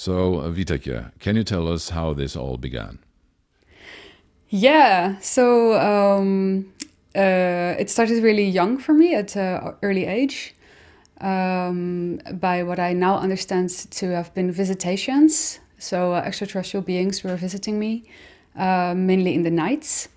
So, 0.00 0.36
uh, 0.36 0.54
can 1.18 1.36
you 1.36 1.44
tell 1.44 1.68
us 1.68 1.90
how 1.90 2.14
this 2.14 2.34
all 2.34 2.56
began? 2.56 3.00
Yeah, 4.48 5.18
so 5.18 5.78
um, 5.78 6.72
uh, 7.14 7.76
it 7.78 7.90
started 7.90 8.22
really 8.22 8.48
young 8.48 8.78
for 8.78 8.94
me 8.94 9.14
at 9.14 9.36
an 9.36 9.74
early 9.82 10.06
age. 10.06 10.54
Um, 11.20 12.18
by 12.32 12.62
what 12.62 12.78
I 12.78 12.94
now 12.94 13.18
understand 13.18 13.68
to 13.90 14.06
have 14.14 14.32
been 14.32 14.50
visitations. 14.50 15.60
So, 15.76 16.14
uh, 16.14 16.22
extraterrestrial 16.24 16.82
beings 16.82 17.22
were 17.22 17.36
visiting 17.36 17.78
me, 17.78 18.04
uh, 18.56 18.94
mainly 18.96 19.34
in 19.34 19.42
the 19.42 19.50
nights. 19.50 20.08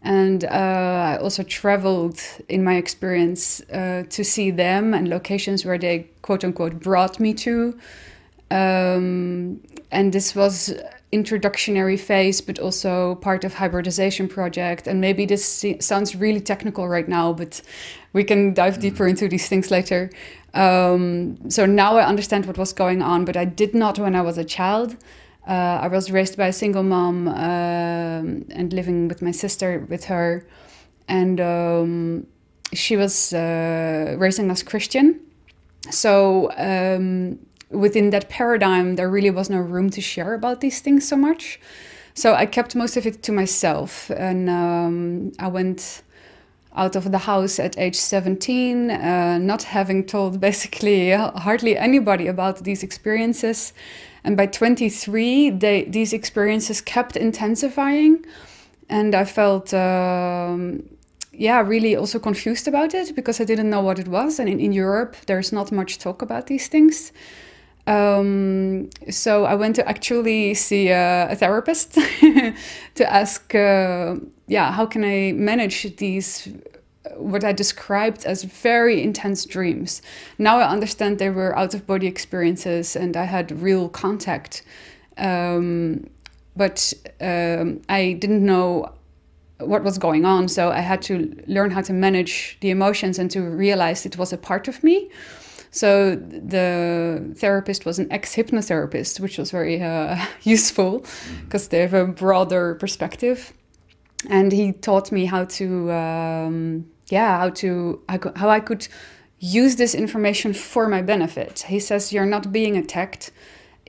And 0.00 0.44
uh, 0.44 0.48
I 0.48 1.18
also 1.18 1.42
traveled 1.42 2.22
in 2.48 2.64
my 2.64 2.76
experience 2.76 3.60
uh, 3.70 4.04
to 4.08 4.24
see 4.24 4.50
them 4.50 4.94
and 4.94 5.08
locations 5.08 5.66
where 5.66 5.76
they 5.76 6.08
quote 6.22 6.42
unquote 6.42 6.80
brought 6.80 7.20
me 7.20 7.34
to. 7.34 7.78
Um, 8.50 9.60
and 9.90 10.12
this 10.12 10.34
was 10.34 10.74
introductionary 11.12 11.98
phase, 11.98 12.40
but 12.40 12.58
also 12.58 13.14
part 13.16 13.44
of 13.44 13.54
hybridization 13.54 14.28
project. 14.28 14.86
And 14.86 15.00
maybe 15.00 15.26
this 15.26 15.64
sounds 15.80 16.16
really 16.16 16.40
technical 16.40 16.88
right 16.88 17.08
now, 17.08 17.32
but 17.32 17.62
we 18.12 18.24
can 18.24 18.54
dive 18.54 18.80
deeper 18.80 19.04
mm. 19.04 19.10
into 19.10 19.28
these 19.28 19.48
things 19.48 19.70
later. 19.70 20.10
Um, 20.54 21.50
so 21.50 21.66
now 21.66 21.96
I 21.96 22.04
understand 22.04 22.46
what 22.46 22.58
was 22.58 22.72
going 22.72 23.02
on, 23.02 23.24
but 23.24 23.36
I 23.36 23.44
did 23.44 23.74
not 23.74 23.98
when 23.98 24.14
I 24.14 24.22
was 24.22 24.38
a 24.38 24.44
child. 24.44 24.96
Uh, 25.46 25.78
I 25.82 25.88
was 25.88 26.10
raised 26.10 26.36
by 26.36 26.48
a 26.48 26.52
single 26.52 26.82
mom 26.82 27.28
uh, 27.28 27.32
and 28.58 28.72
living 28.72 29.06
with 29.06 29.22
my 29.22 29.30
sister 29.30 29.86
with 29.88 30.06
her, 30.06 30.44
and 31.06 31.40
um, 31.40 32.26
she 32.72 32.96
was 32.96 33.32
uh, 33.32 34.16
raising 34.18 34.50
us 34.50 34.64
Christian. 34.64 35.20
So 35.90 36.50
um, 36.56 37.38
within 37.70 38.10
that 38.10 38.28
paradigm, 38.28 38.96
there 38.96 39.10
really 39.10 39.30
was 39.30 39.50
no 39.50 39.58
room 39.58 39.90
to 39.90 40.00
share 40.00 40.34
about 40.34 40.60
these 40.60 40.80
things 40.80 41.06
so 41.06 41.16
much. 41.16 41.60
So 42.14 42.34
I 42.34 42.46
kept 42.46 42.74
most 42.74 42.96
of 42.96 43.06
it 43.06 43.22
to 43.24 43.32
myself, 43.32 44.10
and 44.10 44.48
um, 44.48 45.32
I 45.38 45.48
went 45.48 46.02
out 46.74 46.94
of 46.94 47.10
the 47.10 47.18
house 47.18 47.58
at 47.58 47.78
age 47.78 47.96
17, 47.96 48.90
uh, 48.90 49.38
not 49.38 49.62
having 49.64 50.04
told 50.04 50.40
basically 50.48 51.10
hardly 51.10 51.76
anybody 51.76 52.26
about 52.26 52.64
these 52.64 52.82
experiences. 52.82 53.72
And 54.24 54.36
by 54.36 54.46
23, 54.46 55.50
they, 55.50 55.84
these 55.84 56.12
experiences 56.12 56.80
kept 56.80 57.16
intensifying. 57.16 58.24
And 58.88 59.14
I 59.14 59.24
felt, 59.24 59.72
um, 59.72 60.88
yeah, 61.32 61.60
really 61.60 61.96
also 61.96 62.18
confused 62.18 62.68
about 62.68 62.94
it 62.94 63.14
because 63.14 63.40
I 63.40 63.44
didn't 63.44 63.70
know 63.70 63.82
what 63.82 63.98
it 63.98 64.08
was. 64.08 64.38
And 64.38 64.48
in, 64.48 64.60
in 64.60 64.72
Europe, 64.72 65.16
there's 65.26 65.52
not 65.52 65.72
much 65.72 65.98
talk 65.98 66.22
about 66.22 66.46
these 66.46 66.68
things. 66.68 67.12
Um, 67.86 68.90
so 69.10 69.44
I 69.44 69.54
went 69.54 69.76
to 69.76 69.88
actually 69.88 70.54
see 70.54 70.88
a, 70.88 71.30
a 71.30 71.36
therapist 71.36 71.94
to 72.94 73.12
ask, 73.12 73.54
uh, 73.54 74.16
yeah, 74.48 74.72
how 74.72 74.86
can 74.86 75.04
I 75.04 75.32
manage 75.32 75.96
these 75.96 76.48
what 77.16 77.44
I 77.44 77.52
described 77.52 78.24
as 78.24 78.42
very 78.44 79.02
intense 79.02 79.44
dreams. 79.44 80.02
Now 80.38 80.58
I 80.58 80.68
understand 80.68 81.18
they 81.18 81.30
were 81.30 81.56
out 81.56 81.74
of 81.74 81.86
body 81.86 82.06
experiences 82.06 82.96
and 82.96 83.16
I 83.16 83.24
had 83.24 83.62
real 83.62 83.88
contact. 83.88 84.62
Um, 85.16 86.08
but 86.56 86.92
um, 87.20 87.82
I 87.88 88.14
didn't 88.18 88.44
know 88.44 88.92
what 89.58 89.82
was 89.82 89.98
going 89.98 90.24
on, 90.24 90.48
so 90.48 90.70
I 90.70 90.80
had 90.80 91.00
to 91.02 91.34
learn 91.46 91.70
how 91.70 91.80
to 91.82 91.92
manage 91.92 92.58
the 92.60 92.70
emotions 92.70 93.18
and 93.18 93.30
to 93.30 93.40
realize 93.40 94.04
it 94.04 94.18
was 94.18 94.32
a 94.32 94.38
part 94.38 94.68
of 94.68 94.82
me. 94.84 95.10
So 95.76 96.16
the 96.16 97.34
therapist 97.36 97.84
was 97.84 97.98
an 97.98 98.10
ex 98.10 98.34
hypnotherapist, 98.34 99.20
which 99.20 99.36
was 99.36 99.50
very 99.50 99.82
uh, 99.82 100.16
useful 100.42 101.04
because 101.44 101.68
they 101.68 101.80
have 101.80 101.92
a 101.92 102.06
broader 102.06 102.76
perspective. 102.76 103.52
And 104.30 104.52
he 104.52 104.72
taught 104.72 105.12
me 105.12 105.26
how 105.26 105.44
to 105.44 105.92
um, 105.92 106.86
yeah 107.10 107.38
how 107.38 107.50
to 107.50 108.00
how 108.36 108.48
I 108.48 108.60
could 108.60 108.88
use 109.38 109.76
this 109.76 109.94
information 109.94 110.54
for 110.54 110.88
my 110.88 111.02
benefit. 111.02 111.66
He 111.68 111.78
says 111.78 112.10
you're 112.10 112.24
not 112.24 112.52
being 112.52 112.78
attacked. 112.78 113.30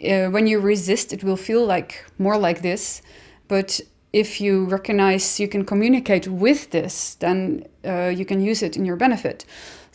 Uh, 0.03 0.27
when 0.27 0.45
you 0.45 0.59
resist, 0.59 1.13
it 1.13 1.23
will 1.23 1.37
feel 1.37 1.65
like 1.65 2.03
more 2.19 2.37
like 2.37 2.61
this, 2.61 3.01
but 3.47 3.79
if 4.11 4.41
you 4.41 4.65
recognize 4.65 5.39
you 5.39 5.47
can 5.47 5.63
communicate 5.63 6.27
with 6.27 6.71
this, 6.71 7.15
then 7.15 7.65
uh, 7.85 8.11
you 8.13 8.25
can 8.25 8.41
use 8.41 8.61
it 8.61 8.75
in 8.75 8.83
your 8.83 8.97
benefit. 8.97 9.45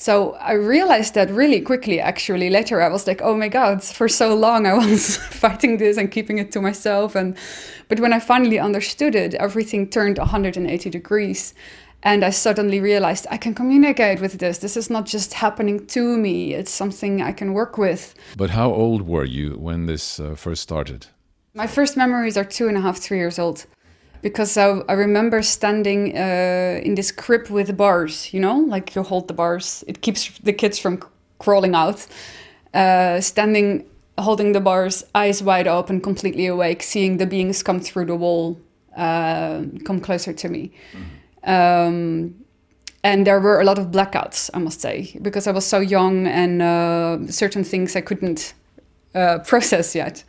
So 0.02 0.32
I 0.40 0.54
realized 0.54 1.14
that 1.14 1.30
really 1.30 1.60
quickly, 1.60 2.00
actually. 2.00 2.50
Later, 2.50 2.82
I 2.82 2.88
was 2.88 3.06
like, 3.06 3.22
oh 3.22 3.36
my 3.36 3.46
God, 3.46 3.84
for 3.84 4.08
so 4.08 4.34
long 4.34 4.66
I 4.66 4.74
was 4.90 5.16
fighting 5.16 5.76
this 5.76 5.96
and 5.96 6.10
keeping 6.10 6.38
it 6.38 6.50
to 6.52 6.60
myself. 6.60 7.14
And 7.14 7.36
But 7.86 8.00
when 8.00 8.12
I 8.12 8.18
finally 8.18 8.58
understood 8.58 9.14
it, 9.14 9.34
everything 9.34 9.88
turned 9.88 10.18
180 10.18 10.90
degrees. 10.90 11.54
And 12.02 12.24
I 12.24 12.30
suddenly 12.30 12.80
realized 12.80 13.28
I 13.30 13.36
can 13.36 13.54
communicate 13.54 14.20
with 14.20 14.40
this. 14.40 14.58
This 14.58 14.76
is 14.76 14.90
not 14.90 15.06
just 15.06 15.34
happening 15.34 15.86
to 15.86 16.18
me, 16.18 16.52
it's 16.52 16.72
something 16.72 17.22
I 17.22 17.30
can 17.30 17.52
work 17.52 17.78
with. 17.78 18.16
But 18.36 18.50
how 18.50 18.72
old 18.72 19.02
were 19.02 19.24
you 19.24 19.52
when 19.52 19.86
this 19.86 20.18
uh, 20.18 20.34
first 20.34 20.62
started? 20.62 21.06
My 21.54 21.68
first 21.68 21.96
memories 21.96 22.36
are 22.36 22.44
two 22.44 22.66
and 22.66 22.76
a 22.76 22.80
half, 22.80 22.98
three 22.98 23.18
years 23.18 23.38
old. 23.38 23.66
Because 24.22 24.56
I, 24.56 24.80
I 24.88 24.92
remember 24.92 25.42
standing 25.42 26.16
uh, 26.16 26.80
in 26.82 26.94
this 26.94 27.12
crib 27.12 27.48
with 27.50 27.76
bars, 27.76 28.32
you 28.32 28.40
know, 28.40 28.56
like 28.56 28.94
you 28.94 29.02
hold 29.02 29.28
the 29.28 29.34
bars, 29.34 29.84
it 29.86 30.00
keeps 30.00 30.38
the 30.38 30.52
kids 30.52 30.78
from 30.78 31.02
crawling 31.38 31.74
out. 31.74 32.06
Uh, 32.72 33.20
standing, 33.20 33.84
holding 34.16 34.52
the 34.52 34.60
bars, 34.60 35.04
eyes 35.14 35.42
wide 35.42 35.66
open, 35.66 36.00
completely 36.00 36.46
awake, 36.46 36.82
seeing 36.82 37.18
the 37.18 37.26
beings 37.26 37.62
come 37.62 37.80
through 37.80 38.06
the 38.06 38.16
wall, 38.16 38.56
uh, 38.96 39.62
come 39.84 40.00
closer 40.00 40.32
to 40.32 40.48
me. 40.48 40.70
Mm 40.92 41.00
-hmm 41.00 41.22
um, 41.44 42.44
and 43.04 43.26
there 43.26 43.40
were 43.40 43.60
a 43.60 43.64
lot 43.64 43.78
of 43.78 43.86
blackouts, 43.86 44.50
I 44.54 44.58
must 44.58 44.80
say, 44.80 45.16
because 45.22 45.46
I 45.46 45.50
was 45.50 45.66
so 45.66 45.80
young 45.80 46.26
and 46.26 46.62
uh, 46.62 47.18
certain 47.30 47.64
things 47.64 47.96
I 47.96 48.00
couldn't 48.00 48.54
uh, 49.14 49.38
process 49.46 49.94
yet. 49.94 50.24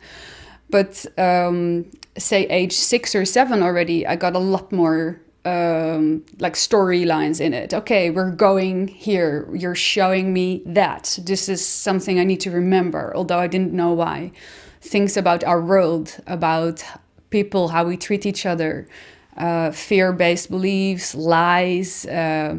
But 0.70 1.06
um, 1.16 1.90
say 2.18 2.44
age 2.46 2.72
six 2.72 3.14
or 3.14 3.24
seven 3.24 3.62
already, 3.62 4.06
I 4.06 4.16
got 4.16 4.34
a 4.34 4.38
lot 4.38 4.72
more 4.72 5.20
um, 5.44 6.24
like 6.38 6.54
storylines 6.54 7.40
in 7.40 7.52
it. 7.52 7.74
Okay, 7.74 8.10
we're 8.10 8.30
going 8.30 8.88
here. 8.88 9.48
You're 9.52 9.74
showing 9.74 10.32
me 10.32 10.62
that. 10.66 11.18
This 11.22 11.48
is 11.48 11.64
something 11.64 12.18
I 12.18 12.24
need 12.24 12.40
to 12.40 12.50
remember, 12.50 13.12
although 13.14 13.38
I 13.38 13.46
didn't 13.46 13.72
know 13.72 13.92
why. 13.92 14.32
Things 14.80 15.16
about 15.16 15.44
our 15.44 15.60
world, 15.60 16.16
about 16.26 16.84
people, 17.30 17.68
how 17.68 17.84
we 17.84 17.96
treat 17.96 18.26
each 18.26 18.46
other, 18.46 18.86
uh, 19.36 19.70
fear 19.70 20.12
based 20.12 20.50
beliefs, 20.50 21.14
lies, 21.14 22.06
uh, 22.06 22.58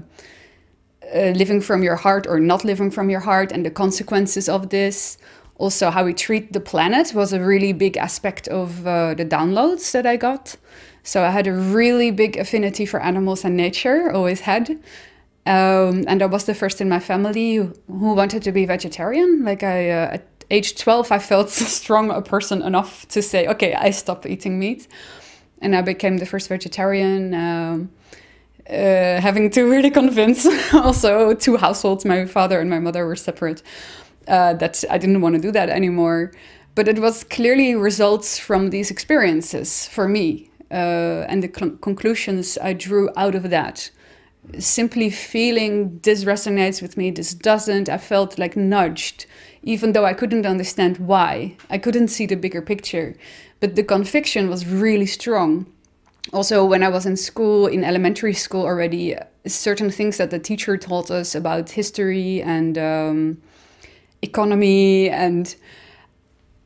uh, 1.14 1.20
living 1.36 1.62
from 1.62 1.84
your 1.84 1.96
heart 1.96 2.28
or 2.28 2.40
not 2.40 2.64
living 2.64 2.92
from 2.92 3.10
your 3.10 3.22
heart, 3.22 3.52
and 3.52 3.66
the 3.66 3.72
consequences 3.72 4.50
of 4.50 4.70
this. 4.70 5.18
Also, 5.58 5.90
how 5.90 6.04
we 6.04 6.14
treat 6.14 6.52
the 6.52 6.60
planet 6.60 7.14
was 7.14 7.32
a 7.32 7.40
really 7.40 7.74
big 7.74 7.98
aspect 7.98 8.48
of 8.50 8.86
uh, 8.86 9.14
the 9.14 9.26
downloads 9.26 9.92
that 9.92 10.06
I 10.06 10.18
got. 10.18 10.58
So, 11.04 11.24
I 11.24 11.30
had 11.30 11.48
a 11.48 11.54
really 11.54 12.12
big 12.12 12.38
affinity 12.38 12.86
for 12.86 13.02
animals 13.02 13.46
and 13.46 13.56
nature, 13.56 14.12
always 14.12 14.42
had. 14.42 14.70
Um, 15.46 16.04
and 16.08 16.22
I 16.22 16.26
was 16.26 16.46
the 16.46 16.56
first 16.56 16.82
in 16.82 16.90
my 16.90 17.00
family 17.00 17.56
who, 17.56 17.74
wanted 17.88 18.44
to 18.44 18.52
be 18.52 18.66
vegetarian. 18.66 19.46
Like, 19.46 19.64
I, 19.64 19.90
uh, 19.92 20.14
at 20.16 20.28
age 20.50 20.76
12, 20.76 21.12
I 21.12 21.20
felt 21.20 21.50
strong 21.80 22.10
a 22.10 22.22
person 22.22 22.62
enough 22.62 23.08
to 23.10 23.22
say, 23.22 23.48
okay, 23.48 23.74
I 23.76 23.92
stop 23.92 24.26
eating 24.26 24.60
meat 24.60 24.88
and 25.62 25.76
I 25.76 25.82
became 25.82 26.18
the 26.18 26.26
first 26.26 26.50
vegetarian. 26.50 27.34
Um, 27.34 27.90
uh, 28.70 29.22
having 29.22 29.50
to 29.52 29.64
really 29.64 29.92
convince 30.02 30.46
also 30.74 31.34
two 31.34 31.58
households, 31.58 32.06
my 32.06 32.26
father 32.26 32.60
and 32.60 32.70
my 32.70 32.80
mother 32.80 33.06
were 33.06 33.16
separate, 33.16 33.62
uh, 34.28 34.54
that 34.54 34.84
I 34.90 34.98
didn't 34.98 35.22
want 35.22 35.36
to 35.36 35.42
do 35.42 35.52
that 35.52 35.70
anymore. 35.70 36.32
But 36.74 36.88
it 36.88 37.00
was 37.00 37.24
clearly 37.24 37.76
results 37.76 38.38
from 38.38 38.70
these 38.70 38.92
experiences 38.92 39.88
for 39.88 40.08
me 40.08 40.50
uh, 40.72 41.26
and 41.30 41.42
the 41.42 41.48
conclusions 41.48 42.58
I 42.58 42.74
drew 42.74 43.10
out 43.16 43.36
of 43.36 43.50
that. 43.50 43.90
Simply 44.60 45.10
feeling 45.10 46.00
this 46.04 46.24
resonates 46.24 46.82
with 46.82 46.98
me, 46.98 47.12
this 47.12 47.34
doesn't, 47.34 47.90
I 47.90 47.98
felt 47.98 48.38
like 48.38 48.56
nudged, 48.56 49.26
even 49.64 49.94
though 49.94 50.06
I 50.06 50.14
couldn't 50.14 50.46
understand 50.46 50.98
why. 50.98 51.56
I 51.70 51.78
couldn't 51.78 52.10
see 52.10 52.26
the 52.26 52.36
bigger 52.36 52.62
picture 52.62 53.16
but 53.60 53.76
the 53.76 53.84
conviction 53.84 54.50
was 54.50 54.68
really 54.68 55.06
strong. 55.06 55.66
Also, 56.34 56.66
when 56.66 56.84
I 56.84 56.90
was 56.90 57.06
in 57.06 57.18
school, 57.18 57.68
in 57.68 57.84
elementary 57.84 58.34
school 58.34 58.64
already, 58.64 59.16
certain 59.46 59.90
things 59.90 60.18
that 60.18 60.32
the 60.32 60.40
teacher 60.40 60.76
taught 60.78 61.12
us 61.12 61.36
about 61.36 61.72
history 61.72 62.42
and 62.42 62.78
um, 62.78 63.42
economy 64.26 65.10
and 65.10 65.56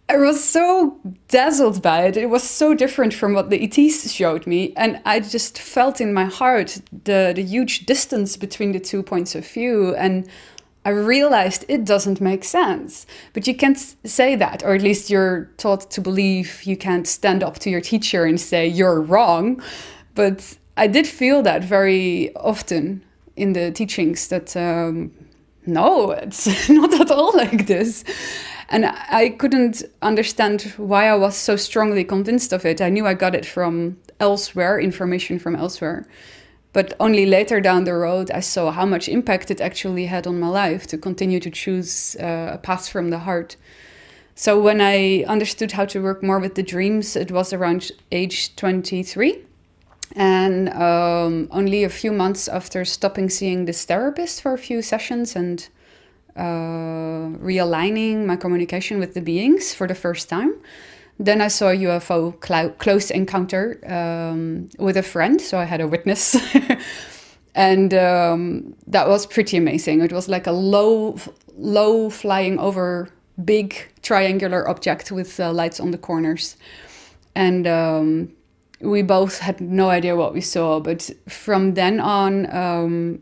I 0.09 0.17
was 0.17 0.43
so 0.43 0.99
dazzled 1.27 1.83
by 1.83 2.07
it. 2.07 2.17
It 2.17 2.31
was 2.31 2.41
so 2.41 2.73
different 2.73 3.13
from 3.13 3.35
what 3.35 3.51
the 3.51 3.63
ETs 3.63 4.11
showed 4.11 4.47
me. 4.47 4.73
And 4.75 4.99
I 5.05 5.19
just 5.19 5.59
felt 5.59 6.01
in 6.01 6.15
my 6.15 6.25
heart 6.25 6.81
the, 7.03 7.31
the 7.35 7.43
huge 7.43 7.85
distance 7.85 8.35
between 8.35 8.71
the 8.71 8.79
two 8.79 9.03
points 9.03 9.35
of 9.35 9.47
view. 9.47 9.93
And 9.93 10.27
I 10.83 10.89
realized 10.89 11.63
it 11.67 11.85
doesn't 11.85 12.19
make 12.21 12.43
sense. 12.43 13.05
But 13.33 13.45
you 13.45 13.53
can't 13.53 13.77
say 14.03 14.35
that, 14.35 14.63
or 14.63 14.73
at 14.73 14.81
least 14.81 15.11
you're 15.11 15.51
taught 15.57 15.91
to 15.91 16.01
believe 16.01 16.63
you 16.63 16.75
can't 16.75 17.07
stand 17.07 17.43
up 17.43 17.59
to 17.59 17.69
your 17.69 17.81
teacher 17.81 18.25
and 18.25 18.41
say 18.41 18.67
you're 18.67 18.99
wrong. 18.99 19.61
But 20.15 20.57
I 20.75 20.87
did 20.87 21.05
feel 21.05 21.43
that 21.43 21.63
very 21.63 22.33
often 22.35 23.03
in 23.35 23.53
the 23.53 23.69
teachings 23.69 24.29
that 24.29 24.57
um, 24.57 25.11
no, 25.69 26.11
it's 26.11 26.69
not 26.69 26.93
at 26.99 27.11
all 27.11 27.31
like 27.35 27.67
this. 27.67 28.03
And 28.69 28.85
I 28.85 29.29
couldn't 29.29 29.83
understand 30.01 30.73
why 30.77 31.07
I 31.07 31.15
was 31.15 31.35
so 31.35 31.55
strongly 31.55 32.03
convinced 32.03 32.53
of 32.53 32.65
it. 32.65 32.81
I 32.81 32.89
knew 32.89 33.07
I 33.07 33.15
got 33.15 33.33
it 33.33 33.45
from 33.45 33.97
elsewhere, 34.19 34.79
information 34.79 35.39
from 35.39 35.55
elsewhere. 35.55 36.05
But 36.71 36.93
only 36.99 37.25
later 37.25 37.61
down 37.61 37.85
the 37.85 37.95
road, 37.95 38.29
I 38.29 38.41
saw 38.41 38.71
how 38.71 38.85
much 38.85 39.09
impact 39.09 39.49
it 39.49 39.59
actually 39.59 40.05
had 40.05 40.27
on 40.27 40.39
my 40.39 40.49
life 40.49 40.85
to 40.87 40.97
continue 40.99 41.39
to 41.39 41.49
choose 41.49 42.15
uh, 42.19 42.51
a 42.53 42.57
path 42.59 42.87
from 42.87 43.09
the 43.09 43.19
heart. 43.19 43.55
So 44.35 44.61
when 44.61 44.79
I 44.79 45.25
understood 45.27 45.71
how 45.71 45.85
to 45.85 46.01
work 46.01 46.21
more 46.21 46.39
with 46.39 46.53
the 46.53 46.63
dreams, 46.63 47.15
it 47.15 47.31
was 47.31 47.53
around 47.53 47.91
age 48.11 48.55
23. 48.55 49.45
And 50.15 50.69
um, 50.69 51.47
only 51.51 51.83
a 51.83 51.89
few 51.89 52.11
months 52.11 52.47
after 52.47 52.83
stopping 52.85 53.29
seeing 53.29 53.65
this 53.65 53.85
therapist 53.85 54.41
for 54.41 54.53
a 54.53 54.57
few 54.57 54.81
sessions 54.81 55.35
and 55.35 55.67
uh, 56.35 57.37
realigning 57.43 58.25
my 58.25 58.35
communication 58.35 58.99
with 58.99 59.13
the 59.13 59.21
beings 59.21 59.73
for 59.73 59.87
the 59.87 59.95
first 59.95 60.29
time, 60.29 60.55
then 61.19 61.41
I 61.41 61.49
saw 61.49 61.69
a 61.69 61.75
UFO 61.75 62.33
cl- 62.43 62.71
close 62.71 63.11
encounter 63.11 63.79
um, 63.85 64.69
with 64.79 64.97
a 64.97 65.03
friend, 65.03 65.39
so 65.39 65.57
I 65.59 65.65
had 65.65 65.81
a 65.81 65.87
witness. 65.87 66.37
and 67.55 67.93
um, 67.93 68.75
that 68.87 69.07
was 69.07 69.25
pretty 69.25 69.57
amazing. 69.57 70.01
It 70.01 70.13
was 70.13 70.29
like 70.29 70.47
a 70.47 70.51
low, 70.51 71.19
low 71.57 72.09
flying 72.09 72.57
over 72.57 73.09
big 73.43 73.75
triangular 74.01 74.67
object 74.67 75.11
with 75.11 75.39
uh, 75.39 75.51
lights 75.51 75.79
on 75.79 75.91
the 75.91 75.97
corners. 75.97 76.55
And 77.35 77.67
um, 77.67 78.31
we 78.81 79.01
both 79.01 79.39
had 79.39 79.59
no 79.59 79.89
idea 79.89 80.15
what 80.15 80.33
we 80.33 80.41
saw, 80.41 80.79
but 80.79 81.09
from 81.27 81.73
then 81.73 81.99
on, 81.99 82.53
um, 82.55 83.21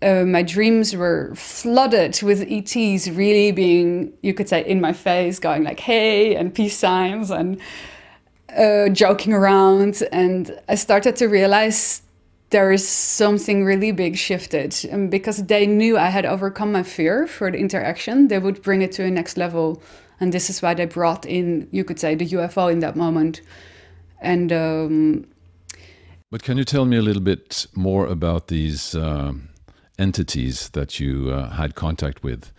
uh, 0.00 0.24
my 0.24 0.42
dreams 0.42 0.94
were 0.94 1.32
flooded 1.34 2.20
with 2.22 2.46
ETs 2.48 3.08
really 3.08 3.52
being, 3.52 4.12
you 4.22 4.32
could 4.34 4.48
say, 4.48 4.64
in 4.64 4.80
my 4.80 4.92
face, 4.92 5.38
going 5.38 5.64
like, 5.64 5.80
hey, 5.80 6.36
and 6.36 6.54
peace 6.54 6.76
signs 6.76 7.30
and 7.30 7.60
uh, 8.56 8.88
joking 8.90 9.32
around. 9.32 10.02
And 10.12 10.58
I 10.68 10.76
started 10.76 11.16
to 11.16 11.26
realize 11.26 12.02
there 12.50 12.70
is 12.70 12.86
something 12.86 13.64
really 13.64 13.92
big 13.92 14.16
shifted. 14.16 14.76
And 14.90 15.10
because 15.10 15.44
they 15.44 15.66
knew 15.66 15.98
I 15.98 16.06
had 16.06 16.24
overcome 16.24 16.72
my 16.72 16.82
fear 16.82 17.26
for 17.26 17.50
the 17.50 17.58
interaction, 17.58 18.28
they 18.28 18.38
would 18.38 18.62
bring 18.62 18.82
it 18.82 18.92
to 18.92 19.04
a 19.04 19.10
next 19.10 19.36
level. 19.36 19.82
And 20.20 20.32
this 20.32 20.48
is 20.48 20.62
why 20.62 20.74
they 20.74 20.86
brought 20.86 21.26
in, 21.26 21.68
you 21.72 21.84
could 21.84 21.98
say, 21.98 22.14
the 22.14 22.26
UFO 22.26 22.70
in 22.70 22.80
that 22.80 22.96
moment. 22.96 23.40
And, 24.20 24.52
um, 24.52 25.26
but 26.30 26.42
can 26.42 26.58
you 26.58 26.64
tell 26.64 26.84
me 26.84 26.96
a 26.96 27.02
little 27.02 27.22
bit 27.22 27.66
more 27.74 28.06
about 28.06 28.48
these? 28.48 28.94
Um 28.94 29.48
entities 29.98 30.70
that 30.70 31.00
you 31.00 31.30
uh, 31.30 31.50
had 31.50 31.74
contact 31.74 32.22
with. 32.22 32.52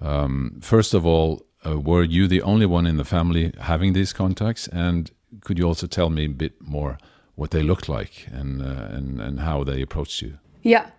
Um, 0.00 0.58
first 0.62 0.94
of 0.94 1.06
all, 1.06 1.42
uh, 1.64 1.78
were 1.78 2.02
you 2.02 2.26
the 2.26 2.42
only 2.42 2.66
one 2.66 2.86
in 2.86 2.96
the 2.96 3.04
family 3.04 3.52
having 3.60 3.92
these 3.92 4.12
contacts? 4.12 4.68
And 4.68 5.10
could 5.42 5.58
you 5.58 5.66
also 5.66 5.86
tell 5.86 6.10
me 6.10 6.24
a 6.24 6.28
bit 6.28 6.54
more 6.60 6.98
what 7.34 7.50
they 7.50 7.62
looked 7.62 7.88
like 7.88 8.26
and 8.32 8.62
uh, 8.62 8.96
and 8.96 9.20
and 9.20 9.40
how 9.40 9.64
they 9.64 9.82
approached 9.82 10.22
you? 10.22 10.38
Yeah. 10.62 10.90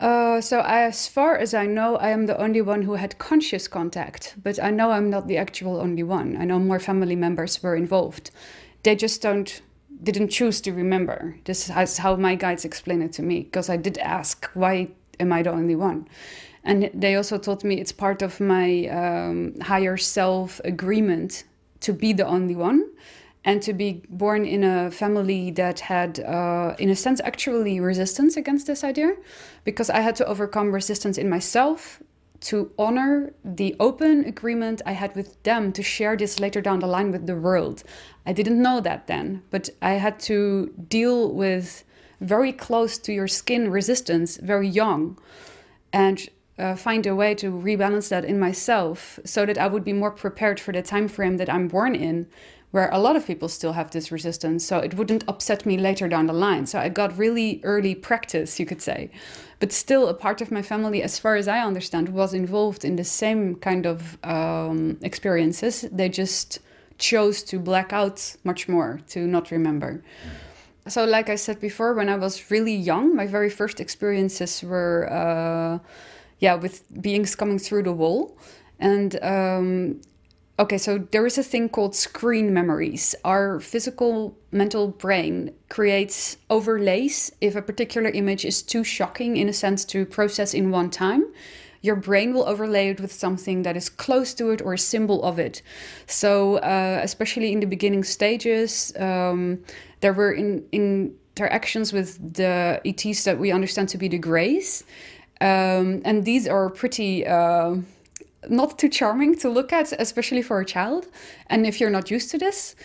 Uh, 0.00 0.40
so 0.40 0.60
as 0.60 1.08
far 1.08 1.36
as 1.36 1.54
I 1.54 1.66
know, 1.66 1.96
I 1.96 2.10
am 2.10 2.26
the 2.26 2.38
only 2.38 2.62
one 2.62 2.82
who 2.82 2.94
had 2.94 3.18
conscious 3.18 3.66
contact, 3.66 4.36
but 4.40 4.62
I 4.62 4.70
know 4.70 4.92
I'm 4.92 5.10
not 5.10 5.26
the 5.26 5.38
actual 5.38 5.80
only 5.80 6.04
one. 6.04 6.36
I 6.36 6.44
know 6.44 6.60
more 6.60 6.78
family 6.78 7.16
members 7.16 7.60
were 7.62 7.74
involved. 7.74 8.30
They 8.82 8.96
just 8.96 9.22
don't 9.22 9.62
didn't 10.02 10.28
choose 10.28 10.60
to 10.60 10.72
remember. 10.72 11.36
This 11.44 11.68
is 11.68 11.98
how 11.98 12.16
my 12.16 12.36
guides 12.36 12.64
explain 12.64 13.02
it 13.02 13.12
to 13.14 13.22
me 13.22 13.42
because 13.42 13.68
I 13.68 13.76
did 13.76 13.98
ask 13.98 14.48
why 14.54 14.88
am 15.18 15.32
I 15.32 15.42
the 15.42 15.50
only 15.50 15.74
one? 15.74 16.08
And 16.64 16.90
they 16.94 17.16
also 17.16 17.38
told 17.38 17.64
me 17.64 17.80
it's 17.80 17.92
part 17.92 18.22
of 18.22 18.40
my 18.40 18.86
um, 18.88 19.58
higher 19.60 19.96
self 19.96 20.60
agreement 20.64 21.44
to 21.80 21.92
be 21.92 22.12
the 22.12 22.26
only 22.26 22.54
one 22.54 22.90
and 23.44 23.62
to 23.62 23.72
be 23.72 24.02
born 24.10 24.44
in 24.44 24.64
a 24.64 24.90
family 24.90 25.50
that 25.52 25.80
had, 25.80 26.20
uh, 26.20 26.74
in 26.78 26.90
a 26.90 26.96
sense, 26.96 27.20
actually 27.24 27.80
resistance 27.80 28.36
against 28.36 28.66
this 28.66 28.82
idea, 28.84 29.14
because 29.64 29.88
I 29.88 30.00
had 30.00 30.16
to 30.16 30.26
overcome 30.26 30.72
resistance 30.72 31.16
in 31.16 31.30
myself 31.30 32.02
to 32.40 32.70
honor 32.78 33.32
the 33.44 33.74
open 33.80 34.24
agreement 34.24 34.80
I 34.86 34.92
had 34.92 35.14
with 35.16 35.42
them 35.42 35.72
to 35.72 35.82
share 35.82 36.16
this 36.16 36.38
later 36.38 36.60
down 36.60 36.80
the 36.80 36.86
line 36.86 37.10
with 37.10 37.26
the 37.26 37.36
world. 37.36 37.82
I 38.26 38.32
didn't 38.32 38.62
know 38.62 38.80
that 38.80 39.06
then, 39.06 39.42
but 39.50 39.70
I 39.82 39.92
had 39.92 40.20
to 40.20 40.72
deal 40.88 41.32
with 41.32 41.84
very 42.20 42.52
close 42.52 42.98
to 42.98 43.12
your 43.12 43.28
skin 43.28 43.70
resistance 43.70 44.36
very 44.38 44.68
young 44.68 45.18
and 45.92 46.28
uh, 46.58 46.74
find 46.74 47.06
a 47.06 47.14
way 47.14 47.34
to 47.36 47.52
rebalance 47.52 48.08
that 48.08 48.24
in 48.24 48.38
myself 48.38 49.18
so 49.24 49.46
that 49.46 49.58
I 49.58 49.68
would 49.68 49.84
be 49.84 49.92
more 49.92 50.10
prepared 50.10 50.58
for 50.58 50.72
the 50.72 50.82
time 50.82 51.06
frame 51.08 51.36
that 51.36 51.48
I'm 51.48 51.68
born 51.68 51.94
in 51.94 52.26
where 52.70 52.90
a 52.90 52.98
lot 52.98 53.16
of 53.16 53.26
people 53.26 53.48
still 53.48 53.72
have 53.72 53.92
this 53.92 54.12
resistance 54.12 54.64
so 54.64 54.78
it 54.78 54.94
wouldn't 54.94 55.24
upset 55.28 55.64
me 55.64 55.78
later 55.78 56.08
down 56.08 56.26
the 56.26 56.32
line 56.32 56.66
so 56.66 56.78
I 56.78 56.88
got 56.88 57.16
really 57.16 57.60
early 57.62 57.94
practice 57.94 58.58
you 58.58 58.66
could 58.66 58.82
say 58.82 59.10
but 59.60 59.72
still 59.72 60.08
a 60.08 60.14
part 60.14 60.40
of 60.40 60.50
my 60.50 60.62
family 60.62 61.02
as 61.02 61.18
far 61.18 61.36
as 61.36 61.48
I 61.48 61.60
understand 61.60 62.08
was 62.10 62.34
involved 62.34 62.84
in 62.84 62.96
the 62.96 63.04
same 63.04 63.56
kind 63.56 63.86
of 63.86 64.18
um, 64.24 64.98
experiences 65.02 65.82
they 65.92 66.08
just 66.08 66.58
chose 66.98 67.42
to 67.44 67.58
black 67.58 67.92
out 67.92 68.36
much 68.44 68.68
more 68.68 69.00
to 69.08 69.26
not 69.26 69.50
remember 69.50 70.02
so, 70.88 71.04
like 71.04 71.28
I 71.28 71.36
said 71.36 71.60
before, 71.60 71.94
when 71.94 72.08
I 72.08 72.16
was 72.16 72.50
really 72.50 72.74
young, 72.74 73.14
my 73.14 73.26
very 73.26 73.50
first 73.50 73.80
experiences 73.80 74.62
were, 74.62 75.08
uh, 75.12 75.78
yeah, 76.38 76.54
with 76.54 76.82
beings 77.02 77.34
coming 77.34 77.58
through 77.58 77.82
the 77.82 77.92
wall. 77.92 78.36
And 78.78 79.22
um, 79.22 80.00
okay, 80.58 80.78
so 80.78 80.98
there 80.98 81.26
is 81.26 81.38
a 81.38 81.42
thing 81.42 81.68
called 81.68 81.94
screen 81.94 82.52
memories. 82.52 83.14
Our 83.24 83.60
physical 83.60 84.36
mental 84.50 84.88
brain 84.88 85.52
creates 85.68 86.36
overlays 86.50 87.32
if 87.40 87.56
a 87.56 87.62
particular 87.62 88.10
image 88.10 88.44
is 88.44 88.62
too 88.62 88.84
shocking, 88.84 89.36
in 89.36 89.48
a 89.48 89.52
sense, 89.52 89.84
to 89.86 90.04
process 90.04 90.54
in 90.54 90.70
one 90.70 90.90
time 90.90 91.24
your 91.80 91.96
brain 91.96 92.34
will 92.34 92.46
overlay 92.48 92.88
it 92.88 93.00
with 93.00 93.12
something 93.12 93.62
that 93.62 93.76
is 93.76 93.88
close 93.88 94.34
to 94.34 94.50
it 94.50 94.60
or 94.62 94.72
a 94.74 94.78
symbol 94.78 95.22
of 95.22 95.38
it. 95.38 95.62
So, 96.06 96.56
uh, 96.56 97.00
especially 97.02 97.52
in 97.52 97.60
the 97.60 97.66
beginning 97.66 98.04
stages, 98.04 98.92
um, 98.98 99.62
there 100.00 100.12
were 100.12 100.32
in, 100.32 100.64
in 100.72 101.14
interactions 101.36 101.92
with 101.92 102.34
the 102.34 102.80
ETs 102.84 103.24
that 103.24 103.38
we 103.38 103.52
understand 103.52 103.88
to 103.90 103.98
be 103.98 104.08
the 104.08 104.18
Greys. 104.18 104.82
Um, 105.40 106.02
and 106.04 106.24
these 106.24 106.48
are 106.48 106.68
pretty 106.68 107.24
uh, 107.24 107.76
not 108.48 108.78
too 108.78 108.88
charming 108.88 109.36
to 109.36 109.48
look 109.48 109.72
at, 109.72 109.92
especially 109.98 110.42
for 110.42 110.60
a 110.60 110.64
child. 110.64 111.06
And 111.48 111.66
if 111.66 111.80
you're 111.80 111.90
not 111.90 112.10
used 112.10 112.30
to 112.30 112.38
this. 112.38 112.76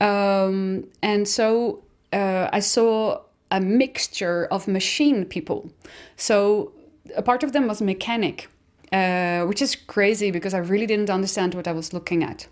Um, 0.00 0.88
and 1.02 1.28
so 1.28 1.82
uh, 2.12 2.48
I 2.52 2.60
saw 2.60 3.20
a 3.50 3.60
mixture 3.60 4.46
of 4.50 4.66
machine 4.66 5.24
people. 5.24 5.70
So 6.16 6.72
a 7.16 7.22
part 7.22 7.42
of 7.42 7.52
them 7.52 7.66
was 7.66 7.82
mechanic, 7.82 8.48
uh, 8.90 9.44
which 9.44 9.60
is 9.60 9.76
crazy 9.76 10.30
because 10.30 10.54
I 10.54 10.58
really 10.58 10.86
didn't 10.86 11.10
understand 11.10 11.54
what 11.54 11.68
I 11.68 11.72
was 11.72 11.92
looking 11.92 12.24
at 12.24 12.46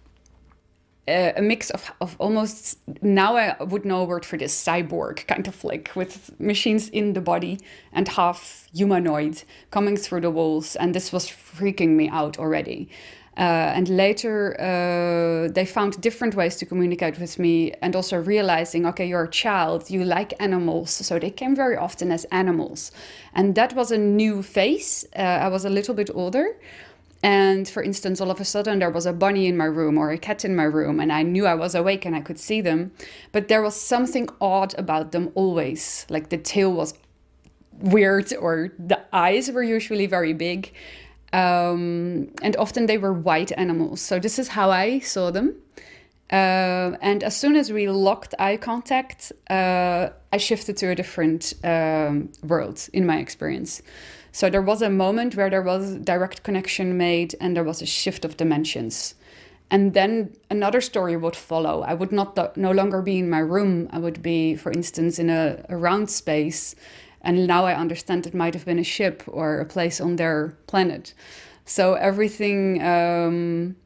a 1.11 1.43
mix 1.43 1.71
of, 1.71 1.93
of 2.01 2.17
almost 2.19 2.79
now 3.03 3.37
I 3.37 3.63
would 3.63 3.85
know 3.85 4.03
a 4.03 4.05
word 4.05 4.25
for 4.25 4.37
this 4.37 4.55
cyborg 4.65 5.27
kind 5.27 5.47
of 5.49 5.65
like 5.65 5.91
with 5.95 6.39
machines 6.41 6.89
in 6.89 7.13
the 7.13 7.21
body 7.21 7.59
and 7.93 8.09
half 8.09 8.69
humanoid 8.73 9.43
coming 9.71 9.97
through 9.97 10.23
the 10.23 10.31
walls, 10.31 10.77
and 10.77 10.95
this 10.95 11.13
was 11.13 11.27
freaking 11.27 11.91
me 11.91 12.09
out 12.09 12.39
already. 12.39 12.89
Uh, 13.37 13.73
and 13.75 13.89
later, 13.89 14.55
uh, 14.61 15.51
they 15.53 15.65
found 15.65 15.99
different 16.01 16.35
ways 16.35 16.57
to 16.57 16.67
communicate 16.67 17.19
with 17.19 17.39
me, 17.39 17.73
and 17.81 17.97
also 17.97 18.19
realizing, 18.21 18.85
okay, 18.85 19.07
you're 19.07 19.25
a 19.25 19.31
child, 19.31 19.89
you 19.89 20.05
like 20.05 20.35
animals. 20.41 20.91
So 20.91 21.19
they 21.19 21.31
came 21.31 21.57
very 21.57 21.77
often 21.77 22.11
as 22.13 22.25
animals. 22.27 22.93
And 23.33 23.55
that 23.55 23.73
was 23.75 23.93
a 23.93 23.99
new 23.99 24.43
phase. 24.43 25.07
Uh, 25.17 25.21
I 25.21 25.49
was 25.49 25.65
a 25.65 25.71
little 25.71 25.95
bit 25.95 26.11
older. 26.13 26.57
And 27.23 27.69
for 27.69 27.83
instance, 27.83 28.21
all 28.21 28.31
of 28.31 28.41
a 28.41 28.45
sudden 28.45 28.79
there 28.79 28.91
was 28.91 29.05
a 29.05 29.13
bunny 29.13 29.47
in 29.47 29.57
my 29.57 29.67
room 29.67 29.99
or 29.99 30.11
a 30.11 30.19
cat 30.19 30.45
in 30.45 30.57
my 30.57 30.65
room, 30.65 31.01
and 31.01 31.13
I 31.13 31.23
knew 31.23 31.47
I 31.47 31.55
was 31.55 31.75
awake 31.75 32.07
and 32.07 32.17
I 32.17 32.21
could 32.21 32.39
see 32.39 32.61
them. 32.61 32.93
But 33.33 33.49
there 33.49 33.63
was 33.63 33.75
something 33.75 34.29
odd 34.41 34.75
about 34.79 35.13
them 35.13 35.31
always. 35.35 36.07
Like 36.09 36.31
the 36.31 36.39
tail 36.39 36.73
was 36.73 36.95
weird, 37.79 38.33
or 38.35 38.73
the 38.79 39.01
eyes 39.13 39.51
were 39.51 39.63
usually 39.63 40.07
very 40.07 40.33
big. 40.33 40.73
Um, 41.33 42.33
and 42.43 42.57
often 42.57 42.87
they 42.87 42.99
were 42.99 43.13
white 43.13 43.53
animals. 43.53 44.01
So 44.01 44.19
this 44.19 44.39
is 44.39 44.49
how 44.49 44.71
I 44.71 45.01
saw 45.01 45.31
them. 45.31 45.57
Uh, 46.33 46.97
and 47.01 47.25
as 47.25 47.37
soon 47.37 47.57
as 47.57 47.73
we 47.73 47.89
locked 47.89 48.35
eye 48.39 48.57
contact, 48.57 49.33
uh, 49.51 50.11
I 50.33 50.37
shifted 50.37 50.77
to 50.79 50.91
a 50.91 50.95
different 50.95 51.55
um, 51.65 52.31
world 52.43 52.89
in 52.93 53.05
my 53.05 53.19
experience. 53.19 53.83
So 54.33 54.49
there 54.49 54.63
was 54.63 54.83
a 54.83 54.91
moment 54.91 55.35
where 55.35 55.51
there 55.51 55.63
was 55.63 55.97
direct 55.97 56.43
connection 56.43 56.97
made 56.97 57.35
and 57.41 57.57
there 57.57 57.65
was 57.65 57.83
a 57.83 57.87
shift 57.87 58.25
of 58.25 58.37
dimensions. 58.37 59.15
And 59.71 59.95
then 59.95 60.35
another 60.51 60.81
story 60.81 61.17
would 61.17 61.37
follow. 61.37 61.83
I 61.83 61.95
would 61.95 62.11
not 62.13 62.57
no 62.57 62.73
longer 62.73 63.03
be 63.03 63.19
in 63.19 63.31
my 63.31 63.39
room. 63.39 63.89
I 63.93 63.99
would 63.99 64.23
be, 64.23 64.57
for 64.57 64.73
instance, 64.73 65.19
in 65.19 65.31
a, 65.31 65.65
a 65.69 65.77
round 65.77 66.11
space. 66.11 66.75
And 67.23 67.47
now 67.47 67.65
I 67.67 67.75
understand 67.75 68.27
it 68.27 68.35
might 68.35 68.55
have 68.55 68.65
been 68.65 68.79
a 68.79 68.85
ship 68.85 69.23
or 69.27 69.61
a 69.61 69.65
place 69.65 70.01
on 70.01 70.17
their 70.17 70.57
planet. 70.67 71.15
So 71.65 71.95
everything, 71.95 72.83
um, 72.83 73.77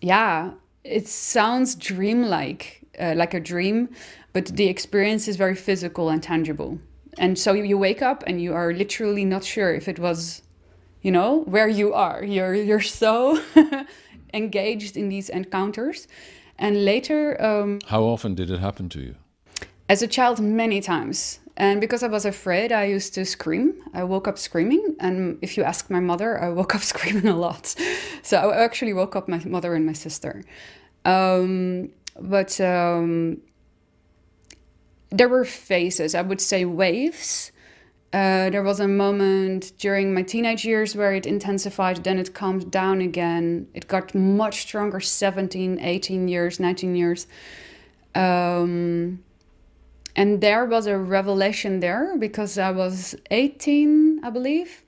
yeah, 0.00 0.52
it 0.84 1.06
sounds 1.06 1.74
dreamlike, 1.74 2.86
uh, 2.98 3.14
like 3.14 3.34
a 3.34 3.40
dream, 3.40 3.90
but 4.32 4.46
the 4.46 4.68
experience 4.68 5.28
is 5.28 5.36
very 5.36 5.54
physical 5.54 6.08
and 6.08 6.22
tangible 6.22 6.78
and 7.18 7.38
so 7.38 7.52
you 7.52 7.78
wake 7.78 8.02
up 8.02 8.24
and 8.26 8.40
you 8.40 8.54
are 8.54 8.72
literally 8.72 9.24
not 9.24 9.44
sure 9.44 9.74
if 9.74 9.88
it 9.88 9.98
was 9.98 10.42
you 11.02 11.10
know 11.10 11.42
where 11.42 11.68
you 11.68 11.94
are. 11.94 12.24
You're 12.24 12.54
you're 12.54 12.80
so 12.80 13.42
engaged 14.34 14.96
in 14.96 15.08
these 15.08 15.28
encounters. 15.28 16.08
And 16.58 16.84
later 16.84 17.40
um, 17.42 17.80
how 17.86 18.02
often 18.04 18.34
did 18.34 18.50
it 18.50 18.60
happen 18.60 18.88
to 18.90 19.00
you? 19.00 19.14
as 19.88 20.02
a 20.02 20.06
child 20.06 20.38
many 20.40 20.80
times. 20.80 21.40
And 21.56 21.80
because 21.80 22.04
i 22.04 22.06
was 22.06 22.24
afraid 22.24 22.70
i 22.70 22.84
used 22.84 23.14
to 23.14 23.24
scream. 23.24 23.74
I 23.92 24.04
woke 24.04 24.28
up 24.28 24.38
screaming. 24.38 24.96
And 25.00 25.38
if 25.42 25.56
you 25.56 25.64
ask 25.64 25.90
my 25.90 26.00
mother 26.00 26.40
i 26.40 26.48
woke 26.50 26.74
up 26.74 26.82
screaming 26.92 27.28
a 27.28 27.36
lot. 27.36 27.74
So 28.22 28.50
i 28.50 28.62
actually 28.64 28.92
woke 28.92 29.16
up 29.16 29.28
my 29.28 29.42
mother 29.44 29.74
and 29.74 29.84
my 29.86 29.94
sister. 29.94 30.44
Um, 31.04 31.90
but 32.20 32.60
um, 32.60 33.40
there 35.10 35.28
were 35.28 35.44
phases, 35.44 36.14
I 36.14 36.22
would 36.22 36.40
say 36.40 36.64
waves. 36.64 37.52
Uh, 38.12 38.48
there 38.48 38.62
was 38.62 38.80
a 38.80 38.88
moment 38.88 39.72
during 39.78 40.14
my 40.14 40.22
teenage 40.22 40.64
years 40.64 40.96
where 40.96 41.12
it 41.12 41.26
intensified, 41.26 42.04
then 42.04 42.18
it 42.18 42.32
calmed 42.32 42.70
down 42.70 43.00
again. 43.00 43.68
It 43.74 43.86
got 43.86 44.14
much 44.14 44.62
stronger 44.62 44.98
17, 45.00 45.78
18 45.78 46.28
years, 46.28 46.58
19 46.58 46.94
years. 46.94 47.26
Um, 48.14 49.22
and 50.16 50.40
there 50.40 50.64
was 50.64 50.86
a 50.86 50.96
revelation 50.96 51.80
there 51.80 52.16
because 52.18 52.58
I 52.58 52.70
was 52.70 53.14
18, 53.30 54.20
I 54.24 54.30
believe, 54.30 54.82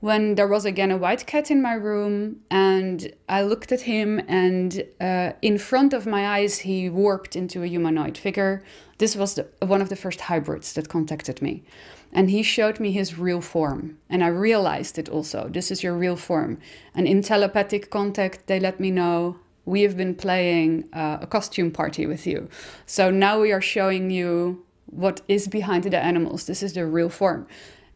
when 0.00 0.34
there 0.34 0.48
was 0.48 0.64
again 0.64 0.90
a 0.90 0.96
white 0.96 1.24
cat 1.26 1.50
in 1.50 1.62
my 1.62 1.74
room. 1.74 2.40
And 2.50 3.12
I 3.28 3.42
looked 3.42 3.70
at 3.70 3.82
him, 3.82 4.20
and 4.26 4.84
uh, 5.00 5.32
in 5.40 5.58
front 5.58 5.92
of 5.92 6.04
my 6.04 6.26
eyes, 6.38 6.58
he 6.58 6.90
warped 6.90 7.36
into 7.36 7.62
a 7.62 7.66
humanoid 7.66 8.18
figure 8.18 8.64
this 8.98 9.16
was 9.16 9.34
the, 9.34 9.46
one 9.60 9.82
of 9.82 9.88
the 9.88 9.96
first 9.96 10.22
hybrids 10.22 10.72
that 10.74 10.88
contacted 10.88 11.42
me. 11.42 11.64
And 12.12 12.30
he 12.30 12.42
showed 12.42 12.80
me 12.80 12.92
his 12.92 13.18
real 13.18 13.40
form. 13.40 13.98
And 14.08 14.24
I 14.24 14.28
realized 14.28 14.98
it 14.98 15.08
also. 15.08 15.48
This 15.48 15.70
is 15.70 15.82
your 15.82 15.94
real 15.94 16.16
form. 16.16 16.58
And 16.94 17.06
in 17.06 17.22
telepathic 17.22 17.90
contact, 17.90 18.46
they 18.46 18.58
let 18.58 18.80
me 18.80 18.90
know 18.90 19.36
we 19.66 19.82
have 19.82 19.96
been 19.96 20.14
playing 20.14 20.84
uh, 20.92 21.18
a 21.20 21.26
costume 21.26 21.70
party 21.70 22.06
with 22.06 22.26
you. 22.26 22.48
So 22.86 23.10
now 23.10 23.40
we 23.40 23.52
are 23.52 23.60
showing 23.60 24.10
you 24.10 24.64
what 24.86 25.20
is 25.28 25.48
behind 25.48 25.84
the 25.84 25.98
animals. 25.98 26.46
This 26.46 26.62
is 26.62 26.72
the 26.72 26.86
real 26.86 27.10
form. 27.10 27.46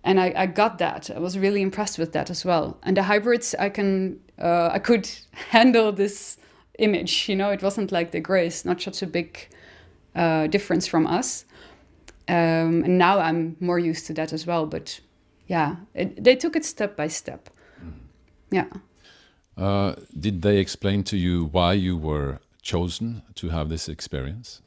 And 0.02 0.20
I, 0.20 0.32
I 0.36 0.46
got 0.46 0.78
that. 0.78 1.10
I 1.10 1.18
was 1.18 1.38
really 1.38 1.62
impressed 1.62 1.98
with 1.98 2.12
that 2.12 2.28
as 2.28 2.44
well. 2.44 2.78
And 2.82 2.96
the 2.96 3.04
hybrids, 3.04 3.54
I 3.58 3.68
can, 3.68 4.18
uh, 4.38 4.70
I 4.72 4.78
could 4.80 5.08
handle 5.50 5.92
this 5.92 6.36
image. 6.78 7.28
You 7.28 7.36
know, 7.36 7.50
it 7.50 7.62
wasn't 7.62 7.92
like 7.92 8.10
the 8.10 8.20
grays, 8.20 8.64
not 8.64 8.82
such 8.82 9.02
a 9.02 9.06
big 9.06 9.48
uh, 10.14 10.46
difference 10.46 10.86
from 10.86 11.06
us. 11.06 11.44
Um, 12.28 12.84
and 12.84 12.98
now 12.98 13.18
I'm 13.18 13.56
more 13.60 13.78
used 13.78 14.06
to 14.06 14.14
that 14.14 14.32
as 14.32 14.46
well. 14.46 14.66
But 14.66 15.00
yeah, 15.46 15.76
it, 15.94 16.22
they 16.22 16.36
took 16.36 16.56
it 16.56 16.64
step 16.64 16.96
by 16.96 17.08
step. 17.08 17.50
Mm. 17.84 17.92
Yeah. 18.50 18.66
Uh, 19.56 19.94
did 20.18 20.42
they 20.42 20.58
explain 20.58 21.02
to 21.04 21.16
you 21.16 21.46
why 21.46 21.72
you 21.72 21.96
were 21.96 22.38
chosen 22.62 23.22
to 23.34 23.48
have 23.48 23.68
this 23.68 23.88
experience? 23.88 24.62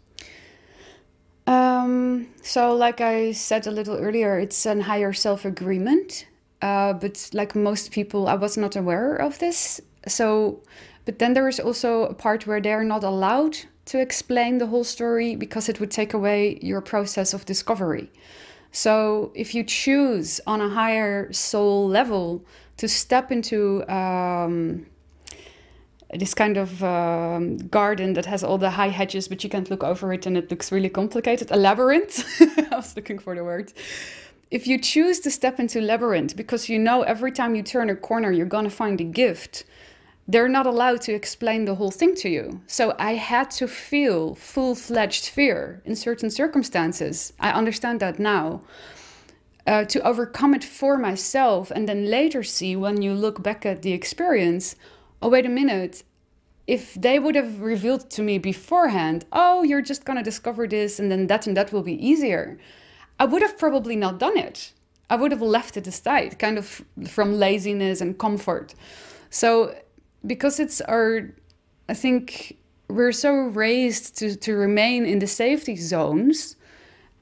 Um, 1.47 2.27
so, 2.41 2.75
like 2.75 3.01
I 3.01 3.33
said 3.33 3.67
a 3.67 3.71
little 3.71 3.97
earlier, 3.97 4.39
it's 4.39 4.65
an 4.65 4.81
higher 4.81 5.13
self 5.13 5.45
agreement. 5.45 6.27
Uh, 6.61 6.93
but 6.93 7.29
like 7.33 7.55
most 7.55 7.91
people, 7.91 8.27
I 8.27 8.35
was 8.35 8.55
not 8.55 8.75
aware 8.75 9.15
of 9.15 9.39
this. 9.39 9.81
So, 10.07 10.61
but 11.05 11.19
then 11.19 11.33
there 11.33 11.49
is 11.49 11.59
also 11.59 12.03
a 12.03 12.13
part 12.13 12.47
where 12.47 12.61
they're 12.61 12.85
not 12.85 13.03
allowed 13.03 13.57
to 13.85 13.99
explain 13.99 14.57
the 14.57 14.67
whole 14.67 14.83
story 14.83 15.35
because 15.35 15.69
it 15.69 15.79
would 15.79 15.91
take 15.91 16.13
away 16.13 16.57
your 16.61 16.81
process 16.81 17.33
of 17.33 17.45
discovery. 17.45 18.11
So, 18.71 19.31
if 19.35 19.53
you 19.53 19.63
choose 19.63 20.41
on 20.47 20.59
a 20.61 20.69
higher 20.69 21.31
soul 21.31 21.87
level 21.87 22.43
to 22.77 22.87
step 22.87 23.31
into 23.31 23.87
um, 23.87 24.87
this 26.11 26.33
kind 26.33 26.57
of 26.57 26.83
um, 26.83 27.57
garden 27.67 28.13
that 28.13 28.25
has 28.25 28.43
all 28.43 28.57
the 28.57 28.71
high 28.71 28.89
hedges, 28.89 29.27
but 29.27 29.43
you 29.43 29.49
can't 29.49 29.69
look 29.69 29.83
over 29.83 30.13
it 30.13 30.25
and 30.25 30.37
it 30.37 30.49
looks 30.49 30.71
really 30.71 30.89
complicated, 30.89 31.51
a 31.51 31.55
labyrinth. 31.55 32.25
I 32.71 32.75
was 32.75 32.95
looking 32.95 33.19
for 33.19 33.35
the 33.35 33.43
word. 33.43 33.73
If 34.49 34.67
you 34.67 34.79
choose 34.79 35.19
to 35.21 35.31
step 35.31 35.59
into 35.59 35.81
labyrinth 35.81 36.35
because 36.35 36.69
you 36.69 36.77
know 36.77 37.01
every 37.03 37.31
time 37.31 37.55
you 37.55 37.63
turn 37.63 37.89
a 37.89 37.95
corner 37.95 38.31
you're 38.31 38.45
gonna 38.45 38.69
find 38.69 39.01
a 39.01 39.03
gift, 39.03 39.65
they're 40.27 40.47
not 40.47 40.65
allowed 40.65 41.01
to 41.01 41.13
explain 41.13 41.65
the 41.65 41.75
whole 41.75 41.91
thing 41.91 42.15
to 42.15 42.29
you. 42.29 42.61
So 42.67 42.95
I 42.97 43.15
had 43.15 43.51
to 43.51 43.67
feel 43.67 44.35
full 44.35 44.75
fledged 44.75 45.27
fear 45.27 45.81
in 45.85 45.95
certain 45.95 46.29
circumstances. 46.29 47.33
I 47.39 47.51
understand 47.51 47.99
that 47.99 48.19
now. 48.19 48.61
Uh, 49.65 49.85
to 49.85 50.01
overcome 50.01 50.53
it 50.53 50.63
for 50.63 50.97
myself 50.97 51.71
and 51.71 51.87
then 51.87 52.09
later 52.09 52.43
see 52.43 52.75
when 52.75 53.01
you 53.01 53.13
look 53.13 53.41
back 53.41 53.65
at 53.65 53.81
the 53.81 53.93
experience 53.93 54.75
oh, 55.23 55.29
wait 55.29 55.45
a 55.45 55.49
minute. 55.49 56.03
If 56.67 56.93
they 56.95 57.17
would 57.17 57.35
have 57.35 57.61
revealed 57.61 58.09
to 58.11 58.21
me 58.21 58.37
beforehand, 58.37 59.25
oh, 59.31 59.63
you're 59.63 59.81
just 59.81 60.05
going 60.05 60.17
to 60.17 60.23
discover 60.23 60.67
this 60.67 60.99
and 60.99 61.11
then 61.11 61.27
that 61.27 61.47
and 61.47 61.57
that 61.57 61.71
will 61.71 61.81
be 61.81 62.05
easier, 62.05 62.59
I 63.19 63.25
would 63.25 63.41
have 63.41 63.57
probably 63.57 63.95
not 63.95 64.19
done 64.19 64.37
it. 64.37 64.73
I 65.09 65.15
would 65.15 65.31
have 65.31 65.41
left 65.41 65.77
it 65.77 65.87
aside, 65.87 66.39
kind 66.39 66.57
of 66.57 66.83
from 67.07 67.39
laziness 67.39 68.01
and 68.01 68.17
comfort. 68.17 68.75
So 69.29 69.75
because 70.25 70.59
it's 70.59 70.81
our 70.81 71.29
i 71.89 71.93
think 71.93 72.57
we're 72.89 73.11
so 73.11 73.33
raised 73.33 74.17
to, 74.17 74.35
to 74.35 74.53
remain 74.53 75.05
in 75.05 75.19
the 75.19 75.27
safety 75.27 75.75
zones 75.75 76.55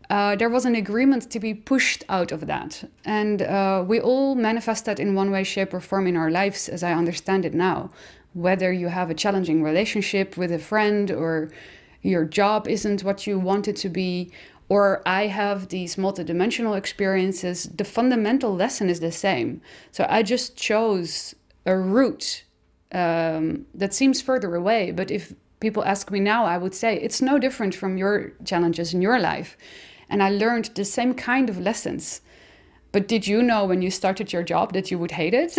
uh, 0.10 0.36
there 0.36 0.50
was 0.50 0.66
an 0.66 0.76
agreement 0.76 1.32
to 1.32 1.40
be 1.40 1.54
pushed 1.54 2.04
out 2.10 2.34
of 2.34 2.46
that 2.46 2.84
and 3.06 3.42
uh, 3.42 3.82
we 3.88 4.00
all 4.00 4.36
manifest 4.36 4.86
that 4.86 5.00
in 5.00 5.16
one 5.16 5.32
way 5.32 5.44
shape 5.44 5.74
or 5.74 5.80
form 5.80 6.06
in 6.08 6.18
our 6.18 6.30
lives 6.30 6.68
as 6.70 6.84
i 6.84 6.92
understand 6.94 7.46
it 7.46 7.54
now 7.54 7.90
whether 8.34 8.72
you 8.72 8.88
have 8.88 9.10
a 9.10 9.14
challenging 9.14 9.62
relationship 9.64 10.38
with 10.38 10.52
a 10.52 10.60
friend 10.60 11.12
or 11.12 11.50
your 12.02 12.26
job 12.26 12.68
isn't 12.68 13.04
what 13.04 13.28
you 13.28 13.38
want 13.38 13.68
it 13.68 13.76
to 13.76 13.90
be 13.90 14.32
or 14.72 15.02
I 15.06 15.28
have 15.28 15.68
these 15.68 15.98
multidimensional 15.98 16.78
experiences, 16.78 17.64
the 17.76 17.84
fundamental 17.84 18.56
lesson 18.56 18.90
is 18.90 19.02
the 19.02 19.12
same. 19.12 19.60
So 19.92 20.06
I 20.10 20.24
just 20.24 20.56
chose 20.56 21.36
a 21.66 21.76
route 21.76 22.46
um, 22.92 23.66
that 23.74 23.94
seems 23.94 24.22
further 24.22 24.56
away. 24.56 24.92
But 24.92 25.12
if 25.12 25.34
people 25.60 25.84
ask 25.84 26.12
me 26.12 26.20
now, 26.20 26.46
I 26.46 26.58
would 26.58 26.76
say 26.76 26.98
it's 26.98 27.22
no 27.22 27.40
different 27.40 27.74
from 27.76 27.98
your 27.98 28.34
challenges 28.44 28.94
in 28.94 29.02
your 29.02 29.20
life. 29.20 29.58
And 30.10 30.22
I 30.22 30.30
learned 30.30 30.72
the 30.76 30.84
same 30.86 31.14
kind 31.14 31.50
of 31.50 31.60
lessons. 31.60 32.22
But 32.92 33.08
did 33.08 33.26
you 33.26 33.42
know 33.42 33.66
when 33.66 33.82
you 33.82 33.90
started 33.90 34.34
your 34.34 34.44
job 34.44 34.74
that 34.74 34.92
you 34.92 35.00
would 35.00 35.12
hate 35.12 35.34
it? 35.34 35.56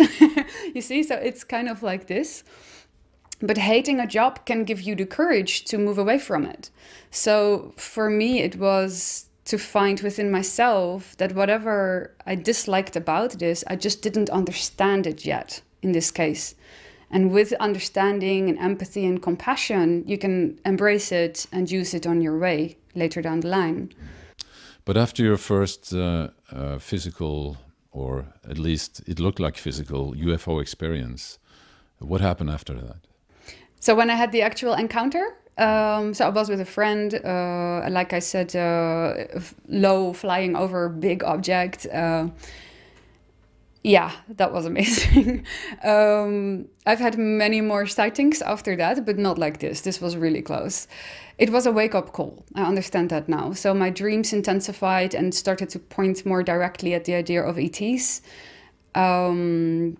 you 0.75 0.81
see, 0.81 1.01
so 1.01 1.15
it's 1.15 1.43
kind 1.43 1.67
of 1.67 1.81
like 1.81 2.05
this. 2.05 2.43
But 3.41 3.57
hating 3.57 3.99
a 3.99 4.07
job 4.07 4.45
can 4.45 4.63
give 4.63 4.81
you 4.81 4.95
the 4.95 5.05
courage 5.05 5.65
to 5.65 5.77
move 5.77 5.97
away 5.97 6.19
from 6.19 6.45
it. 6.45 6.69
So 7.09 7.73
for 7.75 8.09
me, 8.09 8.41
it 8.41 8.57
was 8.57 9.25
to 9.45 9.57
find 9.57 9.99
within 10.01 10.31
myself 10.31 11.17
that 11.17 11.35
whatever 11.35 12.15
I 12.25 12.35
disliked 12.35 12.95
about 12.95 13.39
this, 13.39 13.63
I 13.67 13.75
just 13.75 14.01
didn't 14.01 14.29
understand 14.29 15.07
it 15.07 15.25
yet 15.25 15.61
in 15.81 15.91
this 15.91 16.11
case. 16.11 16.55
And 17.13 17.31
with 17.31 17.53
understanding 17.59 18.49
and 18.49 18.57
empathy 18.57 19.05
and 19.05 19.21
compassion, 19.21 20.03
you 20.07 20.17
can 20.17 20.59
embrace 20.65 21.11
it 21.11 21.45
and 21.51 21.69
use 21.69 21.93
it 21.93 22.07
on 22.07 22.21
your 22.21 22.39
way 22.39 22.75
later 22.95 23.21
down 23.21 23.41
the 23.41 23.49
line. 23.49 23.93
But 24.83 24.97
after 24.97 25.23
your 25.23 25.37
first 25.37 25.93
uh, 25.93 26.29
uh, 26.51 26.79
physical, 26.79 27.57
or 27.91 28.25
at 28.49 28.57
least 28.57 29.01
it 29.05 29.19
looked 29.19 29.39
like 29.39 29.57
physical 29.57 30.15
UFO 30.15 30.59
experience, 30.59 31.37
what 31.99 32.19
happened 32.19 32.49
after 32.49 32.73
that? 32.73 32.97
So 33.79 33.93
when 33.93 34.09
I 34.09 34.15
had 34.15 34.31
the 34.31 34.41
actual 34.41 34.73
encounter, 34.73 35.37
um, 35.59 36.15
so 36.15 36.25
I 36.25 36.29
was 36.29 36.49
with 36.49 36.61
a 36.61 36.65
friend, 36.65 37.13
uh, 37.13 37.87
like 37.91 38.11
I 38.13 38.19
said, 38.19 38.55
uh, 38.55 39.25
low 39.67 40.13
flying 40.13 40.55
over 40.55 40.89
big 40.89 41.23
object. 41.23 41.85
Yeah, 43.83 44.13
that 44.29 44.53
was 44.53 44.65
amazing. 44.65 45.45
um, 45.83 46.69
I've 46.85 46.99
had 46.99 47.17
many 47.17 47.59
more 47.59 47.85
sightings 47.85 48.41
after 48.41 48.77
that, 48.77 49.05
but 49.05 49.17
not 49.17 49.37
like 49.37 49.59
this. 49.59 49.81
This 49.81 49.99
was 49.99 50.15
really 50.15 50.41
close. 50.41 50.87
It 51.37 51.49
was 51.49 51.65
a 51.65 51.71
wake 51.71 51.93
up 51.93 52.13
call. 52.13 52.45
I 52.55 52.63
understand 52.63 53.09
that 53.09 53.27
now. 53.27 53.51
So 53.51 53.73
my 53.73 53.89
dreams 53.89 54.31
intensified 54.31 55.13
and 55.13 55.35
started 55.35 55.69
to 55.69 55.79
point 55.79 56.25
more 56.25 56.43
directly 56.43 56.93
at 56.93 57.03
the 57.03 57.15
idea 57.15 57.43
of 57.43 57.59
ETs. 57.59 58.21
Um, 58.95 59.97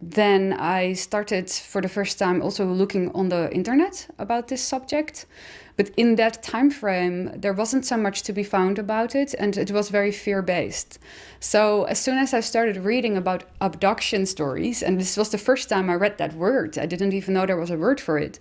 then 0.00 0.52
I 0.52 0.92
started 0.92 1.50
for 1.50 1.82
the 1.82 1.88
first 1.88 2.18
time 2.18 2.40
also 2.40 2.66
looking 2.66 3.10
on 3.12 3.30
the 3.30 3.52
internet 3.52 4.08
about 4.18 4.46
this 4.46 4.62
subject. 4.62 5.26
But 5.80 5.92
in 5.96 6.16
that 6.16 6.42
time 6.42 6.68
frame, 6.68 7.32
there 7.34 7.54
wasn't 7.54 7.86
so 7.86 7.96
much 7.96 8.20
to 8.24 8.34
be 8.34 8.44
found 8.44 8.78
about 8.78 9.14
it, 9.14 9.34
and 9.38 9.56
it 9.56 9.70
was 9.70 9.88
very 9.88 10.12
fear 10.12 10.42
based. 10.42 10.98
So 11.40 11.84
as 11.84 11.98
soon 11.98 12.18
as 12.18 12.34
I 12.34 12.40
started 12.40 12.84
reading 12.84 13.16
about 13.16 13.44
abduction 13.62 14.26
stories, 14.26 14.82
and 14.82 15.00
this 15.00 15.16
was 15.16 15.30
the 15.30 15.38
first 15.38 15.70
time 15.70 15.88
I 15.88 15.94
read 15.94 16.18
that 16.18 16.34
word, 16.34 16.76
I 16.76 16.84
didn't 16.84 17.14
even 17.14 17.32
know 17.32 17.46
there 17.46 17.56
was 17.56 17.70
a 17.70 17.78
word 17.78 17.98
for 17.98 18.18
it. 18.18 18.38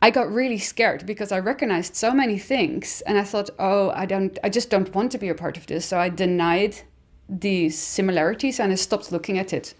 I 0.00 0.10
got 0.10 0.32
really 0.32 0.58
scared 0.58 1.04
because 1.04 1.32
I 1.32 1.40
recognized 1.40 1.96
so 1.96 2.12
many 2.12 2.38
things, 2.38 3.02
and 3.08 3.18
I 3.18 3.24
thought, 3.24 3.50
oh, 3.58 3.90
I 3.90 4.06
don't, 4.06 4.38
I 4.44 4.48
just 4.48 4.70
don't 4.70 4.94
want 4.94 5.10
to 5.10 5.18
be 5.18 5.28
a 5.28 5.34
part 5.34 5.56
of 5.56 5.66
this. 5.66 5.86
So 5.86 5.98
I 5.98 6.10
denied 6.10 6.76
these 7.28 7.76
similarities 7.76 8.60
and 8.60 8.70
I 8.70 8.76
stopped 8.76 9.10
looking 9.10 9.36
at 9.36 9.52
it. 9.52 9.74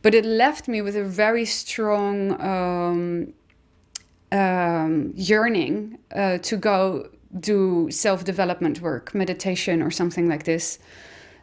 But 0.00 0.14
it 0.14 0.24
left 0.24 0.68
me 0.68 0.80
with 0.80 0.96
a 0.96 1.02
very 1.02 1.44
strong 1.44 2.40
um, 2.40 2.97
um, 4.98 5.12
yearning 5.14 5.98
uh, 6.14 6.38
to 6.38 6.56
go 6.56 7.08
do 7.40 7.90
self 7.90 8.24
development 8.24 8.80
work, 8.80 9.14
meditation, 9.14 9.82
or 9.82 9.90
something 9.90 10.28
like 10.28 10.44
this. 10.44 10.78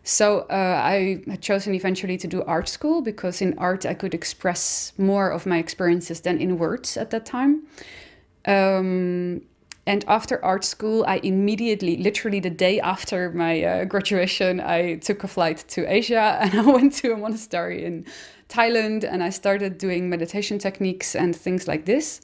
So 0.04 0.42
uh, 0.52 0.82
I 0.84 1.24
had 1.28 1.42
chosen 1.42 1.74
eventually 1.74 2.18
to 2.18 2.28
do 2.28 2.44
art 2.44 2.70
school 2.70 3.02
because 3.02 3.42
in 3.42 3.58
art 3.58 3.86
I 3.86 3.96
could 3.96 4.14
express 4.14 4.94
more 4.98 5.32
of 5.32 5.48
my 5.48 5.58
experiences 5.58 6.22
than 6.22 6.38
in 6.38 6.60
words 6.60 6.96
at 6.96 7.10
that 7.10 7.26
time. 7.26 7.64
Um, 8.46 9.42
and 9.88 10.06
after 10.08 10.44
art 10.46 10.64
school, 10.64 11.06
I 11.08 11.18
immediately, 11.18 11.98
literally 11.98 12.40
the 12.40 12.52
day 12.52 12.80
after 12.80 13.32
my 13.32 13.64
uh, 13.64 13.86
graduation, 13.86 14.60
I 14.60 14.96
took 14.98 15.24
a 15.24 15.28
flight 15.28 15.64
to 15.70 15.92
Asia 15.92 16.38
and 16.42 16.54
I 16.54 16.62
went 16.62 16.94
to 16.98 17.14
a 17.14 17.18
monastery 17.18 17.84
in 17.84 18.06
Thailand 18.48 19.04
and 19.04 19.24
I 19.24 19.32
started 19.32 19.80
doing 19.80 20.10
meditation 20.10 20.60
techniques 20.60 21.16
and 21.16 21.36
things 21.36 21.68
like 21.68 21.86
this. 21.86 22.22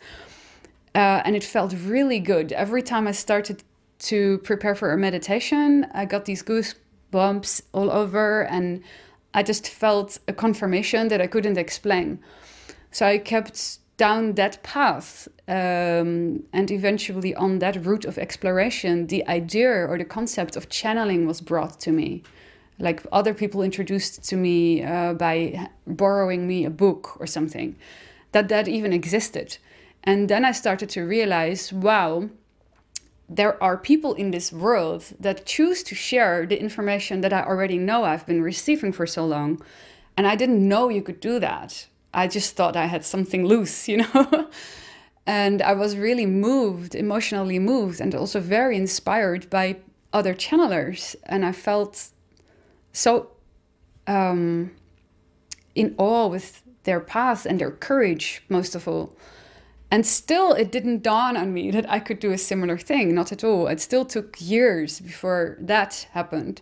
Uh, 0.93 1.21
and 1.23 1.35
it 1.35 1.43
felt 1.43 1.73
really 1.85 2.19
good. 2.19 2.51
Every 2.51 2.81
time 2.81 3.07
I 3.07 3.11
started 3.11 3.63
to 3.99 4.39
prepare 4.39 4.75
for 4.75 4.91
a 4.91 4.97
meditation, 4.97 5.85
I 5.93 6.05
got 6.05 6.25
these 6.25 6.43
goosebumps 6.43 7.61
all 7.71 7.89
over, 7.91 8.43
and 8.43 8.83
I 9.33 9.43
just 9.43 9.69
felt 9.69 10.19
a 10.27 10.33
confirmation 10.33 11.07
that 11.07 11.21
I 11.21 11.27
couldn't 11.27 11.57
explain. 11.57 12.19
So 12.91 13.05
I 13.05 13.19
kept 13.19 13.79
down 13.97 14.33
that 14.33 14.63
path, 14.63 15.27
um, 15.47 16.43
and 16.51 16.71
eventually 16.71 17.35
on 17.35 17.59
that 17.59 17.85
route 17.85 18.03
of 18.03 18.17
exploration, 18.17 19.07
the 19.07 19.25
idea 19.27 19.85
or 19.87 19.97
the 19.97 20.05
concept 20.05 20.55
of 20.55 20.69
channeling 20.69 21.27
was 21.27 21.39
brought 21.39 21.79
to 21.81 21.91
me. 21.91 22.23
Like 22.79 23.05
other 23.11 23.33
people 23.33 23.61
introduced 23.61 24.27
to 24.29 24.35
me 24.35 24.83
uh, 24.83 25.13
by 25.13 25.69
borrowing 25.85 26.47
me 26.47 26.65
a 26.65 26.71
book 26.71 27.15
or 27.19 27.27
something, 27.27 27.75
that 28.31 28.49
that 28.49 28.67
even 28.67 28.91
existed. 28.91 29.57
And 30.03 30.29
then 30.29 30.45
I 30.45 30.51
started 30.51 30.89
to 30.89 31.01
realize 31.01 31.71
wow, 31.71 32.29
there 33.29 33.61
are 33.63 33.77
people 33.77 34.13
in 34.13 34.31
this 34.31 34.51
world 34.51 35.05
that 35.19 35.45
choose 35.45 35.83
to 35.83 35.95
share 35.95 36.45
the 36.45 36.59
information 36.59 37.21
that 37.21 37.31
I 37.31 37.43
already 37.43 37.77
know 37.77 38.03
I've 38.03 38.25
been 38.25 38.41
receiving 38.41 38.91
for 38.91 39.07
so 39.07 39.25
long. 39.25 39.61
And 40.17 40.27
I 40.27 40.35
didn't 40.35 40.67
know 40.67 40.89
you 40.89 41.01
could 41.01 41.21
do 41.21 41.39
that. 41.39 41.87
I 42.13 42.27
just 42.27 42.55
thought 42.55 42.75
I 42.75 42.87
had 42.87 43.05
something 43.05 43.45
loose, 43.45 43.87
you 43.87 43.97
know? 43.97 44.49
and 45.25 45.61
I 45.61 45.73
was 45.73 45.95
really 45.95 46.25
moved, 46.25 46.93
emotionally 46.93 47.59
moved, 47.59 48.01
and 48.01 48.13
also 48.13 48.39
very 48.41 48.75
inspired 48.75 49.49
by 49.49 49.77
other 50.11 50.33
channelers. 50.33 51.15
And 51.23 51.45
I 51.45 51.53
felt 51.53 52.09
so 52.91 53.31
um, 54.07 54.71
in 55.73 55.95
awe 55.97 56.27
with 56.27 56.63
their 56.83 56.99
path 56.99 57.45
and 57.45 57.59
their 57.59 57.71
courage, 57.71 58.43
most 58.49 58.75
of 58.75 58.87
all. 58.87 59.15
And 59.91 60.07
still, 60.07 60.53
it 60.53 60.71
didn't 60.71 61.03
dawn 61.03 61.35
on 61.35 61.53
me 61.53 61.69
that 61.71 61.87
I 61.89 61.99
could 61.99 62.19
do 62.19 62.31
a 62.31 62.37
similar 62.37 62.77
thing. 62.77 63.13
Not 63.13 63.33
at 63.33 63.43
all. 63.43 63.67
It 63.67 63.81
still 63.81 64.05
took 64.05 64.37
years 64.39 65.01
before 65.01 65.57
that 65.59 66.07
happened. 66.13 66.61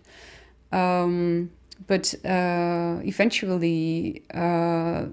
Um, 0.71 1.51
but 1.85 2.15
uh, 2.25 2.99
eventually, 3.03 4.23
uh, 4.33 5.05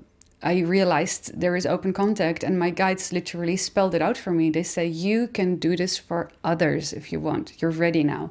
I 0.42 0.60
realized 0.60 1.38
there 1.38 1.56
is 1.56 1.66
open 1.66 1.92
contact, 1.92 2.42
and 2.42 2.58
my 2.58 2.70
guides 2.70 3.12
literally 3.12 3.56
spelled 3.56 3.94
it 3.94 4.00
out 4.00 4.16
for 4.16 4.30
me. 4.30 4.48
They 4.48 4.62
say, 4.62 4.86
You 4.86 5.28
can 5.28 5.56
do 5.56 5.76
this 5.76 5.98
for 5.98 6.30
others 6.42 6.94
if 6.94 7.12
you 7.12 7.20
want. 7.20 7.60
You're 7.60 7.70
ready 7.70 8.02
now. 8.02 8.30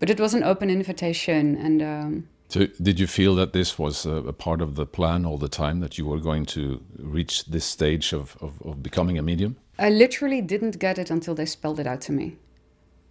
But 0.00 0.10
it 0.10 0.20
was 0.20 0.34
an 0.34 0.44
open 0.44 0.68
invitation. 0.68 1.56
And 1.56 1.82
um, 1.82 2.28
so, 2.48 2.66
did 2.80 3.00
you 3.00 3.06
feel 3.06 3.34
that 3.36 3.52
this 3.52 3.78
was 3.78 4.06
a, 4.06 4.16
a, 4.16 4.32
part 4.32 4.60
of 4.60 4.74
the 4.76 4.86
plan 4.86 5.24
all 5.24 5.38
the 5.38 5.48
time 5.48 5.80
that 5.80 5.98
you 5.98 6.06
were 6.06 6.20
going 6.20 6.46
to 6.46 6.82
reach 6.98 7.46
this 7.46 7.64
stage 7.64 8.12
of, 8.12 8.36
of, 8.40 8.60
of, 8.62 8.82
becoming 8.82 9.18
a 9.18 9.22
medium? 9.22 9.56
I 9.78 9.90
literally 9.90 10.40
didn't 10.40 10.78
get 10.78 10.98
it 10.98 11.10
until 11.10 11.34
they 11.34 11.46
spelled 11.46 11.80
it 11.80 11.86
out 11.86 12.00
to 12.02 12.12
me. 12.12 12.36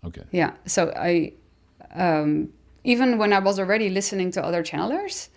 Okay. 0.05 0.23
Yeah. 0.31 0.53
So, 0.65 0.93
I, 0.95 1.33
um, 1.93 2.49
even 2.83 3.17
when 3.17 3.33
I 3.33 3.39
was 3.39 3.59
already 3.59 3.89
listening 3.89 4.31
to 4.31 4.43
other 4.43 4.63
channelers, 4.63 5.29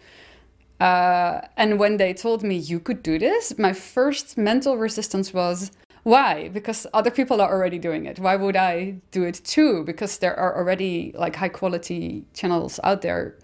uh, 0.78 1.40
and 1.56 1.78
when 1.78 1.96
they 1.96 2.12
told 2.12 2.42
me 2.42 2.56
you 2.56 2.78
could 2.78 3.02
do 3.02 3.18
this, 3.18 3.58
my 3.58 3.72
first 3.72 4.36
mental 4.36 4.76
resistance 4.76 5.32
was, 5.32 5.70
why? 6.02 6.48
Because 6.48 6.86
other 6.92 7.10
people 7.10 7.40
are 7.40 7.50
already 7.50 7.78
doing 7.78 8.06
it. 8.06 8.20
Why 8.20 8.36
would 8.36 8.54
I 8.54 8.96
do 9.10 9.24
it 9.24 9.40
too? 9.42 9.82
Because 9.84 10.18
there 10.18 10.38
are 10.38 10.56
already 10.56 11.12
like 11.18 11.34
high 11.34 11.48
quality 11.48 12.24
channels 12.34 12.78
out 12.84 13.02
there 13.02 13.36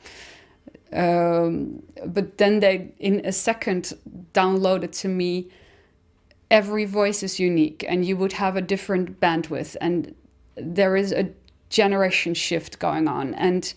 um, 0.93 1.83
but 2.07 2.39
then 2.39 2.61
they, 2.61 2.93
in 2.99 3.25
a 3.25 3.33
second, 3.33 3.93
downloaded 4.33 4.93
to 5.01 5.09
me 5.09 5.49
every 6.53 6.85
voice 6.85 7.23
is 7.23 7.41
unique 7.41 7.83
and 7.89 8.05
you 8.05 8.15
would 8.15 8.35
have 8.35 8.57
a 8.57 8.61
different 8.61 9.19
bandwidth 9.19 9.75
and 9.81 10.15
there 10.55 10.97
is 10.97 11.11
a 11.11 11.31
generation 11.71 12.35
shift 12.35 12.79
going 12.79 13.09
on 13.09 13.33
and 13.35 13.73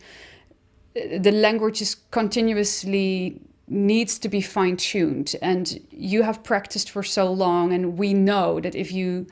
the 0.93 1.31
language 1.31 1.81
is 1.81 1.95
continuously 2.11 3.39
needs 3.69 4.19
to 4.19 4.27
be 4.27 4.41
fine 4.41 4.75
tuned 4.75 5.37
and 5.41 5.79
you 5.89 6.21
have 6.21 6.43
practiced 6.43 6.89
for 6.89 7.01
so 7.01 7.31
long 7.31 7.71
and 7.71 7.97
we 7.97 8.13
know 8.13 8.59
that 8.59 8.75
if 8.75 8.91
you 8.91 9.25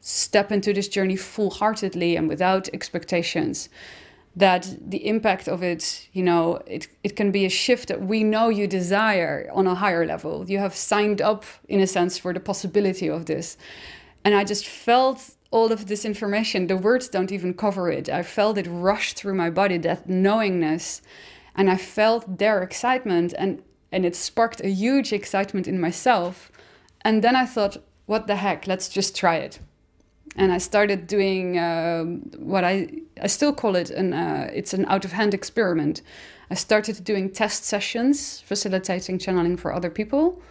step 0.00 0.52
into 0.52 0.72
this 0.72 0.86
journey 0.86 1.16
full 1.16 1.50
heartedly 1.50 2.14
and 2.14 2.28
without 2.28 2.68
expectations 2.72 3.68
that 4.36 4.74
the 4.80 5.06
impact 5.06 5.48
of 5.48 5.62
it, 5.62 6.08
you 6.12 6.22
know, 6.22 6.56
it, 6.66 6.88
it 7.04 7.14
can 7.14 7.30
be 7.30 7.44
a 7.44 7.48
shift 7.48 7.88
that 7.88 8.02
we 8.02 8.24
know 8.24 8.48
you 8.48 8.66
desire 8.66 9.48
on 9.52 9.66
a 9.66 9.74
higher 9.74 10.04
level. 10.04 10.48
You 10.50 10.58
have 10.58 10.74
signed 10.74 11.22
up, 11.22 11.44
in 11.68 11.80
a 11.80 11.86
sense, 11.86 12.18
for 12.18 12.32
the 12.32 12.40
possibility 12.40 13.08
of 13.08 13.26
this. 13.26 13.56
And 14.24 14.34
I 14.34 14.42
just 14.44 14.66
felt 14.66 15.34
all 15.50 15.70
of 15.70 15.86
this 15.86 16.04
information. 16.04 16.66
The 16.66 16.76
words 16.76 17.08
don't 17.08 17.30
even 17.30 17.54
cover 17.54 17.88
it. 17.90 18.08
I 18.08 18.24
felt 18.24 18.58
it 18.58 18.66
rush 18.68 19.12
through 19.12 19.34
my 19.34 19.50
body, 19.50 19.78
that 19.78 20.08
knowingness. 20.08 21.00
And 21.54 21.70
I 21.70 21.76
felt 21.76 22.38
their 22.38 22.62
excitement, 22.62 23.34
and, 23.38 23.62
and 23.92 24.04
it 24.04 24.16
sparked 24.16 24.60
a 24.62 24.68
huge 24.68 25.12
excitement 25.12 25.68
in 25.68 25.80
myself. 25.80 26.50
And 27.02 27.22
then 27.22 27.36
I 27.36 27.46
thought, 27.46 27.76
what 28.06 28.26
the 28.26 28.36
heck, 28.36 28.66
let's 28.66 28.88
just 28.88 29.14
try 29.14 29.36
it 29.36 29.60
and 30.36 30.52
I 30.52 30.58
started 30.58 31.06
doing 31.06 31.58
uh, 31.58 32.04
what 32.38 32.64
I 32.64 32.88
I 33.20 33.28
still 33.28 33.52
call 33.52 33.76
it 33.76 33.90
an 33.90 34.12
uh, 34.12 34.50
it's 34.52 34.74
an 34.74 34.84
out 34.86 35.04
of 35.04 35.12
hand 35.12 35.34
experiment. 35.34 36.02
I 36.50 36.54
started 36.54 37.04
doing 37.04 37.30
test 37.30 37.64
sessions, 37.64 38.40
facilitating 38.40 39.18
channeling 39.18 39.56
for 39.56 39.72
other 39.72 39.90
people, 39.90 40.42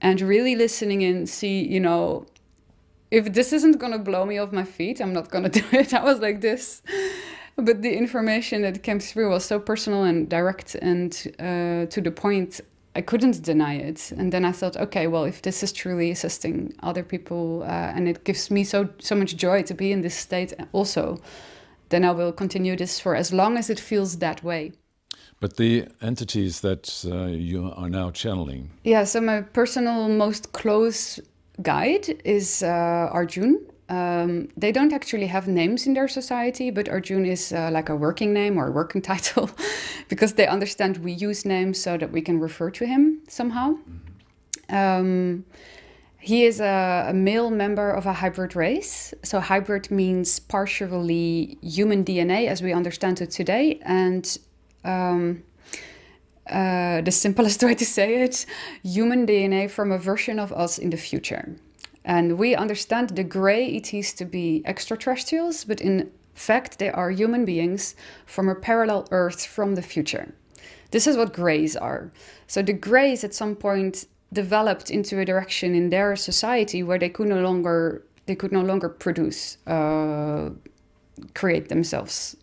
and 0.00 0.20
really 0.20 0.54
listening 0.54 1.02
in. 1.02 1.26
See, 1.26 1.66
you 1.66 1.80
know, 1.80 2.26
if 3.10 3.32
this 3.32 3.52
isn't 3.52 3.78
gonna 3.78 3.98
blow 3.98 4.26
me 4.26 4.38
off 4.38 4.52
my 4.52 4.64
feet, 4.64 5.00
I'm 5.00 5.12
not 5.12 5.30
gonna 5.30 5.48
do 5.60 5.64
it. 5.72 5.94
I 5.94 6.04
was 6.04 6.20
like 6.20 6.40
this. 6.40 6.82
But 7.56 7.80
the 7.80 7.96
information 7.96 8.60
that 8.62 8.82
came 8.82 9.00
through 9.00 9.30
was 9.30 9.46
so 9.46 9.58
personal 9.58 10.04
and 10.04 10.28
direct 10.28 10.74
and 10.74 11.10
uh, 11.38 11.86
to 11.86 12.00
the 12.02 12.10
point 12.10 12.60
I 12.96 13.02
couldn't 13.02 13.42
deny 13.42 13.74
it. 13.74 14.10
And 14.16 14.32
then 14.32 14.44
I 14.46 14.52
thought, 14.52 14.76
okay, 14.76 15.06
well, 15.06 15.24
if 15.24 15.42
this 15.42 15.62
is 15.62 15.70
truly 15.70 16.10
assisting 16.10 16.72
other 16.82 17.02
people 17.02 17.62
uh, 17.62 17.92
and 17.94 18.08
it 18.08 18.24
gives 18.24 18.50
me 18.50 18.64
so 18.64 18.88
so 18.98 19.14
much 19.14 19.36
joy 19.36 19.62
to 19.64 19.74
be 19.74 19.92
in 19.92 20.00
this 20.00 20.14
state 20.14 20.54
also, 20.72 21.18
then 21.90 22.04
I 22.04 22.12
will 22.12 22.32
continue 22.32 22.74
this 22.74 22.98
for 22.98 23.14
as 23.14 23.32
long 23.32 23.58
as 23.58 23.68
it 23.68 23.78
feels 23.78 24.18
that 24.18 24.42
way. 24.42 24.72
But 25.40 25.56
the 25.58 25.86
entities 26.00 26.60
that 26.60 27.04
uh, 27.04 27.26
you 27.26 27.70
are 27.76 27.90
now 27.90 28.10
channeling. 28.10 28.70
Yeah, 28.84 29.04
so 29.04 29.20
my 29.20 29.42
personal 29.42 30.08
most 30.08 30.52
close 30.52 31.20
guide 31.60 32.22
is 32.24 32.62
uh, 32.62 33.10
Arjun. 33.12 33.58
Um, 33.88 34.48
they 34.56 34.72
don't 34.72 34.92
actually 34.92 35.28
have 35.28 35.46
names 35.46 35.86
in 35.86 35.94
their 35.94 36.08
society, 36.08 36.70
but 36.70 36.88
Arjun 36.88 37.24
is 37.24 37.52
uh, 37.52 37.70
like 37.72 37.88
a 37.88 37.94
working 37.94 38.32
name 38.32 38.58
or 38.58 38.68
a 38.68 38.70
working 38.72 39.00
title 39.12 39.50
because 40.08 40.34
they 40.34 40.46
understand 40.46 40.98
we 40.98 41.12
use 41.12 41.44
names 41.44 41.80
so 41.80 41.96
that 41.96 42.10
we 42.10 42.20
can 42.20 42.40
refer 42.40 42.70
to 42.70 42.86
him 42.86 43.20
somehow. 43.28 43.76
Um, 44.68 45.44
he 46.18 46.44
is 46.44 46.60
a, 46.60 47.06
a, 47.10 47.14
male 47.14 47.50
member 47.50 47.88
of 47.88 48.04
a 48.04 48.12
hybrid 48.12 48.56
race. 48.56 49.14
So, 49.22 49.38
hybrid 49.38 49.92
means 49.92 50.40
partially 50.40 51.56
human 51.62 52.04
DNA 52.04 52.48
as 52.48 52.62
we 52.62 52.72
understand 52.72 53.20
it 53.20 53.30
today, 53.30 53.78
and 53.82 54.36
um, 54.84 55.44
uh, 56.50 57.00
the 57.02 57.12
simplest 57.12 57.62
way 57.64 57.76
to 57.76 57.86
say 57.86 58.22
it, 58.22 58.44
human 58.82 59.24
DNA 59.24 59.70
from 59.70 59.92
a 59.92 59.98
version 59.98 60.40
of 60.40 60.52
us 60.52 60.78
in 60.78 60.90
the 60.90 60.96
future. 60.96 61.54
And 62.06 62.38
we 62.38 62.54
understand 62.54 63.10
the 63.10 63.24
gray 63.24 63.76
ETs 63.76 64.14
to 64.14 64.24
be 64.24 64.62
extraterrestrials, 64.64 65.64
but 65.64 65.80
in 65.80 66.12
fact, 66.34 66.78
they 66.78 66.88
are 66.88 67.10
human 67.10 67.44
beings 67.44 67.96
from 68.24 68.48
a 68.48 68.54
parallel 68.54 69.08
Earth 69.10 69.44
from 69.44 69.74
the 69.74 69.82
future. 69.82 70.32
This 70.92 71.08
is 71.08 71.16
what 71.16 71.32
grays 71.32 71.76
are. 71.76 72.12
So 72.46 72.62
the 72.62 72.72
grays 72.72 73.24
at 73.24 73.34
some 73.34 73.56
point 73.56 74.06
developed 74.32 74.88
into 74.90 75.18
a 75.18 75.24
direction 75.24 75.74
in 75.74 75.90
their 75.90 76.14
society 76.14 76.82
where 76.82 76.98
they 76.98 77.08
could 77.08 77.28
no 77.28 77.40
longer 77.40 78.04
they 78.26 78.34
could 78.34 78.52
no 78.52 78.62
longer 78.62 78.88
produce 78.88 79.56
uh, 79.66 80.50
create 81.34 81.68
themselves. 81.68 82.36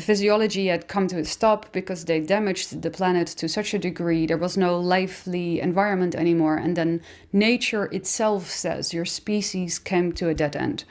Physiology 0.00 0.66
had 0.66 0.88
come 0.88 1.08
to 1.08 1.18
a 1.18 1.24
stop 1.24 1.72
because 1.72 2.04
they 2.04 2.20
damaged 2.20 2.82
the 2.82 2.90
planet 2.90 3.28
to 3.28 3.48
such 3.48 3.74
a 3.74 3.78
degree. 3.78 4.26
There 4.26 4.36
was 4.36 4.56
no 4.56 4.78
lively 4.78 5.60
environment 5.60 6.14
anymore. 6.14 6.56
And 6.56 6.76
then 6.76 7.00
nature 7.32 7.84
itself 7.86 8.48
says 8.48 8.94
your 8.94 9.04
species 9.04 9.78
came 9.78 10.12
to 10.12 10.28
a 10.28 10.34
dead 10.34 10.56
end. 10.56 10.84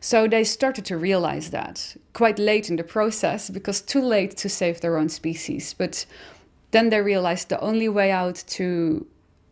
So 0.00 0.26
they 0.26 0.44
started 0.44 0.84
to 0.86 0.96
realize 0.96 1.50
that 1.50 1.96
quite 2.12 2.38
late 2.38 2.68
in 2.68 2.76
the 2.76 2.84
process 2.84 3.50
because 3.50 3.80
too 3.80 4.02
late 4.02 4.36
to 4.38 4.48
save 4.48 4.80
their 4.80 4.96
own 4.96 5.08
species. 5.08 5.74
But 5.74 6.06
then 6.72 6.88
they 6.90 7.00
realized 7.00 7.48
the 7.48 7.60
only 7.60 7.88
way 7.88 8.10
out 8.10 8.42
to 8.48 9.06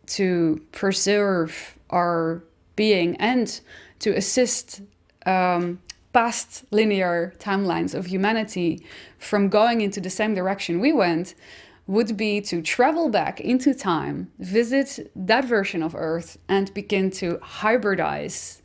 to 0.07 0.61
preserve 0.71 1.77
our 1.89 2.43
being 2.75 3.15
and 3.17 3.61
to 3.99 4.11
assist 4.11 4.81
um, 5.25 5.79
past 6.13 6.65
linear 6.71 7.33
timelines 7.39 7.93
of 7.93 8.07
humanity 8.07 8.83
from 9.17 9.49
going 9.49 9.81
into 9.81 10.01
the 10.01 10.09
same 10.09 10.33
direction 10.33 10.79
we 10.79 10.91
went 10.91 11.35
would 11.87 12.15
be 12.15 12.39
to 12.41 12.61
travel 12.61 13.09
back 13.09 13.39
into 13.39 13.73
time, 13.73 14.31
visit 14.39 15.11
that 15.15 15.45
version 15.45 15.81
of 15.81 15.95
Earth, 15.95 16.37
and 16.47 16.73
begin 16.73 17.09
to 17.09 17.37
hybridize 17.37 18.61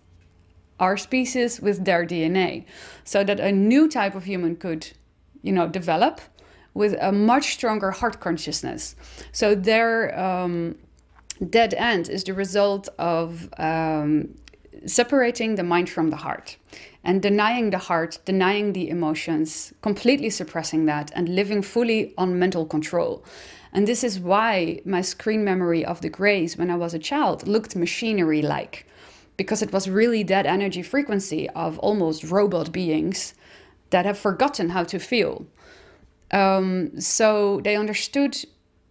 our 0.78 0.96
species 0.96 1.60
with 1.60 1.84
their 1.84 2.06
DNA 2.06 2.64
so 3.04 3.24
that 3.24 3.40
a 3.40 3.50
new 3.50 3.88
type 3.88 4.14
of 4.14 4.24
human 4.24 4.54
could, 4.56 4.92
you 5.42 5.52
know, 5.52 5.66
develop 5.66 6.20
with 6.74 6.94
a 7.00 7.10
much 7.10 7.54
stronger 7.54 7.90
heart 7.90 8.20
consciousness. 8.20 8.94
So 9.32 9.54
their 9.54 10.18
um, 10.18 10.76
dead 11.48 11.72
end 11.74 12.10
is 12.10 12.22
the 12.24 12.34
result 12.34 12.88
of 12.98 13.48
um, 13.58 14.34
separating 14.84 15.54
the 15.54 15.62
mind 15.62 15.88
from 15.88 16.10
the 16.10 16.16
heart 16.16 16.58
and 17.06 17.22
denying 17.22 17.70
the 17.70 17.78
heart, 17.78 18.18
denying 18.24 18.72
the 18.72 18.90
emotions, 18.90 19.72
completely 19.80 20.28
suppressing 20.28 20.86
that, 20.86 21.12
and 21.14 21.28
living 21.28 21.62
fully 21.62 22.12
on 22.18 22.36
mental 22.36 22.66
control. 22.66 23.24
And 23.72 23.86
this 23.86 24.02
is 24.02 24.18
why 24.18 24.80
my 24.84 25.02
screen 25.02 25.44
memory 25.44 25.84
of 25.84 26.00
the 26.00 26.08
Greys 26.08 26.58
when 26.58 26.68
I 26.68 26.74
was 26.74 26.94
a 26.94 26.98
child 26.98 27.46
looked 27.46 27.76
machinery 27.76 28.42
like, 28.42 28.86
because 29.36 29.62
it 29.62 29.72
was 29.72 29.88
really 29.88 30.24
that 30.24 30.46
energy 30.46 30.82
frequency 30.82 31.48
of 31.50 31.78
almost 31.78 32.24
robot 32.24 32.72
beings 32.72 33.34
that 33.90 34.04
have 34.04 34.18
forgotten 34.18 34.70
how 34.70 34.82
to 34.82 34.98
feel. 34.98 35.46
Um, 36.32 37.00
so 37.00 37.60
they 37.62 37.76
understood 37.76 38.36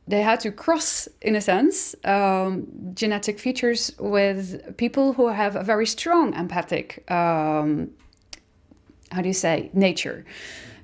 they 0.08 0.22
had 0.22 0.40
to 0.42 0.52
cross, 0.52 1.10
in 1.22 1.36
a 1.36 1.42
sense, 1.42 1.96
um, 2.06 2.68
genetic 2.94 3.40
features 3.40 3.92
with 4.00 4.78
people 4.78 5.14
who 5.14 5.28
have 5.30 5.56
a 5.56 5.64
very 5.64 5.88
strong 5.88 6.34
empathic 6.36 7.04
um, 7.12 7.90
how 9.16 9.22
do 9.22 9.28
you 9.28 9.34
say 9.34 9.70
nature. 9.74 10.26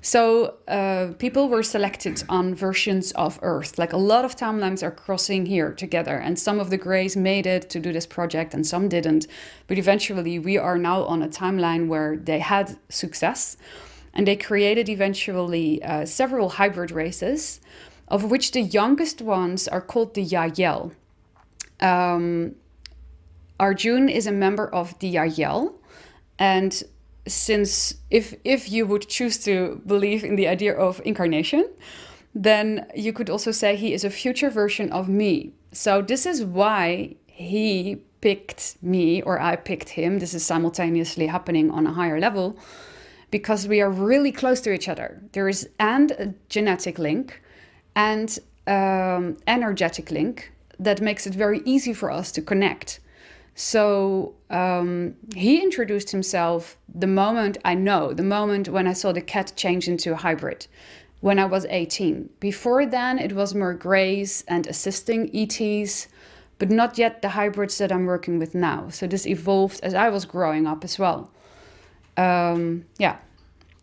So 0.04 0.56
uh, 0.66 1.12
people 1.18 1.48
were 1.48 1.62
selected 1.62 2.24
on 2.28 2.56
versions 2.56 3.12
of 3.12 3.38
earth. 3.40 3.78
Like 3.78 3.92
a 3.92 3.96
lot 4.12 4.24
of 4.24 4.34
timelines 4.34 4.82
are 4.82 4.90
crossing 4.90 5.46
here 5.46 5.72
together 5.72 6.16
and 6.16 6.36
some 6.36 6.58
of 6.58 6.70
the 6.70 6.76
grays 6.76 7.16
made 7.16 7.46
it 7.46 7.70
to 7.70 7.78
do 7.78 7.92
this 7.92 8.06
project 8.06 8.52
and 8.52 8.66
some 8.66 8.88
didn't. 8.88 9.28
But 9.68 9.78
eventually 9.78 10.40
we 10.40 10.58
are 10.58 10.76
now 10.76 11.04
on 11.04 11.22
a 11.22 11.28
timeline 11.28 11.86
where 11.86 12.16
they 12.16 12.40
had 12.40 12.78
success 12.88 13.56
and 14.12 14.26
they 14.26 14.36
created 14.36 14.88
eventually 14.88 15.82
uh, 15.82 16.04
several 16.04 16.48
hybrid 16.48 16.90
races 16.90 17.60
of 18.08 18.30
which 18.30 18.52
the 18.52 18.60
youngest 18.60 19.22
ones 19.22 19.68
are 19.68 19.80
called 19.80 20.14
the 20.14 20.24
yahyel 20.24 20.92
um, 21.80 22.54
arjun 23.58 24.08
is 24.08 24.26
a 24.26 24.32
member 24.32 24.68
of 24.68 24.98
the 24.98 25.14
yahyel 25.14 25.74
and 26.38 26.82
since 27.26 27.94
if 28.10 28.34
if 28.44 28.70
you 28.70 28.86
would 28.86 29.08
choose 29.08 29.38
to 29.44 29.80
believe 29.86 30.24
in 30.24 30.36
the 30.36 30.48
idea 30.48 30.74
of 30.74 31.00
incarnation 31.04 31.64
then 32.34 32.86
you 32.94 33.12
could 33.12 33.28
also 33.28 33.50
say 33.50 33.76
he 33.76 33.92
is 33.92 34.04
a 34.04 34.10
future 34.10 34.50
version 34.50 34.90
of 34.90 35.08
me. 35.08 35.52
So 35.72 36.02
this 36.02 36.26
is 36.26 36.44
why 36.44 37.16
he 37.26 38.02
picked 38.20 38.76
me 38.82 39.20
or 39.22 39.40
i 39.40 39.56
picked 39.56 39.90
him. 39.90 40.18
This 40.18 40.32
is 40.32 40.44
simultaneously 40.44 41.26
happening 41.26 41.70
on 41.70 41.86
a 41.86 41.92
higher 41.92 42.20
level 42.20 42.56
because 43.30 43.66
we 43.66 43.80
are 43.80 43.90
really 43.90 44.32
close 44.32 44.60
to 44.62 44.72
each 44.72 44.88
other. 44.88 45.22
There 45.32 45.48
is 45.48 45.68
and 45.78 46.12
a 46.12 46.34
genetic 46.48 46.98
link 46.98 47.42
and 47.96 48.38
um, 48.66 49.36
energetic 49.46 50.10
link 50.10 50.52
that 50.78 51.00
makes 51.00 51.26
it 51.26 51.34
very 51.34 51.60
easy 51.64 51.92
for 51.92 52.10
us 52.10 52.30
to 52.32 52.42
connect 52.42 53.00
so 53.54 54.34
um, 54.50 55.14
he 55.34 55.62
introduced 55.62 56.10
himself 56.10 56.76
the 56.92 57.06
moment 57.06 57.58
I 57.64 57.74
know, 57.74 58.12
the 58.12 58.22
moment 58.22 58.68
when 58.68 58.86
I 58.86 58.92
saw 58.92 59.12
the 59.12 59.20
cat 59.20 59.52
change 59.56 59.88
into 59.88 60.12
a 60.12 60.16
hybrid, 60.16 60.66
when 61.20 61.38
I 61.38 61.44
was 61.44 61.66
18. 61.66 62.30
Before 62.40 62.86
then, 62.86 63.18
it 63.18 63.32
was 63.32 63.54
more 63.54 63.74
grays 63.74 64.42
and 64.48 64.66
assisting 64.66 65.30
ETs, 65.34 66.08
but 66.58 66.70
not 66.70 66.98
yet 66.98 67.22
the 67.22 67.30
hybrids 67.30 67.78
that 67.78 67.92
I'm 67.92 68.06
working 68.06 68.38
with 68.38 68.54
now. 68.54 68.88
So 68.88 69.06
this 69.06 69.26
evolved 69.26 69.80
as 69.82 69.94
I 69.94 70.08
was 70.08 70.24
growing 70.24 70.66
up 70.66 70.84
as 70.84 70.98
well. 70.98 71.30
Um, 72.16 72.86
yeah. 72.98 73.18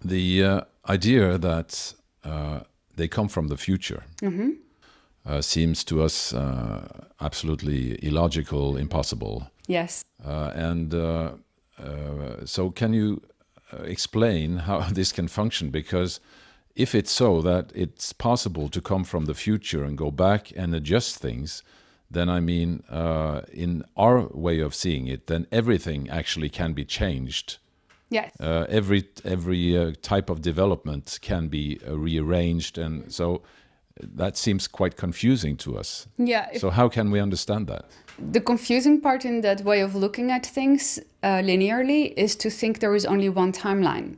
The 0.04 0.44
uh, 0.44 0.62
idea 0.88 1.38
that 1.38 1.94
uh, 2.24 2.62
they 2.96 3.08
come 3.08 3.28
from 3.28 3.48
the 3.48 3.58
future. 3.58 4.04
Mm 4.22 4.38
-hmm 4.38 4.70
uh, 5.26 5.42
seems 5.42 5.84
to 5.86 6.02
us 6.02 6.34
uh, 6.34 6.88
absolutely 7.20 8.04
illogical, 8.06 8.78
impossible. 8.78 9.52
Yes. 9.70 10.04
Uh, 10.26 10.52
and 10.56 10.94
uh, 10.94 11.34
uh, 11.82 12.44
so, 12.46 12.72
can 12.72 12.92
you 12.92 13.22
uh, 13.72 13.84
explain 13.84 14.58
how 14.58 14.80
this 14.92 15.12
can 15.12 15.28
function? 15.28 15.70
Because 15.70 16.20
if 16.76 16.96
it's 16.96 17.12
so 17.12 17.42
that 17.42 17.72
it's 17.76 18.12
possible 18.12 18.68
to 18.70 18.82
come 18.82 19.04
from 19.04 19.26
the 19.26 19.36
future 19.36 19.84
and 19.84 19.98
go 19.98 20.10
back 20.10 20.52
and 20.56 20.74
adjust 20.74 21.18
things, 21.18 21.62
then 22.10 22.30
I 22.30 22.40
mean, 22.40 22.84
in 23.54 23.84
our 23.96 24.28
way 24.30 24.60
of 24.60 24.74
seeing 24.74 25.08
it, 25.08 25.28
then 25.28 25.46
everything 25.52 26.10
actually 26.10 26.50
can 26.50 26.74
be 26.74 26.84
changed. 26.84 27.60
Yes. 28.10 28.32
every 28.40 29.04
every 29.24 29.96
type 30.02 30.32
of 30.32 30.42
development 30.42 31.20
can 31.22 31.50
be 31.50 31.80
rearranged, 31.86 32.80
and 32.80 33.14
so 33.14 33.44
that 34.02 34.38
seems 34.38 34.68
quite 34.68 34.96
confusing 34.96 35.58
to 35.58 35.78
us. 35.78 36.08
Yeah. 36.18 36.48
So 36.58 36.70
how 36.70 36.90
can 36.90 37.12
we 37.12 37.20
understand 37.20 37.68
that? 37.68 37.86
The 38.32 38.42
confusing 38.42 39.02
part 39.02 39.26
in 39.26 39.42
that 39.42 39.62
way 39.62 39.82
of 39.82 39.96
looking 39.96 40.32
at 40.32 40.46
things 40.46 41.00
uh, 41.24 41.40
linearly 41.42 42.14
is 42.18 42.36
to 42.38 42.50
think 42.50 42.80
there 42.80 42.96
is 42.96 43.06
only 43.06 43.30
one 43.30 43.52
timeline. 43.52 44.18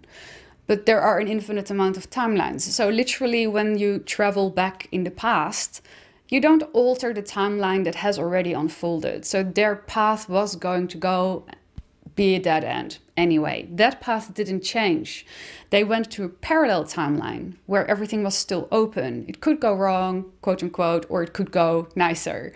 But 0.67 0.85
there 0.85 1.01
are 1.01 1.19
an 1.19 1.27
infinite 1.27 1.69
amount 1.69 1.97
of 1.97 2.09
timelines. 2.09 2.61
So 2.61 2.89
literally 2.89 3.45
when 3.47 3.77
you 3.77 3.99
travel 3.99 4.49
back 4.49 4.87
in 4.91 5.03
the 5.03 5.11
past, 5.11 5.81
you 6.29 6.39
don't 6.39 6.63
alter 6.73 7.13
the 7.13 7.21
timeline 7.21 7.83
that 7.83 7.95
has 7.95 8.17
already 8.17 8.53
unfolded. 8.53 9.25
So 9.25 9.43
their 9.43 9.75
path 9.75 10.29
was 10.29 10.55
going 10.55 10.87
to 10.89 10.97
go 10.97 11.45
be 12.15 12.35
a 12.35 12.39
dead 12.39 12.63
end. 12.63 12.99
Anyway, 13.21 13.67
that 13.69 14.01
path 14.01 14.33
didn't 14.33 14.63
change. 14.63 15.27
They 15.69 15.83
went 15.83 16.09
to 16.13 16.23
a 16.23 16.29
parallel 16.29 16.85
timeline 16.85 17.53
where 17.67 17.85
everything 17.87 18.23
was 18.23 18.35
still 18.35 18.67
open. 18.71 19.25
It 19.27 19.41
could 19.41 19.59
go 19.59 19.75
wrong, 19.75 20.31
quote 20.41 20.63
unquote, 20.63 21.05
or 21.07 21.21
it 21.21 21.31
could 21.31 21.51
go 21.51 21.87
nicer. 21.95 22.51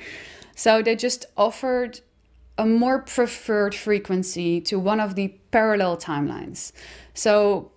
So 0.56 0.82
they 0.82 0.96
just 0.96 1.28
offered 1.38 2.00
a 2.58 2.66
more 2.66 2.98
preferred 2.98 3.76
frequency 3.76 4.60
to 4.62 4.80
one 4.80 5.00
of 5.00 5.14
the 5.14 5.28
parallel 5.52 5.98
timelines. 5.98 6.72
So 7.14 7.72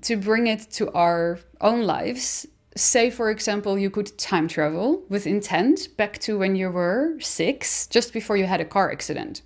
to 0.00 0.16
bring 0.16 0.48
it 0.48 0.68
to 0.72 0.90
our 0.90 1.38
own 1.60 1.82
lives, 1.82 2.48
say 2.74 3.08
for 3.08 3.30
example 3.30 3.78
you 3.78 3.90
could 3.90 4.18
time 4.18 4.48
travel 4.48 5.04
with 5.08 5.28
intent 5.28 5.96
back 5.96 6.18
to 6.18 6.38
when 6.38 6.56
you 6.56 6.70
were 6.70 7.14
6 7.20 7.86
just 7.86 8.12
before 8.12 8.36
you 8.36 8.46
had 8.46 8.60
a 8.60 8.64
car 8.64 8.90
accident 8.90 9.42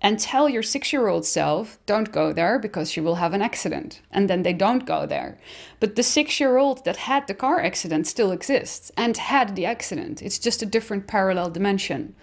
and 0.00 0.18
tell 0.18 0.48
your 0.48 0.62
six 0.62 0.92
year 0.92 1.08
old 1.08 1.26
self, 1.26 1.78
don't 1.86 2.12
go 2.12 2.32
there 2.32 2.58
because 2.58 2.96
you 2.96 3.02
will 3.02 3.16
have 3.16 3.34
an 3.34 3.42
accident. 3.42 4.00
And 4.10 4.30
then 4.30 4.42
they 4.42 4.52
don't 4.52 4.86
go 4.86 5.06
there. 5.06 5.38
But 5.80 5.96
the 5.96 6.02
six 6.02 6.38
year 6.38 6.56
old 6.56 6.84
that 6.84 6.96
had 6.96 7.26
the 7.26 7.34
car 7.34 7.60
accident 7.60 8.06
still 8.06 8.30
exists 8.30 8.92
and 8.96 9.16
had 9.16 9.56
the 9.56 9.66
accident. 9.66 10.22
It's 10.22 10.38
just 10.38 10.62
a 10.62 10.66
different 10.66 11.06
parallel 11.06 11.50
dimension. 11.50 12.14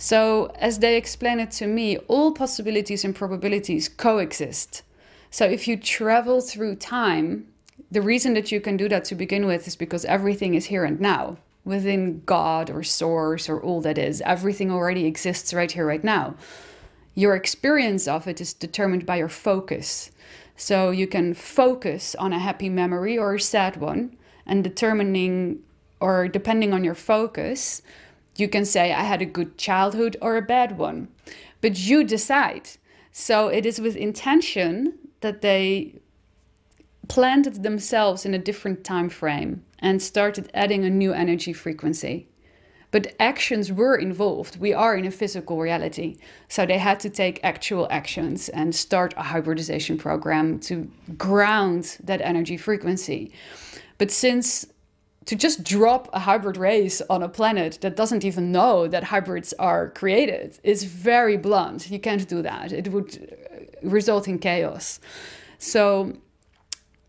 So, 0.00 0.52
as 0.60 0.78
they 0.78 0.96
explain 0.96 1.40
it 1.40 1.50
to 1.52 1.66
me, 1.66 1.98
all 2.06 2.32
possibilities 2.32 3.04
and 3.04 3.14
probabilities 3.14 3.88
coexist. 3.88 4.82
So, 5.30 5.44
if 5.44 5.66
you 5.66 5.76
travel 5.76 6.40
through 6.40 6.76
time 6.76 7.48
the 7.90 8.02
reason 8.02 8.34
that 8.34 8.52
you 8.52 8.60
can 8.60 8.76
do 8.76 8.88
that 8.88 9.04
to 9.06 9.14
begin 9.14 9.46
with 9.46 9.66
is 9.66 9.76
because 9.76 10.04
everything 10.04 10.54
is 10.54 10.66
here 10.66 10.84
and 10.84 11.00
now 11.00 11.38
within 11.64 12.22
God 12.24 12.70
or 12.70 12.82
source 12.82 13.48
or 13.48 13.60
all 13.60 13.80
that 13.82 13.98
is. 13.98 14.20
Everything 14.22 14.70
already 14.70 15.04
exists 15.06 15.52
right 15.52 15.70
here, 15.70 15.86
right 15.86 16.04
now. 16.04 16.34
Your 17.18 17.34
experience 17.34 18.06
of 18.06 18.28
it 18.28 18.40
is 18.40 18.54
determined 18.54 19.04
by 19.04 19.16
your 19.16 19.28
focus. 19.28 20.12
So 20.54 20.92
you 20.92 21.08
can 21.08 21.34
focus 21.34 22.14
on 22.14 22.32
a 22.32 22.38
happy 22.38 22.68
memory 22.68 23.18
or 23.18 23.34
a 23.34 23.40
sad 23.40 23.76
one, 23.78 24.16
and 24.46 24.62
determining 24.62 25.58
or 25.98 26.28
depending 26.28 26.72
on 26.72 26.84
your 26.84 26.94
focus, 26.94 27.82
you 28.36 28.48
can 28.48 28.64
say, 28.64 28.92
I 28.92 29.02
had 29.02 29.20
a 29.20 29.26
good 29.26 29.58
childhood 29.58 30.16
or 30.22 30.36
a 30.36 30.42
bad 30.42 30.78
one. 30.78 31.08
But 31.60 31.76
you 31.76 32.04
decide. 32.04 32.70
So 33.10 33.48
it 33.48 33.66
is 33.66 33.80
with 33.80 33.96
intention 33.96 34.94
that 35.20 35.40
they 35.40 35.96
planted 37.08 37.64
themselves 37.64 38.24
in 38.24 38.32
a 38.32 38.38
different 38.38 38.84
time 38.84 39.08
frame 39.08 39.64
and 39.80 40.00
started 40.00 40.52
adding 40.54 40.84
a 40.84 40.90
new 40.90 41.12
energy 41.12 41.52
frequency. 41.52 42.28
But 42.90 43.14
actions 43.20 43.70
were 43.70 43.96
involved. 43.96 44.58
We 44.58 44.72
are 44.72 44.96
in 44.96 45.04
a 45.04 45.10
physical 45.10 45.58
reality. 45.58 46.16
So 46.48 46.64
they 46.64 46.78
had 46.78 47.00
to 47.00 47.10
take 47.10 47.40
actual 47.42 47.86
actions 47.90 48.48
and 48.48 48.74
start 48.74 49.12
a 49.16 49.22
hybridization 49.22 49.98
program 49.98 50.58
to 50.60 50.90
ground 51.18 51.98
that 52.04 52.22
energy 52.22 52.56
frequency. 52.56 53.32
But 53.98 54.10
since 54.10 54.66
to 55.28 55.36
just 55.36 55.62
drop 55.62 56.08
a 56.14 56.20
hybrid 56.20 56.56
race 56.56 57.02
on 57.10 57.22
a 57.22 57.28
planet 57.28 57.78
that 57.82 57.94
doesn't 57.96 58.24
even 58.24 58.50
know 58.50 58.88
that 58.88 59.04
hybrids 59.04 59.52
are 59.58 59.90
created 59.90 60.58
is 60.62 60.84
very 60.84 61.36
blunt. 61.36 61.90
You 61.90 61.98
can't 61.98 62.26
do 62.26 62.40
that. 62.40 62.72
It 62.72 62.88
would 62.88 63.36
result 63.82 64.26
in 64.26 64.38
chaos. 64.38 65.00
So 65.58 66.14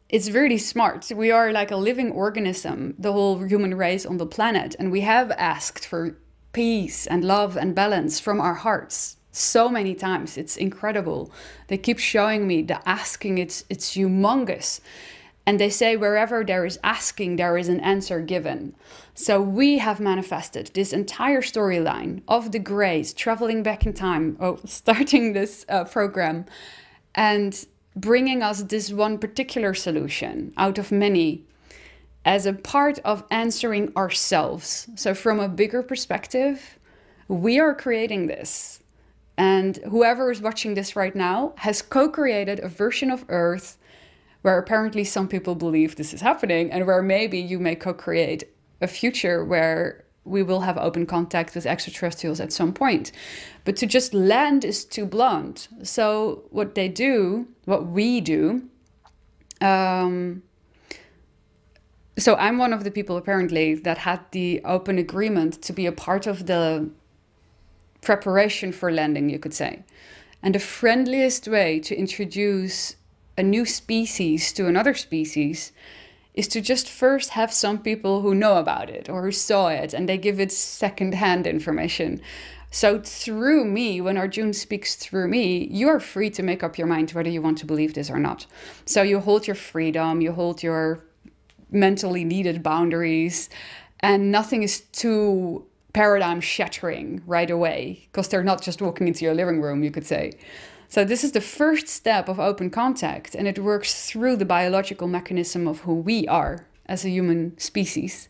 it's 0.09 0.31
really 0.31 0.57
smart. 0.57 1.11
We 1.15 1.29
are 1.31 1.51
like 1.51 1.69
a 1.71 1.75
living 1.75 2.11
organism, 2.11 2.95
the 2.97 3.13
whole 3.13 3.43
human 3.43 3.75
race 3.75 4.05
on 4.05 4.17
the 4.17 4.25
planet, 4.25 4.75
and 4.79 4.91
we 4.91 5.01
have 5.01 5.31
asked 5.31 5.85
for 5.85 6.17
peace 6.51 7.05
and 7.05 7.23
love 7.23 7.55
and 7.55 7.75
balance 7.75 8.19
from 8.19 8.41
our 8.41 8.55
hearts 8.55 9.17
so 9.31 9.69
many 9.69 9.93
times. 9.93 10.35
It's 10.35 10.57
incredible. 10.57 11.31
They 11.67 11.77
keep 11.77 11.99
showing 11.99 12.47
me 12.47 12.63
the 12.63 12.87
asking. 12.89 13.37
It's 13.37 13.65
it's 13.69 13.95
humongous. 13.95 14.81
And 15.45 15.59
they 15.59 15.69
say 15.69 15.95
wherever 15.95 16.43
there 16.43 16.65
is 16.65 16.79
asking, 16.83 17.35
there 17.35 17.57
is 17.57 17.69
an 17.69 17.79
answer 17.79 18.19
given. 18.19 18.75
So 19.15 19.41
we 19.41 19.79
have 19.79 19.99
manifested 19.99 20.71
this 20.73 20.93
entire 20.93 21.41
storyline 21.41 22.21
of 22.27 22.51
the 22.51 22.59
Greys 22.59 23.13
traveling 23.13 23.63
back 23.63 23.85
in 23.85 23.93
time, 23.93 24.37
oh, 24.39 24.59
starting 24.65 25.33
this 25.33 25.65
uh, 25.69 25.85
program, 25.85 26.45
and 27.15 27.65
bringing 27.99 28.41
us 28.41 28.63
this 28.63 28.91
one 28.91 29.17
particular 29.17 29.73
solution 29.73 30.53
out 30.57 30.77
of 30.77 30.91
many 30.91 31.43
as 32.25 32.45
a 32.45 32.53
part 32.53 32.99
of 32.99 33.23
answering 33.31 33.91
ourselves. 33.95 34.87
So, 34.95 35.13
from 35.13 35.39
a 35.39 35.49
bigger 35.49 35.83
perspective, 35.83 36.77
we 37.27 37.59
are 37.59 37.73
creating 37.73 38.27
this. 38.27 38.81
And 39.37 39.77
whoever 39.89 40.31
is 40.31 40.41
watching 40.41 40.73
this 40.73 40.95
right 40.95 41.15
now 41.15 41.53
has 41.57 41.81
co 41.81 42.09
created 42.09 42.59
a 42.59 42.67
version 42.67 43.09
of 43.09 43.25
Earth 43.29 43.77
where 44.41 44.57
apparently 44.57 45.03
some 45.03 45.27
people 45.27 45.55
believe 45.55 45.95
this 45.95 46.13
is 46.13 46.21
happening, 46.21 46.71
and 46.71 46.87
where 46.87 47.01
maybe 47.01 47.39
you 47.39 47.59
may 47.59 47.75
co 47.75 47.93
create 47.93 48.43
a 48.81 48.87
future 48.87 49.43
where 49.43 50.05
we 50.25 50.43
will 50.43 50.61
have 50.61 50.77
open 50.77 51.05
contact 51.05 51.55
with 51.55 51.65
extraterrestrials 51.65 52.39
at 52.39 52.53
some 52.53 52.73
point. 52.73 53.11
But 53.65 53.75
to 53.77 53.85
just 53.85 54.13
land 54.13 54.63
is 54.63 54.85
too 54.85 55.05
blunt. 55.05 55.67
So, 55.83 56.43
what 56.51 56.75
they 56.75 56.87
do, 56.87 57.47
what 57.65 57.87
we 57.87 58.21
do, 58.21 58.63
um, 59.61 60.43
so 62.17 62.35
I'm 62.35 62.57
one 62.57 62.73
of 62.73 62.83
the 62.83 62.91
people 62.91 63.17
apparently 63.17 63.75
that 63.75 63.99
had 63.99 64.19
the 64.31 64.61
open 64.65 64.97
agreement 64.97 65.61
to 65.63 65.73
be 65.73 65.85
a 65.85 65.91
part 65.91 66.27
of 66.27 66.47
the 66.47 66.89
preparation 68.01 68.71
for 68.71 68.91
landing, 68.91 69.29
you 69.29 69.39
could 69.39 69.53
say. 69.53 69.83
And 70.43 70.55
the 70.55 70.59
friendliest 70.59 71.47
way 71.47 71.79
to 71.79 71.95
introduce 71.95 72.95
a 73.37 73.43
new 73.43 73.65
species 73.65 74.51
to 74.53 74.67
another 74.67 74.93
species 74.93 75.71
is 76.33 76.47
to 76.49 76.61
just 76.61 76.89
first 76.89 77.31
have 77.31 77.51
some 77.51 77.79
people 77.79 78.21
who 78.21 78.35
know 78.35 78.57
about 78.57 78.89
it 78.89 79.09
or 79.09 79.23
who 79.23 79.31
saw 79.31 79.67
it 79.67 79.93
and 79.93 80.07
they 80.07 80.17
give 80.17 80.39
it 80.39 80.51
secondhand 80.51 81.47
information. 81.47 82.21
So, 82.71 82.99
through 82.99 83.65
me, 83.65 83.99
when 83.99 84.15
Arjun 84.15 84.53
speaks 84.53 84.95
through 84.95 85.27
me, 85.27 85.67
you 85.71 85.89
are 85.89 85.99
free 85.99 86.29
to 86.29 86.43
make 86.43 86.61
up 86.63 86.77
your 86.77 86.85
mind 86.85 87.09
whether 87.11 87.29
you 87.29 87.41
want 87.41 87.57
to 87.59 87.65
believe 87.65 87.95
this 87.95 88.11
or 88.11 88.19
not. 88.19 88.45
So, 88.85 89.01
you 89.01 89.19
hold 89.19 89.47
your 89.47 89.55
freedom, 89.55 90.21
you 90.21 90.33
hold 90.33 90.61
your 90.61 91.03
mentally 91.71 92.23
needed 92.23 92.61
boundaries, 92.61 93.49
and 94.01 94.31
nothing 94.31 94.61
is 94.61 94.81
too 94.81 95.65
paradigm 95.93 96.39
shattering 96.39 97.23
right 97.25 97.49
away 97.49 98.07
because 98.11 98.27
they're 98.27 98.43
not 98.43 98.61
just 98.61 98.81
walking 98.81 99.07
into 99.07 99.25
your 99.25 99.33
living 99.33 99.61
room, 99.61 99.83
you 99.83 99.89
could 99.89 100.05
say. 100.05 100.33
So, 100.91 101.05
this 101.05 101.23
is 101.23 101.33
the 101.33 101.41
first 101.41 101.87
step 101.87 102.27
of 102.27 102.39
open 102.39 102.71
contact, 102.71 103.35
and 103.35 103.47
it 103.47 103.59
works 103.59 104.09
through 104.09 104.37
the 104.37 104.45
biological 104.45 105.07
mechanism 105.07 105.67
of 105.67 105.81
who 105.81 105.93
we 105.93 106.27
are 106.27 106.65
as 106.87 107.05
a 107.05 107.09
human 107.09 107.55
species. 107.59 108.27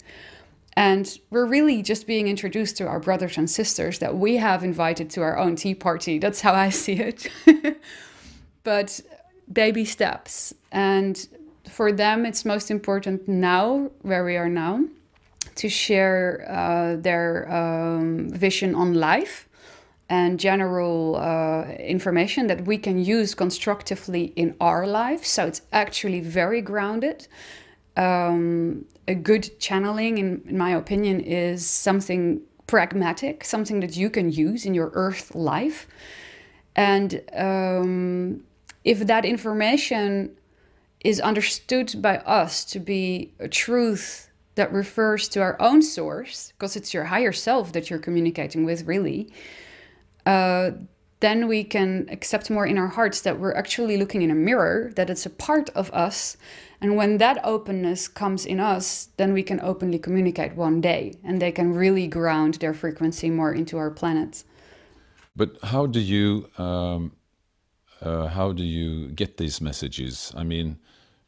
And 0.74 1.20
we're 1.30 1.46
really 1.46 1.82
just 1.82 2.06
being 2.06 2.28
introduced 2.28 2.76
to 2.78 2.88
our 2.88 3.00
brothers 3.00 3.38
and 3.38 3.50
sisters 3.50 4.00
that 4.00 4.18
we 4.18 4.38
have 4.38 4.64
invited 4.64 5.10
to 5.12 5.22
our 5.22 5.38
own 5.38 5.56
tea 5.56 5.74
party. 5.74 6.20
That's 6.20 6.42
how 6.42 6.54
I 6.54 6.70
see 6.70 7.00
it. 7.00 7.28
but 8.64 9.00
baby 9.52 9.86
steps. 9.86 10.54
And 10.72 11.28
for 11.70 11.94
them, 11.94 12.26
it's 12.26 12.44
most 12.44 12.70
important 12.70 13.28
now, 13.28 13.90
where 14.02 14.26
we 14.26 14.36
are 14.36 14.50
now, 14.50 14.84
to 15.56 15.70
share 15.70 16.46
uh, 16.48 17.02
their 17.02 17.50
um, 17.52 18.30
vision 18.30 18.76
on 18.76 18.94
life 18.94 19.49
and 20.10 20.40
general 20.40 21.16
uh, 21.18 21.72
information 21.74 22.48
that 22.48 22.66
we 22.66 22.78
can 22.78 22.98
use 22.98 23.36
constructively 23.36 24.34
in 24.36 24.56
our 24.60 24.88
life. 24.88 25.24
So 25.24 25.46
it's 25.46 25.62
actually 25.72 26.20
very 26.20 26.62
grounded. 26.62 27.28
Um, 27.96 28.86
a 29.08 29.14
good 29.14 29.60
channeling, 29.60 30.18
in, 30.18 30.42
in 30.48 30.58
my 30.58 30.72
opinion, 30.72 31.20
is 31.20 31.66
something 31.66 32.42
pragmatic, 32.66 33.44
something 33.44 33.80
that 33.82 33.96
you 33.96 34.10
can 34.10 34.32
use 34.32 34.66
in 34.66 34.74
your 34.74 34.92
earth 34.94 35.36
life. 35.36 35.88
And 36.76 37.22
um, 37.36 38.44
if 38.84 39.06
that 39.06 39.26
information 39.26 40.36
is 41.04 41.20
understood 41.20 42.02
by 42.02 42.18
us 42.20 42.66
to 42.66 42.80
be 42.80 43.34
a 43.40 43.48
truth 43.48 44.30
that 44.56 44.72
refers 44.74 45.28
to 45.30 45.40
our 45.40 45.56
own 45.62 45.82
source, 45.82 46.52
because 46.58 46.76
it's 46.76 46.94
your 46.94 47.06
higher 47.06 47.32
self 47.32 47.72
that 47.74 47.90
you're 47.90 48.00
communicating 48.00 48.66
with, 48.66 48.86
really, 48.86 49.32
uh, 50.30 50.72
then 51.20 51.48
we 51.48 51.64
can 51.64 52.08
accept 52.10 52.50
more 52.50 52.66
in 52.66 52.78
our 52.78 52.88
hearts 52.88 53.22
that 53.22 53.40
we're 53.40 53.54
actually 53.54 53.98
looking 53.98 54.22
in 54.22 54.32
a 54.32 54.36
mirror, 54.36 54.92
that 54.96 55.10
it's 55.10 55.26
a 55.26 55.30
part 55.30 55.70
of 55.76 55.92
us. 55.92 56.38
And 56.82 56.96
when 56.96 57.18
that 57.18 57.38
openness 57.44 58.08
comes 58.08 58.46
in 58.46 58.60
us, 58.60 59.10
then 59.18 59.34
we 59.34 59.44
can 59.44 59.60
openly 59.60 60.00
communicate 60.00 60.56
one 60.56 60.80
day 60.82 61.16
and 61.24 61.42
they 61.42 61.52
can 61.52 61.74
really 61.74 62.08
ground 62.08 62.54
their 62.56 62.74
frequency 62.74 63.30
more 63.30 63.54
into 63.54 63.78
our 63.78 63.92
planet. 63.92 64.44
But 65.36 65.58
how 65.64 65.88
do 65.88 66.00
you 66.00 66.50
um, 66.58 67.12
uh, 68.02 68.28
how 68.28 68.54
do 68.54 68.64
you 68.64 69.10
get 69.10 69.38
these 69.38 69.60
messages? 69.60 70.32
I 70.38 70.44
mean, 70.44 70.78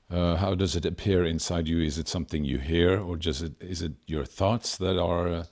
uh, 0.09 0.35
how 0.35 0.55
does 0.55 0.75
it 0.75 0.85
appear 0.85 1.25
inside 1.25 1.67
you? 1.67 1.79
Is 1.81 1.97
it 1.97 2.07
something 2.07 2.45
you 2.45 2.59
hear, 2.59 2.99
or 2.99 3.17
just 3.17 3.41
it, 3.43 3.53
is 3.59 3.81
it 3.81 3.93
your 4.05 4.25
thoughts 4.25 4.77
that 4.77 4.97
are 4.97 5.47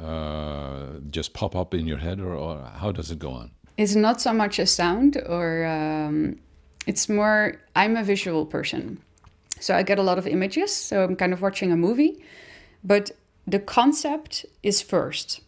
uh, 0.00 0.98
just 1.10 1.34
pop 1.34 1.54
up 1.54 1.74
in 1.74 1.86
your 1.86 1.98
head, 1.98 2.20
or, 2.20 2.34
or, 2.34 2.70
how 2.76 2.92
does 2.92 3.10
it 3.10 3.18
go 3.18 3.30
on? 3.30 3.52
It's 3.76 3.94
not 3.94 4.20
so 4.20 4.32
much 4.32 4.58
a 4.58 4.66
sound, 4.66 5.16
or 5.26 5.66
um, 5.66 6.38
it's 6.86 7.08
more. 7.08 7.60
I'm 7.76 7.96
a 7.96 8.02
visual 8.02 8.46
person, 8.46 9.00
so 9.60 9.74
I 9.74 9.82
get 9.82 9.98
a 9.98 10.02
lot 10.02 10.18
of 10.18 10.26
images. 10.26 10.74
So 10.74 11.04
I'm 11.04 11.16
kind 11.16 11.32
of 11.32 11.42
watching 11.42 11.72
a 11.72 11.76
movie, 11.76 12.24
but 12.82 13.10
the 13.46 13.58
concept 13.58 14.46
is 14.62 14.82
first. 14.82 15.40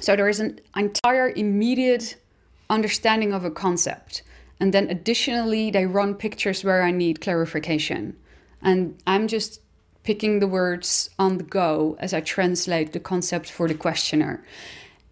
So 0.00 0.16
there 0.16 0.28
is 0.28 0.40
an 0.40 0.60
entire 0.76 1.30
immediate 1.30 2.16
understanding 2.70 3.32
of 3.32 3.44
a 3.44 3.50
concept. 3.50 4.22
And 4.58 4.72
then 4.72 4.88
additionally, 4.90 5.70
they 5.70 5.86
run 5.86 6.14
pictures 6.14 6.64
where 6.64 6.82
I 6.82 6.92
need 6.92 7.20
clarification. 7.20 8.16
And 8.62 9.00
I'm 9.06 9.28
just 9.28 9.60
picking 10.04 10.40
the 10.40 10.46
words 10.46 11.10
on 11.18 11.38
the 11.38 11.44
go 11.44 11.96
as 12.00 12.12
I 12.12 12.20
translate 12.20 12.92
the 12.92 13.00
concept 13.00 13.50
for 13.50 13.68
the 13.68 13.74
questioner. 13.74 14.42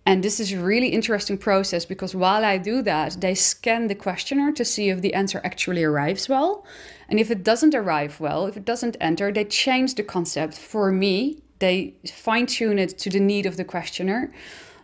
And 0.06 0.24
this 0.24 0.40
is 0.40 0.52
a 0.52 0.58
really 0.58 0.88
interesting 0.88 1.38
process 1.38 1.84
because 1.84 2.14
while 2.14 2.44
I 2.44 2.58
do 2.58 2.82
that, 2.82 3.20
they 3.20 3.34
scan 3.34 3.86
the 3.86 3.94
questioner 3.94 4.50
to 4.52 4.64
see 4.64 4.88
if 4.88 5.02
the 5.02 5.14
answer 5.14 5.40
actually 5.44 5.84
arrives 5.84 6.28
well. 6.28 6.64
And 7.08 7.20
if 7.20 7.30
it 7.30 7.44
doesn't 7.44 7.74
arrive 7.74 8.18
well, 8.18 8.46
if 8.46 8.56
it 8.56 8.64
doesn't 8.64 8.96
enter, 9.00 9.30
they 9.30 9.44
change 9.44 9.94
the 9.94 10.02
concept 10.02 10.54
for 10.58 10.90
me. 10.90 11.42
They 11.58 11.94
fine 12.12 12.46
tune 12.46 12.78
it 12.78 12.98
to 12.98 13.10
the 13.10 13.20
need 13.20 13.46
of 13.46 13.56
the 13.56 13.64
questioner. 13.64 14.32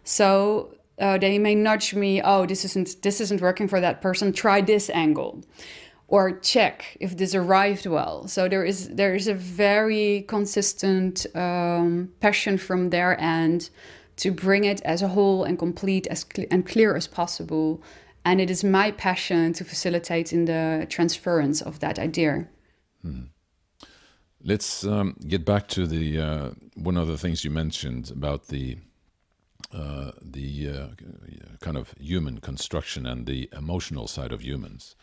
So 0.05 0.75
uh, 1.01 1.19
they 1.19 1.39
may 1.39 1.55
nudge 1.55 1.95
me, 1.95 2.21
oh, 2.23 2.47
this 2.47 2.65
isn't 2.65 3.03
this 3.03 3.21
isn't 3.21 3.41
working 3.41 3.69
for 3.69 3.81
that 3.81 4.03
person. 4.03 4.33
Try 4.33 4.61
this 4.61 4.91
angle 4.91 5.43
or 6.09 6.39
check 6.39 6.97
if 7.01 7.17
this 7.17 7.35
arrived 7.35 7.87
well. 7.87 8.29
So 8.29 8.49
there 8.49 8.65
is 8.65 8.89
there 8.91 9.15
is 9.15 9.29
a 9.29 9.35
very 9.35 10.25
consistent 10.29 11.27
um, 11.35 12.13
passion 12.21 12.59
from 12.59 12.91
their 12.91 13.21
end 13.21 13.71
to 14.17 14.31
bring 14.31 14.65
it 14.65 14.81
as 14.83 15.03
a 15.03 15.09
whole 15.09 15.45
and 15.45 15.59
complete 15.59 16.07
as 16.07 16.25
cl- 16.35 16.49
and 16.51 16.65
clear 16.65 16.97
as 16.97 17.07
possible. 17.07 17.83
And 18.25 18.41
it 18.41 18.51
is 18.51 18.65
my 18.65 18.91
passion 18.93 19.53
to 19.53 19.65
facilitate 19.65 20.33
in 20.33 20.47
the 20.47 20.87
transference 20.89 21.61
of 21.61 21.81
that 21.81 21.99
idea. 21.99 22.49
Hmm. 23.03 23.25
Let's 24.43 24.85
um, 24.85 25.17
get 25.27 25.45
back 25.45 25.69
to 25.69 25.87
the 25.87 26.21
uh, 26.21 26.51
one 26.75 26.97
of 26.97 27.09
the 27.09 27.19
things 27.19 27.45
you 27.45 27.51
mentioned 27.51 28.11
about 28.11 28.47
the 28.47 28.79
uh, 29.73 30.13
the 30.23 30.69
uh, 30.69 30.87
kind 31.61 31.77
of 31.77 31.93
human 31.99 32.39
construction 32.39 33.07
and 33.07 33.27
the 33.27 33.49
emotional 33.53 34.07
side 34.07 34.33
of 34.33 34.41
humans. 34.41 34.95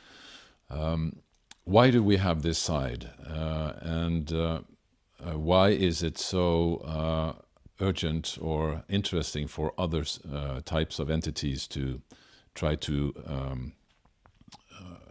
Um, 0.74 1.20
why 1.66 1.92
do 1.92 2.04
we 2.04 2.18
have 2.18 2.42
this 2.42 2.58
side, 2.58 3.10
uh, 3.30 3.74
and 3.82 4.34
uh, 4.34 4.60
uh, 5.24 5.38
why 5.38 5.70
is 5.70 6.04
it 6.04 6.18
so 6.18 7.36
urgent 7.80 8.38
or 8.42 8.84
interesting 8.90 9.48
for 9.48 9.74
other 9.78 10.04
types 10.66 11.00
of 11.00 11.10
entities 11.10 11.68
to 11.68 12.02
try 12.54 12.76
to 12.76 13.14
um, 13.26 13.74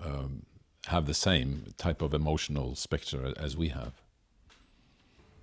um, 0.04 0.42
have 0.86 1.06
the 1.06 1.14
same 1.14 1.72
type 1.76 2.02
of 2.02 2.12
emotional 2.12 2.74
spectre 2.74 3.32
as 3.36 3.56
we 3.56 3.68
have? 3.68 3.92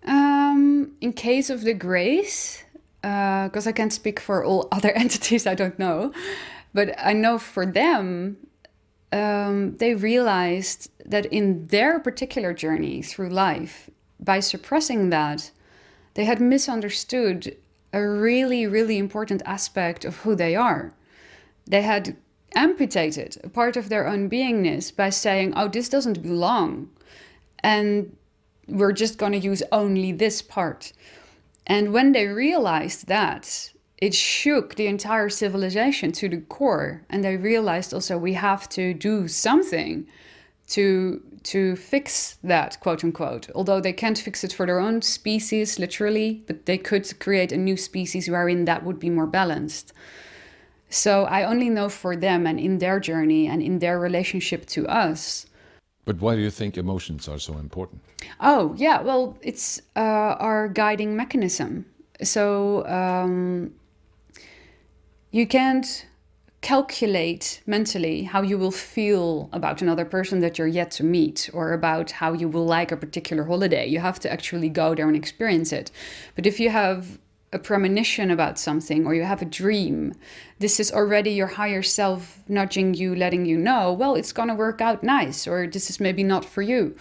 Um, 0.05 0.91
in 1.01 1.13
case 1.13 1.49
of 1.49 1.61
the 1.61 1.73
Greys, 1.73 2.63
because 3.01 3.67
uh, 3.67 3.69
I 3.69 3.73
can't 3.73 3.93
speak 3.93 4.19
for 4.19 4.43
all 4.43 4.67
other 4.71 4.91
entities, 4.91 5.47
I 5.47 5.55
don't 5.55 5.79
know. 5.79 6.13
But 6.73 6.95
I 6.99 7.13
know 7.13 7.39
for 7.39 7.65
them, 7.65 8.37
um, 9.11 9.75
they 9.77 9.95
realized 9.95 10.91
that 11.05 11.25
in 11.27 11.65
their 11.67 11.99
particular 11.99 12.53
journey 12.53 13.01
through 13.01 13.29
life, 13.29 13.89
by 14.19 14.39
suppressing 14.39 15.09
that, 15.09 15.51
they 16.13 16.25
had 16.25 16.41
misunderstood 16.41 17.57
a 17.93 18.05
really, 18.05 18.67
really 18.67 18.97
important 18.97 19.41
aspect 19.45 20.05
of 20.05 20.17
who 20.17 20.35
they 20.35 20.55
are. 20.55 20.93
They 21.65 21.81
had 21.81 22.17
amputated 22.55 23.37
a 23.43 23.49
part 23.49 23.77
of 23.77 23.89
their 23.89 24.07
own 24.07 24.29
beingness 24.29 24.95
by 24.95 25.09
saying, 25.09 25.53
oh, 25.55 25.67
this 25.67 25.89
doesn't 25.89 26.21
belong. 26.21 26.89
And 27.59 28.15
we're 28.67 28.91
just 28.91 29.17
going 29.17 29.31
to 29.33 29.37
use 29.39 29.63
only 29.71 30.11
this 30.11 30.41
part. 30.41 30.93
And 31.65 31.93
when 31.93 32.11
they 32.11 32.27
realized 32.27 33.07
that, 33.07 33.73
it 34.01 34.13
shook 34.13 34.75
the 34.75 34.87
entire 34.87 35.29
civilization 35.29 36.11
to 36.13 36.29
the 36.29 36.41
core. 36.41 37.01
And 37.09 37.23
they 37.23 37.37
realized 37.37 37.93
also 37.93 38.17
we 38.17 38.33
have 38.33 38.69
to 38.69 38.93
do 38.93 39.27
something 39.27 40.07
to 40.67 41.21
to 41.41 41.75
fix 41.77 42.37
that 42.43 42.77
quote 42.81 43.01
unquote 43.03 43.49
although 43.55 43.79
they 43.79 43.93
can't 43.93 44.19
fix 44.19 44.43
it 44.43 44.51
for 44.51 44.65
their 44.65 44.79
own 44.79 45.01
species 45.01 45.79
literally 45.79 46.43
but 46.47 46.65
they 46.65 46.77
could 46.77 47.17
create 47.19 47.53
a 47.53 47.57
new 47.57 47.77
species 47.77 48.29
wherein 48.29 48.65
that 48.65 48.83
would 48.83 48.99
be 48.99 49.09
more 49.09 49.25
balanced 49.25 49.93
so 50.89 51.23
i 51.23 51.43
only 51.43 51.69
know 51.69 51.87
for 51.87 52.15
them 52.15 52.45
and 52.45 52.59
in 52.59 52.77
their 52.79 52.99
journey 52.99 53.47
and 53.47 53.63
in 53.63 53.79
their 53.79 53.97
relationship 53.97 54.65
to 54.65 54.85
us 54.87 55.47
but 56.09 56.21
why 56.21 56.35
do 56.35 56.41
you 56.41 56.49
think 56.49 56.75
emotions 56.75 57.27
are 57.27 57.37
so 57.37 57.53
important? 57.59 58.01
Oh, 58.39 58.73
yeah, 58.77 58.99
well, 58.99 59.37
it's 59.43 59.79
uh, 59.95 59.99
our 60.39 60.67
guiding 60.67 61.15
mechanism. 61.15 61.85
So 62.23 62.83
um, 62.87 63.75
you 65.31 65.45
can't 65.45 66.05
calculate 66.61 67.61
mentally 67.65 68.23
how 68.23 68.41
you 68.41 68.57
will 68.57 68.71
feel 68.71 69.49
about 69.53 69.81
another 69.81 70.03
person 70.03 70.39
that 70.41 70.57
you're 70.57 70.67
yet 70.67 70.91
to 70.91 71.03
meet 71.03 71.49
or 71.53 71.71
about 71.71 72.11
how 72.11 72.33
you 72.33 72.49
will 72.49 72.65
like 72.65 72.91
a 72.91 72.97
particular 72.97 73.45
holiday. 73.45 73.87
You 73.87 73.99
have 73.99 74.19
to 74.21 74.31
actually 74.31 74.67
go 74.69 74.93
there 74.93 75.07
and 75.07 75.15
experience 75.15 75.71
it. 75.71 75.89
But 76.35 76.45
if 76.45 76.59
you 76.59 76.69
have 76.69 77.17
a 77.53 77.59
premonition 77.59 78.29
about 78.29 78.59
something 78.59 79.05
or 79.05 79.15
you 79.15 79.23
have 79.23 79.41
a 79.41 79.45
dream, 79.45 80.13
this 80.59 80.79
is 80.79 80.91
already 80.91 81.31
your 81.31 81.47
higher 81.47 81.81
self 81.81 82.43
nudging 82.49 82.93
you, 82.93 83.15
letting 83.15 83.45
you 83.45 83.57
know, 83.57 83.93
well, 83.93 84.15
it's 84.15 84.33
going 84.33 84.49
to 84.49 84.55
work 84.55 84.81
out 84.81 85.01
nice, 85.01 85.47
or 85.47 85.65
this 85.65 85.89
is 85.89 85.99
maybe 85.99 86.23
not 86.23 86.43
for 86.43 86.61
you. 86.61 86.95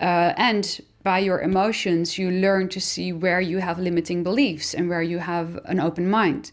Uh, 0.00 0.34
and 0.36 0.80
by 1.02 1.18
your 1.18 1.40
emotions, 1.40 2.18
you 2.18 2.30
learn 2.30 2.68
to 2.68 2.80
see 2.80 3.12
where 3.12 3.40
you 3.40 3.58
have 3.58 3.78
limiting 3.78 4.22
beliefs 4.22 4.74
and 4.74 4.88
where 4.88 5.02
you 5.02 5.18
have 5.18 5.58
an 5.64 5.80
open 5.80 6.10
mind. 6.10 6.52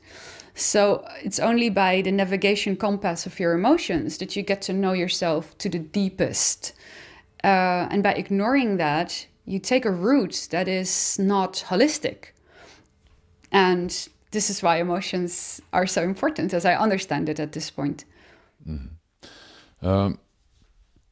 So 0.55 1.05
it's 1.23 1.39
only 1.39 1.69
by 1.69 2.01
the 2.01 2.11
navigation 2.11 2.75
compass 2.77 3.25
of 3.25 3.39
your 3.39 3.53
emotions 3.53 4.17
that 4.17 4.35
you 4.35 4.41
get 4.41 4.61
to 4.63 4.73
know 4.73 4.93
yourself 4.93 5.57
to 5.59 5.69
the 5.69 5.79
deepest. 5.79 6.73
Uh, 7.43 7.87
and 7.91 8.01
by 8.01 8.13
ignoring 8.13 8.77
that, 8.77 9.27
you 9.45 9.59
take 9.59 9.85
a 9.85 9.91
route 9.91 10.47
that 10.51 10.67
is 10.67 11.19
not 11.19 11.65
holistic 11.67 12.29
and 13.55 14.09
this 14.31 14.49
is 14.49 14.61
why 14.61 14.77
emotions 14.81 15.61
are 15.71 15.87
so 15.87 16.03
important, 16.03 16.53
as 16.53 16.65
I 16.65 16.75
understand 16.75 17.29
it 17.29 17.39
at 17.39 17.53
this 17.53 17.71
point. 17.71 18.03
Mm-hmm. 18.67 19.87
Um, 19.87 20.19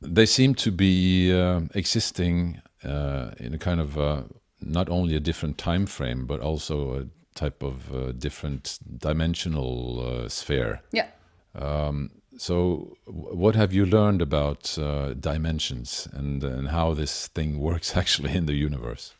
they 0.02 0.26
seem 0.26 0.54
to 0.56 0.72
be 0.72 1.34
uh, 1.34 1.62
existing 1.74 2.62
uh, 2.84 3.32
in 3.40 3.54
a 3.54 3.58
kind 3.58 3.80
of 3.80 3.98
uh, 3.98 4.24
not 4.60 4.90
only 4.90 5.16
a 5.16 5.22
different 5.22 5.58
time 5.58 5.86
frame, 5.86 6.26
but 6.26 6.42
also 6.42 7.00
a 7.00 7.06
type 7.36 7.64
of 7.64 7.94
uh, 7.94 8.12
different 8.12 8.80
dimensional 8.98 10.00
uh, 10.00 10.30
sphere. 10.30 10.82
Yeah. 10.92 11.08
Um, 11.56 12.12
so, 12.38 12.98
what 13.06 13.56
have 13.56 13.74
you 13.74 13.86
learned 13.86 14.22
about 14.22 14.78
uh, 14.78 15.14
dimensions 15.14 16.08
and, 16.14 16.44
and 16.44 16.70
how 16.70 16.94
this 16.94 17.28
thing 17.28 17.60
works 17.70 17.96
actually 17.96 18.36
in 18.36 18.46
the 18.46 18.56
universe? 18.56 19.14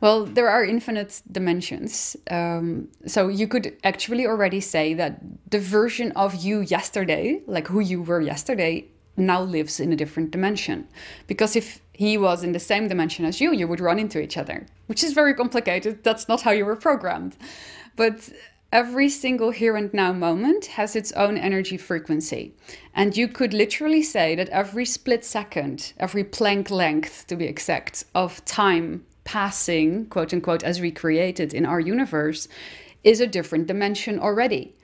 Well, 0.00 0.26
there 0.26 0.48
are 0.48 0.64
infinite 0.64 1.22
dimensions. 1.32 2.16
Um, 2.30 2.88
so 3.06 3.28
you 3.28 3.48
could 3.48 3.76
actually 3.82 4.26
already 4.26 4.60
say 4.60 4.92
that 4.94 5.20
the 5.50 5.58
version 5.58 6.12
of 6.12 6.34
you 6.34 6.60
yesterday, 6.60 7.40
like 7.46 7.68
who 7.68 7.80
you 7.80 8.02
were 8.02 8.20
yesterday, 8.20 8.84
now 9.16 9.42
lives 9.42 9.80
in 9.80 9.92
a 9.92 9.96
different 9.96 10.30
dimension. 10.30 10.88
Because 11.26 11.56
if 11.56 11.80
he 11.92 12.18
was 12.18 12.44
in 12.44 12.52
the 12.52 12.58
same 12.58 12.88
dimension 12.88 13.24
as 13.24 13.40
you, 13.40 13.52
you 13.52 13.66
would 13.66 13.80
run 13.80 13.98
into 13.98 14.20
each 14.20 14.36
other, 14.36 14.66
which 14.86 15.02
is 15.02 15.12
very 15.12 15.34
complicated. 15.34 16.04
That's 16.04 16.28
not 16.28 16.42
how 16.42 16.50
you 16.50 16.64
were 16.64 16.76
programmed. 16.76 17.36
But 17.96 18.28
every 18.72 19.08
single 19.08 19.50
here 19.50 19.76
and 19.76 19.92
now 19.94 20.12
moment 20.12 20.66
has 20.66 20.94
its 20.94 21.12
own 21.12 21.38
energy 21.38 21.76
frequency. 21.76 22.54
And 22.94 23.16
you 23.16 23.28
could 23.28 23.54
literally 23.54 24.02
say 24.02 24.34
that 24.34 24.50
every 24.50 24.84
split 24.84 25.24
second, 25.24 25.92
every 25.98 26.24
Planck 26.24 26.70
length 26.70 27.26
to 27.28 27.36
be 27.36 27.46
exact, 27.46 28.04
of 28.14 28.44
time 28.44 29.06
passing, 29.24 30.06
quote 30.06 30.32
unquote, 30.32 30.62
as 30.62 30.80
recreated 30.80 31.54
in 31.54 31.64
our 31.66 31.80
universe, 31.80 32.48
is 33.02 33.20
a 33.20 33.26
different 33.26 33.66
dimension 33.66 34.18
already. 34.18 34.74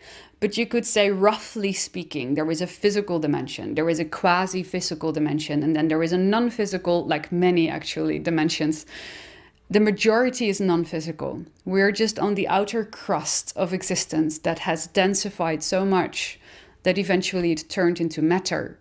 But 0.43 0.59
you 0.59 0.67
could 0.67 0.85
say, 0.85 1.09
roughly 1.09 1.73
speaking, 1.73 2.35
there 2.35 2.51
is 2.51 2.61
a 2.61 2.67
physical 2.67 3.21
dimension, 3.21 3.77
there 3.77 3.89
is 3.89 4.01
a 4.01 4.05
quasi 4.05 4.65
physical 4.65 5.13
dimension, 5.13 5.63
and 5.63 5.77
then 5.77 5.87
there 5.87 6.03
is 6.03 6.13
a 6.13 6.19
non 6.19 6.51
physical, 6.51 7.07
like 7.07 7.31
many 7.31 7.69
actually 7.71 8.19
dimensions. 8.19 8.85
The 9.71 9.79
majority 9.79 10.49
is 10.49 10.61
non 10.61 10.85
physical. 10.85 11.45
We're 11.65 11.93
just 11.93 12.19
on 12.19 12.35
the 12.35 12.49
outer 12.49 12.85
crust 12.85 13.53
of 13.55 13.73
existence 13.73 14.39
that 14.39 14.59
has 14.59 14.89
densified 14.89 15.63
so 15.63 15.85
much 15.85 16.41
that 16.83 16.99
eventually 16.99 17.53
it 17.53 17.69
turned 17.69 18.01
into 18.01 18.21
matter. 18.21 18.81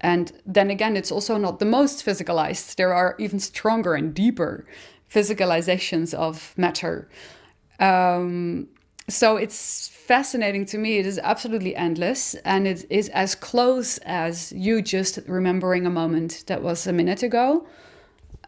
And 0.00 0.32
then 0.44 0.68
again, 0.68 0.96
it's 0.96 1.12
also 1.12 1.38
not 1.38 1.60
the 1.60 1.64
most 1.64 2.04
physicalized. 2.04 2.74
There 2.74 2.92
are 2.92 3.14
even 3.20 3.38
stronger 3.38 3.94
and 3.94 4.12
deeper 4.12 4.66
physicalizations 5.08 6.12
of 6.12 6.54
matter. 6.56 7.08
Um, 7.78 8.66
so 9.08 9.36
it's 9.36 9.97
fascinating 10.08 10.64
to 10.64 10.78
me. 10.78 10.96
It 10.96 11.04
is 11.04 11.20
absolutely 11.22 11.76
endless, 11.76 12.34
and 12.36 12.66
it 12.66 12.86
is 12.88 13.10
as 13.10 13.34
close 13.34 13.98
as 13.98 14.52
you 14.52 14.80
just 14.80 15.18
remembering 15.26 15.84
a 15.84 15.90
moment 15.90 16.44
that 16.46 16.62
was 16.62 16.86
a 16.86 16.94
minute 16.94 17.22
ago. 17.22 17.66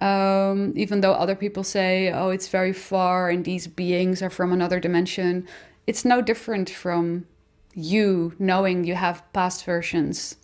Um, 0.01 0.73
even 0.75 1.03
though 1.03 1.13
other 1.13 1.37
people 1.37 1.63
say, 1.63 2.11
oh, 2.11 2.31
it's 2.31 2.49
very 2.49 2.73
far 2.73 3.29
and 3.29 3.45
these 3.45 3.67
beings 3.67 4.23
are 4.23 4.31
from 4.31 4.55
another 4.55 4.81
dimension, 4.81 5.47
it's 5.87 6.03
no 6.03 6.23
different 6.23 6.71
from 6.71 7.27
you 7.75 8.33
knowing 8.39 8.85
you 8.85 8.95
have 8.95 9.23
past 9.35 9.67
versions 9.67 10.37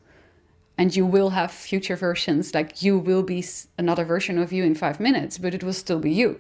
and 0.77 0.95
you 0.95 1.07
will 1.07 1.31
have 1.31 1.51
future 1.51 1.97
versions 1.97 2.53
like 2.55 2.83
you 2.83 2.99
will 2.99 3.23
be 3.23 3.43
another 3.79 4.05
version 4.05 4.39
of 4.39 4.53
you 4.53 4.63
in 4.63 4.75
5 4.75 5.01
minutes 5.01 5.39
but 5.39 5.53
it 5.53 5.65
will 5.65 5.73
still 5.73 5.99
be 5.99 6.13
you 6.13 6.39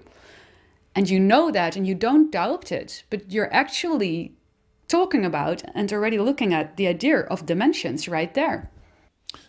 and 0.95 1.11
you 1.11 1.19
know 1.19 1.51
that 1.51 1.75
and 1.75 1.89
you 1.89 1.95
don't 1.95 2.31
doubt 2.31 2.71
it 2.71 3.03
but 3.11 3.33
you're 3.33 3.53
actually 3.53 4.36
talking 4.89 5.25
about 5.25 5.63
and 5.75 5.93
already 5.93 6.19
looking 6.19 6.55
at 6.55 6.77
the 6.77 6.87
idea 6.87 7.21
of 7.21 7.47
dimensions 7.47 8.09
right 8.09 8.35
there 8.35 8.71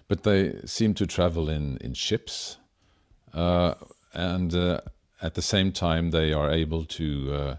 but 0.08 0.24
they 0.24 0.60
seem 0.66 0.94
to 0.94 1.06
travel 1.06 1.50
in 1.50 1.78
in 1.82 1.94
ships 1.94 2.58
uh, 3.34 3.74
and 4.14 4.56
uh, 4.56 4.82
at 5.22 5.34
the 5.36 5.42
same 5.42 5.72
time 5.72 6.12
they 6.12 6.34
are 6.34 6.50
able 6.50 6.84
to 6.84 7.34
uh, 7.34 7.56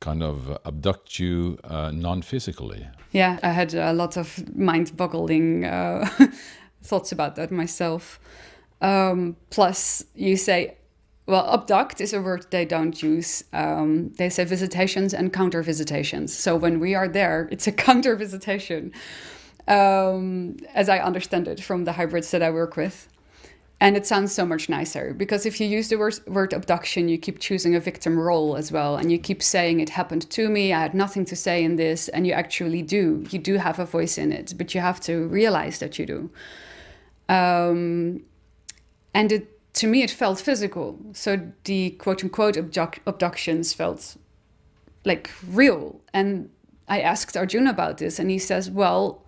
kind 0.00 0.22
of 0.22 0.58
abduct 0.64 1.18
you 1.18 1.58
uh, 1.64 1.90
non 1.92 2.22
physically. 2.22 2.86
Yeah, 3.12 3.38
I 3.42 3.50
had 3.50 3.74
a 3.74 3.92
lot 3.92 4.16
of 4.16 4.56
mind 4.56 4.96
boggling 4.96 5.64
uh, 5.64 6.08
thoughts 6.82 7.12
about 7.12 7.36
that 7.36 7.50
myself. 7.50 8.20
Um, 8.80 9.36
plus, 9.50 10.04
you 10.14 10.36
say, 10.36 10.77
well, 11.28 11.46
abduct 11.52 12.00
is 12.00 12.14
a 12.14 12.22
word 12.22 12.46
they 12.50 12.64
don't 12.64 13.02
use. 13.02 13.44
Um, 13.52 14.08
they 14.16 14.30
say 14.30 14.44
visitations 14.44 15.12
and 15.12 15.30
counter 15.30 15.62
visitations. 15.62 16.34
So 16.34 16.56
when 16.56 16.80
we 16.80 16.94
are 16.94 17.06
there, 17.06 17.50
it's 17.52 17.66
a 17.66 17.72
counter 17.86 18.16
visitation, 18.16 18.92
um, 19.68 20.56
as 20.74 20.88
I 20.88 21.00
understand 21.00 21.46
it 21.46 21.60
from 21.60 21.84
the 21.84 21.92
hybrids 21.92 22.30
that 22.30 22.42
I 22.42 22.50
work 22.50 22.78
with. 22.78 23.08
And 23.78 23.94
it 23.94 24.06
sounds 24.06 24.32
so 24.32 24.46
much 24.46 24.70
nicer 24.70 25.12
because 25.12 25.44
if 25.44 25.60
you 25.60 25.68
use 25.68 25.90
the 25.90 25.96
word, 25.96 26.18
word 26.26 26.54
abduction, 26.54 27.10
you 27.10 27.18
keep 27.18 27.38
choosing 27.40 27.76
a 27.76 27.80
victim 27.80 28.18
role 28.18 28.56
as 28.56 28.72
well. 28.72 28.96
And 28.96 29.12
you 29.12 29.18
keep 29.18 29.42
saying, 29.42 29.80
It 29.80 29.90
happened 29.90 30.28
to 30.30 30.48
me. 30.48 30.72
I 30.72 30.80
had 30.80 30.94
nothing 30.94 31.26
to 31.26 31.36
say 31.36 31.62
in 31.62 31.76
this. 31.76 32.08
And 32.08 32.26
you 32.26 32.32
actually 32.32 32.80
do. 32.80 33.24
You 33.30 33.38
do 33.38 33.54
have 33.56 33.78
a 33.78 33.84
voice 33.84 34.16
in 34.16 34.32
it, 34.32 34.54
but 34.56 34.74
you 34.74 34.80
have 34.80 34.98
to 35.02 35.28
realize 35.28 35.78
that 35.78 35.98
you 35.98 36.06
do. 36.06 36.30
Um, 37.28 38.24
and 39.14 39.30
it, 39.30 39.57
to 39.78 39.86
me, 39.86 40.02
it 40.02 40.10
felt 40.10 40.40
physical. 40.40 40.98
So 41.12 41.52
the 41.62 41.90
quote 41.90 42.24
unquote 42.24 42.56
abduct- 42.56 43.00
abductions 43.06 43.72
felt 43.72 44.16
like 45.04 45.30
real. 45.46 46.00
And 46.12 46.50
I 46.88 47.00
asked 47.00 47.36
Arjun 47.36 47.68
about 47.68 47.98
this, 47.98 48.18
and 48.18 48.28
he 48.28 48.40
says, 48.40 48.70
Well, 48.70 49.24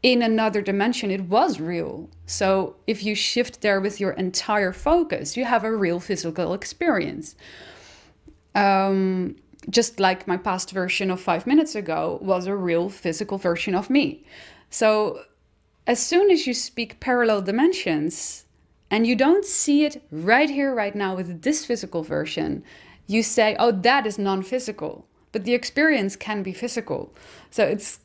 in 0.00 0.22
another 0.22 0.62
dimension, 0.62 1.10
it 1.10 1.22
was 1.22 1.58
real. 1.58 2.08
So 2.24 2.76
if 2.86 3.02
you 3.02 3.16
shift 3.16 3.62
there 3.62 3.80
with 3.80 3.98
your 3.98 4.12
entire 4.12 4.72
focus, 4.72 5.36
you 5.36 5.44
have 5.44 5.64
a 5.64 5.76
real 5.76 5.98
physical 5.98 6.54
experience. 6.54 7.34
Um, 8.54 9.34
just 9.68 9.98
like 9.98 10.28
my 10.28 10.36
past 10.36 10.70
version 10.70 11.10
of 11.10 11.20
five 11.20 11.48
minutes 11.48 11.74
ago 11.74 12.20
was 12.22 12.46
a 12.46 12.54
real 12.54 12.90
physical 12.90 13.38
version 13.38 13.74
of 13.74 13.90
me. 13.90 14.24
So 14.70 15.22
as 15.84 15.98
soon 15.98 16.30
as 16.30 16.46
you 16.46 16.54
speak 16.54 17.00
parallel 17.00 17.42
dimensions 17.42 18.43
and 18.90 19.06
you 19.06 19.16
don't 19.16 19.44
see 19.44 19.84
it 19.84 20.02
right 20.10 20.50
here, 20.50 20.74
right 20.74 20.94
now 20.94 21.16
with 21.16 21.42
this 21.42 21.64
physical 21.64 22.02
version, 22.02 22.62
you 23.06 23.22
say, 23.22 23.56
oh, 23.58 23.72
that 23.72 24.06
is 24.06 24.18
non 24.18 24.42
physical. 24.42 25.06
But 25.32 25.44
the 25.44 25.54
experience 25.54 26.16
can 26.16 26.42
be 26.42 26.52
physical. 26.52 27.12
So 27.50 27.64
it's 27.64 27.98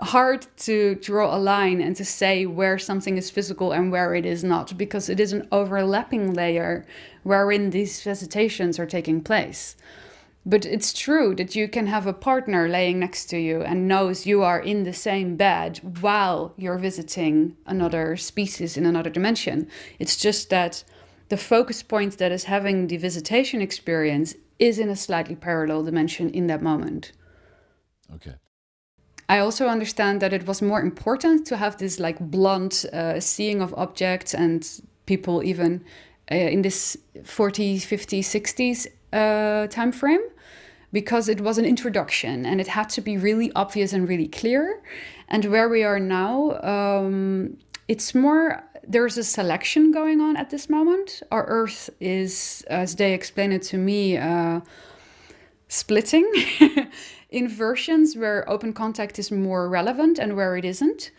hard 0.00 0.46
to 0.58 0.94
draw 0.96 1.36
a 1.36 1.38
line 1.38 1.80
and 1.80 1.96
to 1.96 2.04
say 2.04 2.46
where 2.46 2.78
something 2.78 3.16
is 3.16 3.30
physical 3.30 3.72
and 3.72 3.90
where 3.90 4.14
it 4.14 4.24
is 4.24 4.44
not 4.44 4.78
because 4.78 5.08
it 5.08 5.18
is 5.18 5.32
an 5.32 5.48
overlapping 5.50 6.34
layer 6.34 6.86
wherein 7.24 7.70
these 7.70 8.02
visitations 8.02 8.78
are 8.78 8.86
taking 8.86 9.20
place. 9.20 9.76
But 10.48 10.64
it's 10.64 10.94
true 10.94 11.34
that 11.34 11.54
you 11.54 11.68
can 11.68 11.88
have 11.88 12.06
a 12.06 12.14
partner 12.14 12.70
laying 12.70 12.98
next 12.98 13.26
to 13.26 13.38
you 13.38 13.60
and 13.60 13.86
knows 13.86 14.26
you 14.26 14.42
are 14.42 14.58
in 14.58 14.84
the 14.84 14.94
same 14.94 15.36
bed 15.36 15.78
while 16.00 16.54
you're 16.56 16.78
visiting 16.78 17.58
another 17.66 18.16
species 18.16 18.78
in 18.78 18.86
another 18.86 19.10
dimension. 19.10 19.68
It's 19.98 20.16
just 20.16 20.48
that 20.48 20.84
the 21.28 21.36
focus 21.36 21.82
point 21.82 22.16
that 22.16 22.32
is 22.32 22.44
having 22.44 22.86
the 22.86 22.96
visitation 22.96 23.60
experience 23.60 24.36
is 24.58 24.78
in 24.78 24.88
a 24.88 24.96
slightly 24.96 25.36
parallel 25.36 25.82
dimension 25.82 26.30
in 26.30 26.46
that 26.46 26.62
moment. 26.62 27.12
Okay. 28.14 28.36
I 29.28 29.40
also 29.40 29.66
understand 29.66 30.22
that 30.22 30.32
it 30.32 30.46
was 30.46 30.62
more 30.62 30.80
important 30.80 31.46
to 31.48 31.58
have 31.58 31.76
this 31.76 32.00
like 32.00 32.18
blunt 32.18 32.86
uh, 32.90 33.20
seeing 33.20 33.60
of 33.60 33.74
objects 33.74 34.32
and 34.32 34.66
people 35.04 35.42
even 35.42 35.84
uh, 36.32 36.36
in 36.36 36.62
this 36.62 36.96
40s, 37.16 37.82
50s, 37.82 38.20
60s 38.20 38.86
uh, 39.12 39.66
time 39.66 39.92
frame 39.92 40.22
because 40.92 41.28
it 41.28 41.40
was 41.40 41.58
an 41.58 41.64
introduction 41.64 42.46
and 42.46 42.60
it 42.60 42.68
had 42.68 42.88
to 42.90 43.00
be 43.00 43.16
really 43.16 43.52
obvious 43.54 43.92
and 43.92 44.08
really 44.08 44.28
clear. 44.28 44.82
And 45.28 45.44
where 45.46 45.68
we 45.68 45.84
are 45.84 46.00
now, 46.00 46.58
um, 46.62 47.58
it's 47.86 48.14
more 48.14 48.64
there's 48.86 49.18
a 49.18 49.24
selection 49.24 49.92
going 49.92 50.20
on 50.20 50.36
at 50.36 50.48
this 50.48 50.70
moment. 50.70 51.22
Our 51.30 51.44
Earth 51.46 51.90
is, 52.00 52.64
as 52.68 52.96
they 52.96 53.12
explained 53.12 53.52
it 53.52 53.62
to 53.64 53.76
me, 53.76 54.16
uh, 54.16 54.60
splitting 55.68 56.30
in 57.30 57.48
versions 57.48 58.16
where 58.16 58.48
open 58.48 58.72
contact 58.72 59.18
is 59.18 59.30
more 59.30 59.68
relevant 59.68 60.18
and 60.18 60.36
where 60.36 60.56
it 60.56 60.64
isn't. 60.64 61.10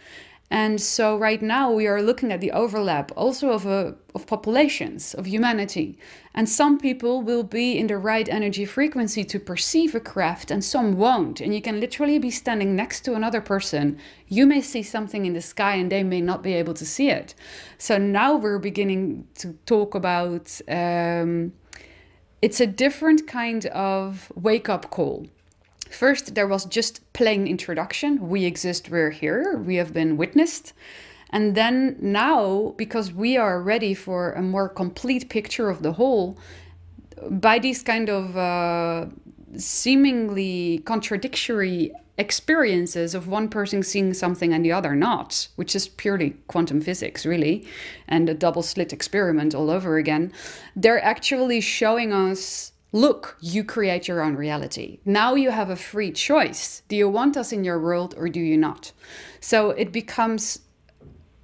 And 0.52 0.82
so 0.82 1.16
right 1.16 1.42
now 1.42 1.72
we 1.72 1.86
are 1.86 2.02
looking 2.02 2.32
at 2.32 2.42
the 2.42 2.52
overlap 2.52 3.12
also 3.16 3.52
of 3.52 3.68
a, 3.68 3.96
of 4.16 4.26
populations 4.26 5.14
of 5.14 5.28
humanity. 5.28 5.98
And 6.34 6.50
some 6.50 6.80
people 6.80 7.22
will 7.22 7.44
be 7.44 7.78
in 7.78 7.88
the 7.88 7.98
right 7.98 8.28
energy 8.28 8.66
frequency 8.66 9.24
to 9.26 9.40
perceive 9.40 9.94
a 9.94 10.00
craft 10.00 10.50
and 10.50 10.64
some 10.64 10.98
won't. 10.98 11.40
And 11.40 11.54
you 11.54 11.62
can 11.62 11.80
literally 11.80 12.18
be 12.18 12.32
standing 12.32 12.76
next 12.76 13.02
to 13.02 13.14
another 13.14 13.42
person. 13.42 14.00
You 14.28 14.48
may 14.48 14.62
see 14.62 14.82
something 14.82 15.28
in 15.28 15.34
the 15.34 15.42
sky 15.42 15.76
and 15.76 15.92
they 15.92 16.04
may 16.04 16.22
not 16.22 16.42
be 16.42 16.54
able 16.54 16.74
to 16.76 16.86
see 16.86 17.10
it. 17.10 17.36
So 17.78 18.00
now 18.00 18.36
we're 18.36 18.60
beginning 18.60 19.28
to 19.36 19.54
talk 19.68 19.94
about 19.94 20.60
um, 20.68 21.54
it's 22.42 22.60
a 22.60 22.68
different 22.68 23.28
kind 23.28 23.68
of 23.68 24.32
wake 24.36 24.70
up 24.70 24.90
call 24.90 25.28
First, 25.90 26.36
there 26.36 26.48
was 26.48 26.66
just 26.66 27.12
plain 27.14 27.48
introduction. 27.48 28.30
We 28.30 28.46
exist, 28.46 28.90
we're 28.90 29.12
here, 29.12 29.58
we 29.58 29.76
have 29.76 29.94
been 29.94 30.18
witnessed. 30.18 30.74
And 31.32 31.56
then 31.56 31.98
now, 32.00 32.74
because 32.78 33.12
we 33.14 33.38
are 33.38 33.62
ready 33.62 33.94
for 33.94 34.34
a 34.34 34.42
more 34.42 34.70
complete 34.70 35.30
picture 35.30 35.70
of 35.70 35.84
the 35.84 35.94
whole, 35.94 36.38
by 37.30 37.60
these 37.60 37.82
kind 37.84 38.10
of 38.10 38.38
uh, 38.38 39.08
seemingly 39.58 40.80
contradictory 40.86 41.92
experiences 42.18 43.16
of 43.16 43.28
one 43.28 43.48
person 43.48 43.82
seeing 43.82 44.14
something 44.14 44.54
and 44.54 44.66
the 44.66 44.72
other 44.72 44.96
not, 44.96 45.48
which 45.56 45.76
is 45.76 45.88
purely 45.88 46.32
quantum 46.48 46.82
physics, 46.82 47.26
really, 47.26 47.66
and 48.08 48.28
a 48.30 48.34
double 48.34 48.62
slit 48.62 48.92
experiment 48.92 49.56
all 49.56 49.70
over 49.70 49.98
again, 49.98 50.32
they're 50.76 51.04
actually 51.04 51.62
showing 51.62 52.12
us 52.12 52.74
Look, 52.92 53.38
you 53.40 53.64
create 53.64 54.08
your 54.08 54.22
own 54.22 54.36
reality. 54.36 55.00
Now 55.06 55.36
you 55.36 55.52
have 55.52 55.70
a 55.70 55.76
free 55.76 56.12
choice. 56.12 56.82
Do 56.88 56.96
you 56.96 57.08
want 57.08 57.38
us 57.38 57.52
in 57.52 57.64
your 57.64 57.80
world 57.80 58.16
or 58.18 58.30
do 58.30 58.40
you 58.40 58.58
not? 58.58 58.94
So 59.40 59.70
it 59.72 59.92
becomes 59.92 60.60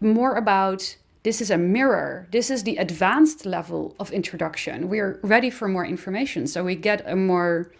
more 0.01 0.35
about 0.35 0.97
this 1.23 1.41
is 1.41 1.51
a 1.51 1.57
mirror. 1.57 2.27
This 2.31 2.49
is 2.49 2.63
the 2.63 2.77
advanced 2.77 3.45
level 3.45 3.95
of 3.99 4.11
introduction. 4.11 4.89
We're 4.89 5.19
ready 5.23 5.49
for 5.49 5.67
more 5.67 5.85
information. 5.85 6.47
So 6.47 6.63
we 6.63 6.75
get 6.75 7.01
a 7.05 7.15
more 7.15 7.71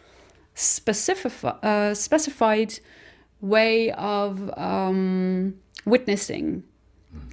specific, 0.56 1.32
uh, 1.44 1.94
specified 1.94 2.80
way 3.42 3.92
of 3.92 4.52
um, 4.58 5.56
witnessing. 5.86 6.64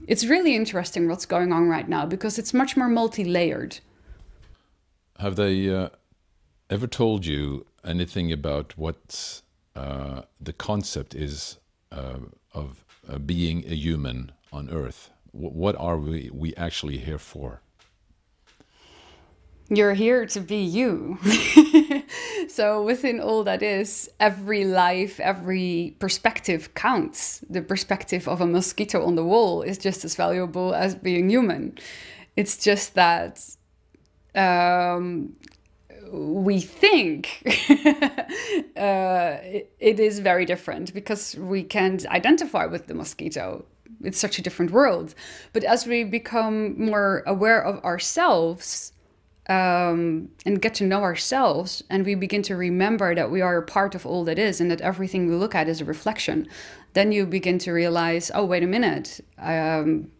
It's 0.06 0.24
really 0.24 0.54
interesting 0.54 1.08
what's 1.08 1.26
going 1.26 1.52
on 1.52 1.68
right 1.68 1.88
now 1.88 2.06
because 2.06 2.38
it's 2.38 2.52
much 2.52 2.76
more 2.76 2.88
multi 2.88 3.24
layered. 3.24 3.80
Have 5.18 5.36
they 5.36 5.74
uh, 5.74 5.88
ever 6.72 6.86
told 6.86 7.26
you 7.26 7.66
anything 7.84 8.32
about 8.32 8.78
what 8.78 9.42
uh, 9.76 10.22
the 10.40 10.54
concept 10.54 11.14
is 11.14 11.58
uh, 11.90 12.20
of 12.54 12.86
uh, 13.06 13.18
being 13.18 13.64
a 13.66 13.74
human 13.74 14.32
on 14.52 14.70
Earth? 14.70 15.10
W 15.34 15.50
what 15.50 15.76
are 15.76 15.98
we, 15.98 16.30
we 16.32 16.54
actually 16.56 16.98
here 16.98 17.18
for? 17.18 17.60
You're 19.68 19.94
here 19.94 20.24
to 20.34 20.40
be 20.40 20.62
you. 20.78 21.18
so, 22.48 22.82
within 22.82 23.20
all 23.20 23.42
that 23.44 23.62
is, 23.62 24.10
every 24.18 24.64
life, 24.64 25.14
every 25.20 25.96
perspective 25.98 26.62
counts. 26.74 27.44
The 27.48 27.62
perspective 27.62 28.28
of 28.28 28.40
a 28.40 28.46
mosquito 28.46 28.98
on 29.08 29.14
the 29.14 29.24
wall 29.24 29.62
is 29.62 29.78
just 29.78 30.04
as 30.04 30.14
valuable 30.14 30.74
as 30.74 30.94
being 30.94 31.30
human. 31.30 31.78
It's 32.36 32.56
just 32.68 32.94
that 32.94 33.34
um, 34.34 35.36
we 36.12 36.60
think 36.60 37.42
uh, 38.76 39.38
it 39.80 39.98
is 39.98 40.18
very 40.18 40.44
different 40.44 40.92
because 40.92 41.34
we 41.36 41.62
can't 41.62 42.06
identify 42.06 42.66
with 42.66 42.86
the 42.86 42.94
mosquito. 42.94 43.64
It's 44.02 44.18
such 44.18 44.38
a 44.38 44.42
different 44.42 44.72
world. 44.72 45.14
But 45.52 45.64
as 45.64 45.86
we 45.86 46.04
become 46.04 46.78
more 46.78 47.22
aware 47.26 47.64
of 47.64 47.82
ourselves 47.82 48.92
um, 49.48 50.28
and 50.44 50.60
get 50.60 50.74
to 50.74 50.84
know 50.84 51.02
ourselves, 51.02 51.82
and 51.88 52.04
we 52.04 52.14
begin 52.14 52.42
to 52.42 52.56
remember 52.56 53.14
that 53.14 53.30
we 53.30 53.40
are 53.40 53.56
a 53.56 53.62
part 53.62 53.94
of 53.94 54.04
all 54.04 54.24
that 54.24 54.38
is 54.38 54.60
and 54.60 54.70
that 54.70 54.82
everything 54.82 55.28
we 55.28 55.34
look 55.34 55.54
at 55.54 55.66
is 55.66 55.80
a 55.80 55.84
reflection, 55.84 56.46
then 56.92 57.10
you 57.10 57.24
begin 57.24 57.58
to 57.58 57.72
realize 57.72 58.30
oh, 58.34 58.44
wait 58.44 58.62
a 58.62 58.66
minute. 58.66 59.20
Um, 59.38 60.10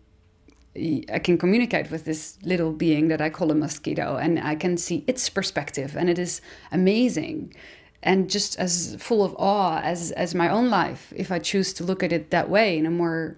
I 0.75 1.19
can 1.19 1.37
communicate 1.37 1.91
with 1.91 2.05
this 2.05 2.39
little 2.43 2.73
being 2.73 3.09
that 3.09 3.21
I 3.21 3.29
call 3.31 3.51
a 3.51 3.55
mosquito, 3.55 4.17
and 4.17 4.39
I 4.39 4.55
can 4.55 4.77
see 4.77 5.05
its 5.07 5.29
perspective, 5.29 5.97
and 5.97 6.09
it 6.09 6.19
is 6.19 6.41
amazing, 6.71 7.55
and 8.03 8.31
just 8.31 8.59
as 8.59 8.97
full 8.99 9.23
of 9.23 9.35
awe 9.39 9.81
as 9.83 10.13
as 10.13 10.35
my 10.35 10.49
own 10.49 10.71
life, 10.71 11.13
if 11.15 11.31
I 11.31 11.39
choose 11.39 11.73
to 11.75 11.85
look 11.85 12.03
at 12.03 12.13
it 12.13 12.31
that 12.31 12.49
way 12.49 12.79
in 12.79 12.87
a 12.87 12.91
more 12.91 13.37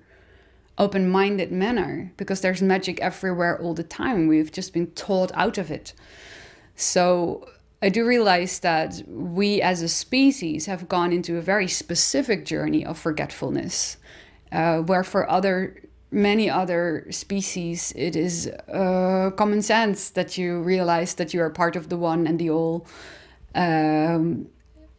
open-minded 0.78 1.52
manner, 1.52 2.12
because 2.16 2.40
there's 2.40 2.62
magic 2.62 3.00
everywhere 3.00 3.60
all 3.60 3.74
the 3.74 3.84
time. 3.84 4.28
We've 4.28 4.50
just 4.50 4.72
been 4.72 4.92
taught 4.92 5.30
out 5.34 5.58
of 5.58 5.70
it. 5.70 5.92
So 6.76 7.48
I 7.82 7.90
do 7.90 8.06
realize 8.06 8.60
that 8.60 9.02
we 9.06 9.60
as 9.60 9.82
a 9.82 9.88
species 9.88 10.66
have 10.66 10.88
gone 10.88 11.12
into 11.12 11.36
a 11.36 11.42
very 11.42 11.68
specific 11.68 12.44
journey 12.44 12.84
of 12.84 12.98
forgetfulness, 12.98 13.98
uh, 14.50 14.78
where 14.78 15.04
for 15.04 15.28
other 15.30 15.80
many 16.14 16.48
other 16.48 17.06
species, 17.10 17.92
it 17.96 18.16
is 18.16 18.48
uh, 18.72 19.30
common 19.36 19.60
sense 19.62 20.10
that 20.10 20.38
you 20.38 20.62
realize 20.62 21.14
that 21.14 21.34
you 21.34 21.42
are 21.42 21.50
part 21.50 21.76
of 21.76 21.88
the 21.88 21.96
one 21.96 22.26
and 22.26 22.38
the 22.38 22.50
all. 22.50 22.86
Um, 23.54 24.48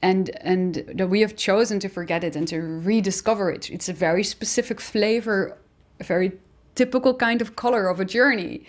and 0.01 0.29
and 0.41 0.75
that 0.93 1.09
we 1.09 1.21
have 1.21 1.35
chosen 1.35 1.79
to 1.79 1.89
forget 1.89 2.23
it 2.23 2.35
and 2.35 2.47
to 2.47 2.61
rediscover 2.61 3.49
it. 3.49 3.69
It's 3.71 3.89
a 3.89 3.93
very 3.93 4.23
specific 4.23 4.79
flavor, 4.79 5.57
a 5.99 6.03
very 6.03 6.33
typical 6.75 7.13
kind 7.15 7.41
of 7.41 7.55
color 7.55 7.87
of 7.87 7.99
a 7.99 8.05
journey. 8.05 8.65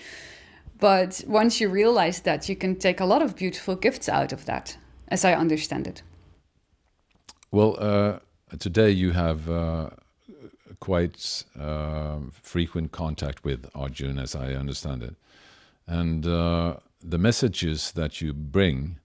But 0.79 1.25
once 1.27 1.61
you 1.61 1.69
realize 1.69 2.21
that, 2.23 2.49
you 2.49 2.57
can 2.57 2.77
take 2.77 3.01
a 3.01 3.05
lot 3.05 3.23
of 3.23 3.35
beautiful 3.35 3.77
gifts 3.77 4.09
out 4.09 4.33
of 4.33 4.45
that, 4.45 4.79
as 5.09 5.25
I 5.25 5.35
understand 5.35 5.87
it. 5.87 6.03
Well, 7.51 7.77
uh, 7.79 8.19
today 8.59 8.91
you 8.91 9.13
have 9.13 9.51
uh, 9.51 9.91
quite 10.87 11.43
uh, 11.59 12.19
frequent 12.31 12.93
contact 12.93 13.43
with 13.43 13.69
Arjun, 13.75 14.21
as 14.21 14.37
I 14.37 14.53
understand 14.53 15.03
it. 15.03 15.17
And 15.89 16.25
uh, 16.25 16.77
the 17.03 17.19
messages 17.19 17.91
that 17.93 18.21
you 18.21 18.33
bring, 18.33 19.01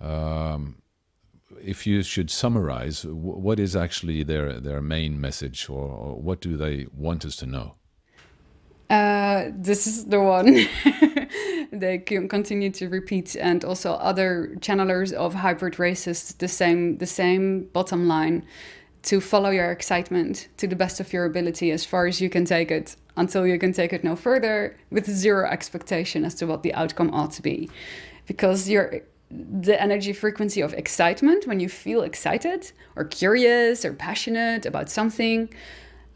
um, 0.00 0.80
if 1.60 1.88
you 1.88 2.04
should 2.04 2.30
summarize, 2.30 3.04
what 3.04 3.58
is 3.58 3.74
actually 3.74 4.22
their, 4.22 4.60
their 4.60 4.80
main 4.80 5.20
message, 5.20 5.68
or, 5.68 5.86
or 6.02 6.14
what 6.14 6.40
do 6.40 6.56
they 6.56 6.86
want 6.96 7.24
us 7.24 7.34
to 7.38 7.46
know? 7.46 7.74
Uh, 8.88 9.50
this 9.52 9.88
is 9.88 10.04
the 10.04 10.20
one 10.20 10.68
they 11.72 11.98
can 11.98 12.28
continue 12.28 12.70
to 12.70 12.88
repeat, 12.88 13.34
and 13.34 13.64
also 13.64 13.94
other 13.94 14.56
channelers 14.60 15.12
of 15.12 15.34
hybrid 15.34 15.80
races 15.80 16.32
the 16.38 16.48
same 16.48 16.96
the 16.98 17.06
same 17.06 17.68
bottom 17.72 18.06
line 18.06 18.46
to 19.08 19.20
follow 19.20 19.50
your 19.50 19.70
excitement 19.70 20.48
to 20.58 20.66
the 20.66 20.76
best 20.76 21.00
of 21.00 21.12
your 21.12 21.24
ability 21.24 21.70
as 21.70 21.84
far 21.84 22.06
as 22.06 22.20
you 22.20 22.28
can 22.28 22.44
take 22.44 22.70
it 22.70 22.94
until 23.16 23.46
you 23.46 23.58
can 23.58 23.72
take 23.72 23.92
it 23.92 24.04
no 24.04 24.14
further 24.14 24.76
with 24.90 25.06
zero 25.10 25.48
expectation 25.48 26.24
as 26.24 26.34
to 26.34 26.46
what 26.46 26.62
the 26.62 26.74
outcome 26.74 27.10
ought 27.12 27.32
to 27.32 27.42
be 27.42 27.70
because 28.26 28.68
your 28.68 29.00
the 29.30 29.80
energy 29.80 30.12
frequency 30.12 30.60
of 30.62 30.72
excitement 30.74 31.46
when 31.46 31.60
you 31.60 31.68
feel 31.68 32.02
excited 32.02 32.72
or 32.96 33.04
curious 33.04 33.84
or 33.84 33.92
passionate 33.92 34.64
about 34.64 34.88
something 34.88 35.48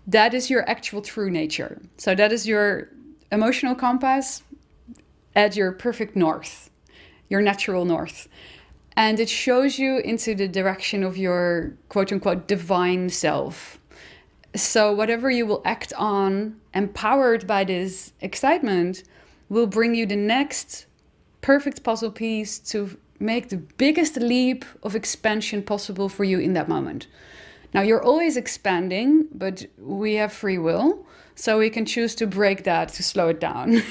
that 0.06 0.34
is 0.34 0.50
your 0.50 0.68
actual 0.68 1.00
true 1.02 1.30
nature. 1.30 1.80
So 1.96 2.14
that 2.14 2.32
is 2.32 2.46
your 2.46 2.88
emotional 3.30 3.74
compass 3.74 4.42
at 5.34 5.56
your 5.56 5.72
perfect 5.72 6.16
north, 6.16 6.70
your 7.28 7.40
natural 7.40 7.84
north. 7.84 8.28
And 8.96 9.18
it 9.18 9.28
shows 9.28 9.78
you 9.78 9.98
into 9.98 10.34
the 10.34 10.48
direction 10.48 11.02
of 11.02 11.16
your 11.16 11.74
quote 11.88 12.12
unquote 12.12 12.46
divine 12.46 13.08
self. 13.08 13.78
So, 14.54 14.92
whatever 14.92 15.30
you 15.30 15.46
will 15.46 15.62
act 15.64 15.94
on, 15.96 16.60
empowered 16.74 17.46
by 17.46 17.64
this 17.64 18.12
excitement, 18.20 19.02
will 19.48 19.66
bring 19.66 19.94
you 19.94 20.04
the 20.04 20.16
next 20.16 20.86
perfect 21.40 21.82
puzzle 21.82 22.10
piece 22.10 22.58
to 22.58 22.98
make 23.18 23.48
the 23.48 23.56
biggest 23.56 24.16
leap 24.16 24.64
of 24.82 24.94
expansion 24.94 25.62
possible 25.62 26.08
for 26.08 26.24
you 26.24 26.38
in 26.38 26.52
that 26.52 26.68
moment. 26.68 27.06
Now, 27.72 27.80
you're 27.80 28.02
always 28.02 28.36
expanding, 28.36 29.28
but 29.32 29.64
we 29.78 30.14
have 30.14 30.32
free 30.32 30.58
will. 30.58 31.06
So 31.34 31.58
we 31.58 31.70
can 31.70 31.86
choose 31.86 32.14
to 32.16 32.26
break 32.26 32.64
that, 32.64 32.90
to 32.90 33.02
slow 33.02 33.28
it 33.28 33.40
down. 33.40 33.82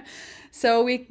so 0.50 0.82
we, 0.82 1.08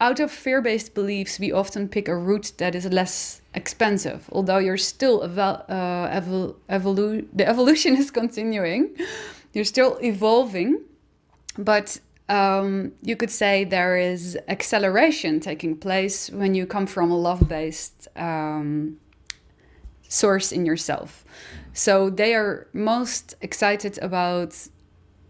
out 0.00 0.20
of 0.20 0.30
fear-based 0.30 0.94
beliefs, 0.94 1.38
we 1.38 1.52
often 1.52 1.88
pick 1.88 2.08
a 2.08 2.16
route 2.16 2.52
that 2.58 2.74
is 2.74 2.84
less 2.86 3.40
expensive. 3.54 4.28
Although 4.30 4.58
you're 4.58 4.76
still 4.76 5.22
eval- 5.22 5.64
uh, 5.68 6.08
evol- 6.08 6.56
evolu- 6.68 7.26
the 7.32 7.48
evolution 7.48 7.96
is 7.96 8.10
continuing, 8.10 8.94
you're 9.52 9.64
still 9.64 9.98
evolving, 10.02 10.80
but 11.56 11.98
um, 12.28 12.92
you 13.02 13.16
could 13.16 13.30
say 13.30 13.64
there 13.64 13.96
is 13.96 14.38
acceleration 14.48 15.40
taking 15.40 15.76
place 15.76 16.28
when 16.30 16.54
you 16.54 16.66
come 16.66 16.86
from 16.86 17.10
a 17.10 17.16
love-based 17.16 18.08
um, 18.16 18.98
source 20.08 20.52
in 20.52 20.66
yourself. 20.66 21.24
So 21.72 22.10
they 22.10 22.34
are 22.34 22.66
most 22.72 23.34
excited 23.40 23.98
about 24.02 24.68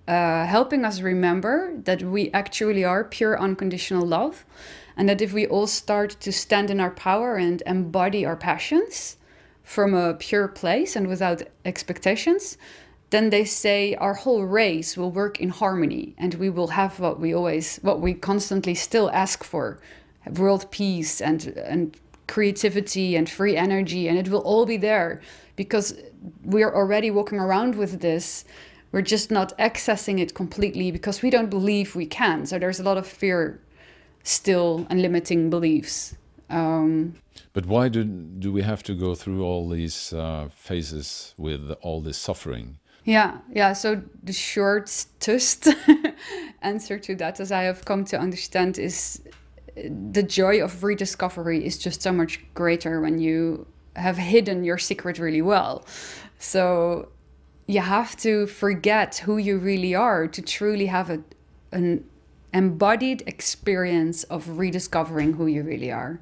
uh, 0.09 0.47
helping 0.47 0.85
us 0.85 1.01
remember 1.01 1.77
that 1.85 2.03
we 2.03 2.31
actually 2.33 2.85
are 2.85 3.05
pure 3.05 3.39
unconditional 3.41 4.07
love. 4.07 4.45
And 4.97 5.09
that 5.09 5.21
if 5.21 5.33
we 5.33 5.47
all 5.47 5.67
start 5.67 6.17
to 6.21 6.33
stand 6.33 6.71
in 6.71 6.81
our 6.81 6.91
power 6.91 7.37
and 7.37 7.63
embody 7.67 8.25
our 8.25 8.37
passions 8.37 9.17
from 9.63 9.93
a 9.95 10.15
pure 10.15 10.49
place 10.49 10.97
and 10.97 11.07
without 11.07 11.43
expectations, 11.65 12.57
then 13.11 13.31
they 13.31 13.45
say 13.45 13.95
our 13.97 14.15
whole 14.15 14.45
race 14.45 14.97
will 14.97 15.11
work 15.11 15.41
in 15.41 15.51
harmony 15.51 16.15
and 16.19 16.35
we 16.35 16.49
will 16.49 16.69
have 16.69 16.99
what 16.99 17.21
we 17.21 17.35
always, 17.35 17.79
what 17.83 18.01
we 18.01 18.15
constantly 18.15 18.75
still 18.75 19.11
ask 19.11 19.45
for 19.45 19.79
world 20.35 20.71
peace 20.71 21.21
and, 21.21 21.47
and 21.49 21.97
creativity 22.27 23.17
and 23.17 23.29
free 23.29 23.57
energy. 23.57 24.09
And 24.09 24.19
it 24.19 24.29
will 24.29 24.41
all 24.41 24.67
be 24.67 24.77
there 24.77 25.21
because 25.57 25.95
we're 26.43 26.75
already 26.75 27.11
walking 27.11 27.39
around 27.39 27.75
with 27.75 28.01
this 28.01 28.45
we're 28.93 29.03
just 29.03 29.31
not 29.31 29.57
accessing 29.59 30.21
it 30.21 30.35
completely 30.35 30.91
because 30.91 31.23
we 31.23 31.31
don't 31.31 31.51
believe 31.51 31.95
we 31.95 32.07
can. 32.07 32.47
So 32.47 32.59
there's 32.59 32.81
a 32.81 32.83
lot 32.83 32.97
of 32.97 33.07
fear 33.07 33.61
still 34.23 34.87
and 34.91 35.03
limiting 35.03 35.51
beliefs. 35.51 36.17
Um, 36.49 37.15
but 37.53 37.67
why 37.67 37.89
do 37.89 38.05
do 38.05 38.53
we 38.53 38.63
have 38.63 38.83
to 38.85 38.95
go 38.95 39.15
through 39.15 39.45
all 39.45 39.69
these 39.69 40.13
uh, 40.13 40.49
phases 40.55 41.35
with 41.37 41.71
all 41.83 42.01
this 42.01 42.19
suffering? 42.19 42.79
Yeah 43.05 43.39
yeah. 43.53 43.73
So 43.73 44.03
the 44.23 44.33
shortest 44.33 45.69
answer 46.63 46.99
to 46.99 47.15
that 47.17 47.41
as 47.41 47.53
i 47.53 47.63
have 47.63 47.85
come 47.85 48.05
to 48.05 48.19
understand 48.19 48.79
is 48.79 49.21
the 49.77 50.23
joy 50.23 50.63
of 50.63 50.83
rediscovery 50.83 51.65
is 51.65 51.79
just 51.79 52.03
so 52.03 52.13
much 52.13 52.41
greater 52.55 53.01
when 53.01 53.19
you 53.19 53.67
have 53.95 54.17
hidden 54.17 54.65
your 54.65 54.79
secret 54.79 55.19
really 55.19 55.43
well. 55.43 55.85
So 56.39 57.09
you 57.67 57.81
have 57.81 58.17
to 58.17 58.47
forget 58.47 59.17
who 59.19 59.39
you 59.39 59.59
really 59.59 59.95
are 59.95 60.29
to 60.29 60.43
truly 60.43 60.87
have 60.87 61.11
a, 61.11 61.21
an 61.73 62.05
embodied 62.53 63.23
experience 63.27 64.23
of 64.25 64.59
rediscovering 64.59 65.35
who 65.35 65.47
you 65.47 65.63
really 65.63 65.91
are. 65.91 66.21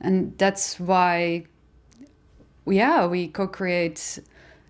And 0.00 0.38
that's 0.38 0.78
why, 0.78 1.46
yeah, 2.66 3.06
we 3.06 3.28
co 3.28 3.48
create 3.48 4.20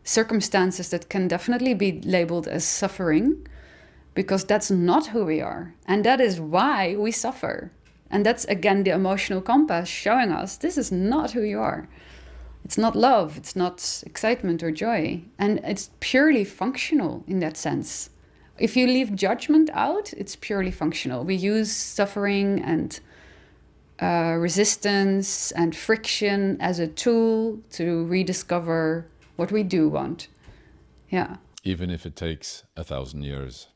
circumstances 0.03 0.89
that 0.89 1.11
can 1.11 1.29
definitely 1.29 1.75
be 1.75 2.01
labeled 2.01 2.49
as 2.49 2.65
suffering 2.65 3.47
because 4.15 4.45
that's 4.45 4.71
not 4.71 5.09
who 5.09 5.27
we 5.27 5.43
are. 5.43 5.75
And 5.87 6.05
that 6.05 6.21
is 6.21 6.41
why 6.41 6.97
we 6.97 7.13
suffer. 7.13 7.71
And 8.11 8.25
that's 8.25 8.47
again 8.47 8.85
the 8.85 8.91
emotional 8.93 9.43
compass 9.43 9.89
showing 9.89 10.33
us 10.33 10.57
this 10.57 10.79
is 10.79 10.91
not 10.91 11.33
who 11.33 11.43
you 11.43 11.61
are 11.61 11.87
it's 12.69 12.77
not 12.77 12.95
love, 12.95 13.39
it's 13.39 13.57
not 13.57 14.03
excitement 14.05 14.63
or 14.63 14.71
joy. 14.71 15.23
And 15.39 15.59
it's 15.65 15.89
purely 16.01 16.45
functional 16.45 17.25
in 17.27 17.39
that 17.39 17.57
sense. 17.57 18.11
If 18.59 18.77
you 18.77 18.87
leave 18.87 19.17
judgment 19.17 19.71
out, 19.73 20.13
it's 20.13 20.37
purely 20.37 20.71
functional. 20.71 21.25
We 21.25 21.35
use 21.35 21.73
suffering 21.73 22.63
and 22.63 23.01
uh, 24.03 24.37
resistance 24.39 25.51
and 25.53 25.75
friction 25.75 26.59
as 26.61 26.79
a 26.79 26.87
tool 26.87 27.59
to 27.71 28.05
rediscover 28.05 29.07
what 29.37 29.51
we 29.51 29.63
do 29.63 29.89
want. 29.89 30.29
Yeah. 31.09 31.37
Even 31.65 31.89
if 31.89 32.05
it 32.05 32.17
takes 32.17 32.65
a 32.77 32.85
thousand 32.85 33.23
years. 33.23 33.69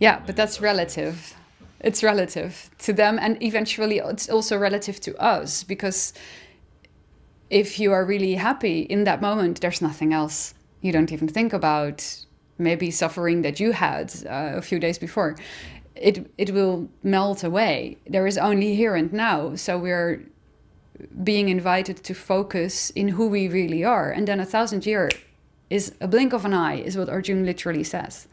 Yeah, 0.00 0.22
but 0.24 0.34
that's 0.34 0.62
relative. 0.62 1.34
It's 1.80 2.02
relative 2.02 2.70
to 2.78 2.94
them, 2.94 3.18
and 3.20 3.42
eventually 3.42 3.98
it's 3.98 4.30
also 4.30 4.56
relative 4.56 4.98
to 5.00 5.14
us 5.22 5.62
because 5.62 6.14
if 7.54 7.78
you 7.78 7.92
are 7.92 8.04
really 8.04 8.34
happy 8.34 8.80
in 8.80 9.04
that 9.04 9.22
moment, 9.22 9.60
there's 9.60 9.80
nothing 9.80 10.12
else. 10.12 10.54
You 10.80 10.90
don't 10.90 11.12
even 11.12 11.28
think 11.28 11.52
about 11.52 12.26
maybe 12.58 12.90
suffering 12.90 13.42
that 13.42 13.60
you 13.60 13.70
had 13.70 14.12
uh, 14.26 14.56
a 14.56 14.62
few 14.62 14.80
days 14.80 14.98
before. 14.98 15.36
It 15.94 16.28
it 16.36 16.50
will 16.50 16.88
melt 17.04 17.44
away. 17.44 17.96
There 18.08 18.26
is 18.26 18.36
only 18.38 18.74
here 18.74 18.96
and 18.96 19.12
now. 19.12 19.54
So 19.54 19.78
we're 19.78 20.24
being 21.22 21.48
invited 21.48 22.02
to 22.02 22.14
focus 22.14 22.90
in 22.90 23.08
who 23.08 23.28
we 23.28 23.46
really 23.48 23.84
are, 23.84 24.10
and 24.10 24.26
then 24.26 24.40
a 24.40 24.44
thousand 24.44 24.84
year 24.84 25.08
is 25.70 25.92
a 26.00 26.08
blink 26.08 26.32
of 26.32 26.44
an 26.44 26.54
eye, 26.54 26.80
is 26.86 26.96
what 26.96 27.08
Arjun 27.08 27.44
literally 27.44 27.84
says. 27.84 28.26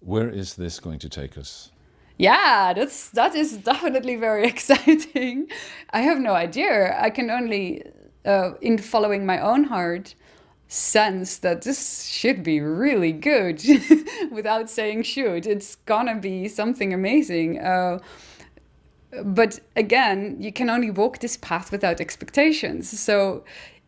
Where 0.00 0.28
is 0.28 0.54
this 0.54 0.78
going 0.78 0.98
to 0.98 1.08
take 1.08 1.38
us? 1.38 1.70
Yeah 2.18 2.72
that's 2.72 3.10
that 3.10 3.34
is 3.34 3.58
definitely 3.58 4.16
very 4.16 4.46
exciting. 4.52 5.48
I 5.90 6.00
have 6.00 6.18
no 6.18 6.32
idea. 6.34 6.96
I 7.00 7.10
can 7.10 7.30
only 7.30 7.82
uh, 8.24 8.52
in 8.60 8.78
following 8.78 9.26
my 9.26 9.38
own 9.40 9.64
heart 9.64 10.14
sense 10.68 11.38
that 11.38 11.62
this 11.62 12.06
should 12.06 12.42
be 12.42 12.60
really 12.60 13.12
good. 13.12 13.62
Without 14.30 14.70
saying 14.70 15.02
should 15.02 15.46
it's 15.46 15.76
gonna 15.86 16.16
be 16.16 16.48
something 16.48 16.92
amazing. 16.92 17.60
Uh, 17.60 17.98
but 19.22 19.60
again 19.76 20.36
you 20.40 20.52
can 20.52 20.68
only 20.68 20.90
walk 20.90 21.20
this 21.20 21.36
path 21.36 21.70
without 21.70 22.00
expectations. 22.00 22.98
So 22.98 23.44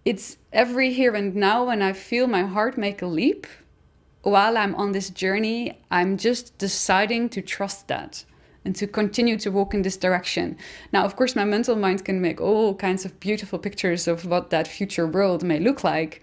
it's 0.07 0.37
every 0.53 0.93
here 0.93 1.14
and 1.16 1.35
now 1.35 1.66
when 1.66 1.83
i 1.83 1.93
feel 1.93 2.29
my 2.29 2.45
heart 2.45 2.79
make 2.79 3.03
a 3.03 3.07
leap 3.07 3.47
while 4.27 4.59
I'm 4.59 4.74
on 4.74 4.91
this 4.91 5.09
journey, 5.09 5.79
I'm 5.89 6.16
just 6.16 6.59
deciding 6.59 7.29
to 7.29 7.41
trust 7.41 7.87
that 7.87 8.24
and 8.64 8.74
to 8.74 8.89
continue 8.89 9.39
to 9.39 9.53
walk 9.53 9.72
in 9.72 9.83
this 9.83 9.97
direction. 9.97 10.57
Now, 10.93 11.05
of 11.05 11.14
course, 11.14 11.37
my 11.37 11.45
mental 11.45 11.77
mind 11.77 12.05
can 12.05 12.20
make 12.20 12.41
all 12.41 12.74
kinds 12.74 13.05
of 13.05 13.20
beautiful 13.20 13.61
pictures 13.61 14.09
of 14.09 14.27
what 14.27 14.51
that 14.51 14.66
future 14.66 15.07
world 15.07 15.45
may 15.45 15.61
look 15.61 15.85
like. 15.85 16.22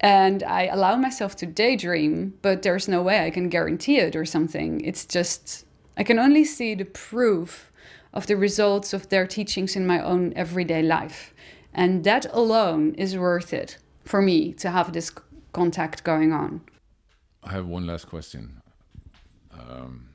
And 0.00 0.42
I 0.42 0.68
allow 0.68 0.96
myself 0.96 1.36
to 1.36 1.46
daydream, 1.46 2.32
but 2.40 2.62
there's 2.62 2.88
no 2.88 3.02
way 3.02 3.26
I 3.26 3.30
can 3.30 3.50
guarantee 3.50 3.98
it 3.98 4.16
or 4.16 4.24
something. 4.24 4.80
It's 4.80 5.04
just, 5.04 5.66
I 5.98 6.04
can 6.04 6.18
only 6.18 6.44
see 6.44 6.74
the 6.74 6.86
proof 6.86 7.70
of 8.14 8.26
the 8.26 8.38
results 8.38 8.94
of 8.94 9.10
their 9.10 9.26
teachings 9.26 9.76
in 9.76 9.86
my 9.86 10.02
own 10.02 10.32
everyday 10.34 10.82
life. 10.82 11.34
And 11.74 12.04
that 12.04 12.24
alone 12.32 12.94
is 12.94 13.18
worth 13.18 13.52
it 13.52 13.76
for 14.06 14.22
me 14.22 14.54
to 14.54 14.70
have 14.70 14.94
this 14.94 15.12
contact 15.52 16.04
going 16.04 16.32
on. 16.32 16.62
I 17.42 17.52
have 17.52 17.66
one 17.66 17.86
last 17.86 18.06
question. 18.08 18.60
Um, 19.52 20.08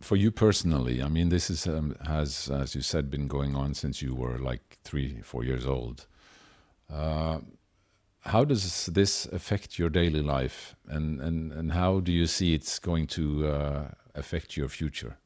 for 0.00 0.16
you 0.16 0.30
personally, 0.30 1.02
I 1.02 1.08
mean, 1.08 1.28
this 1.30 1.50
is 1.50 1.66
um, 1.66 1.96
has, 2.06 2.50
as 2.50 2.74
you 2.74 2.82
said, 2.82 3.10
been 3.10 3.26
going 3.26 3.56
on 3.56 3.74
since 3.74 4.02
you 4.02 4.14
were 4.14 4.38
like 4.38 4.78
three, 4.84 5.20
four 5.22 5.42
years 5.44 5.66
old. 5.66 6.06
Uh, 6.92 7.38
how 8.20 8.44
does 8.44 8.86
this 8.86 9.26
affect 9.26 9.78
your 9.78 9.88
daily 9.88 10.22
life, 10.22 10.76
and 10.88 11.20
and 11.20 11.52
and 11.52 11.72
how 11.72 12.00
do 12.00 12.12
you 12.12 12.26
see 12.26 12.54
it's 12.54 12.78
going 12.78 13.06
to 13.08 13.48
uh, 13.48 13.88
affect 14.14 14.56
your 14.56 14.68
future? 14.68 15.16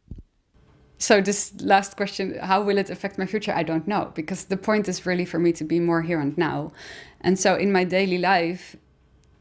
So 0.99 1.23
this 1.23 1.55
last 1.63 1.97
question, 1.97 2.39
how 2.43 2.61
will 2.63 2.77
it 2.77 2.91
affect 2.91 3.17
my 3.17 3.25
future? 3.25 3.55
I 3.55 3.63
don't 3.63 3.89
know 3.89 4.13
because 4.15 4.45
the 4.45 4.59
point 4.59 4.87
is 4.87 5.07
really 5.07 5.25
for 5.25 5.39
me 5.39 5.51
to 5.53 5.65
be 5.65 5.81
more 5.81 6.03
here 6.03 6.21
and 6.21 6.37
now. 6.37 6.73
And 7.23 7.39
so 7.39 7.55
in 7.55 7.73
my 7.73 7.85
daily 7.85 8.19
life, 8.19 8.77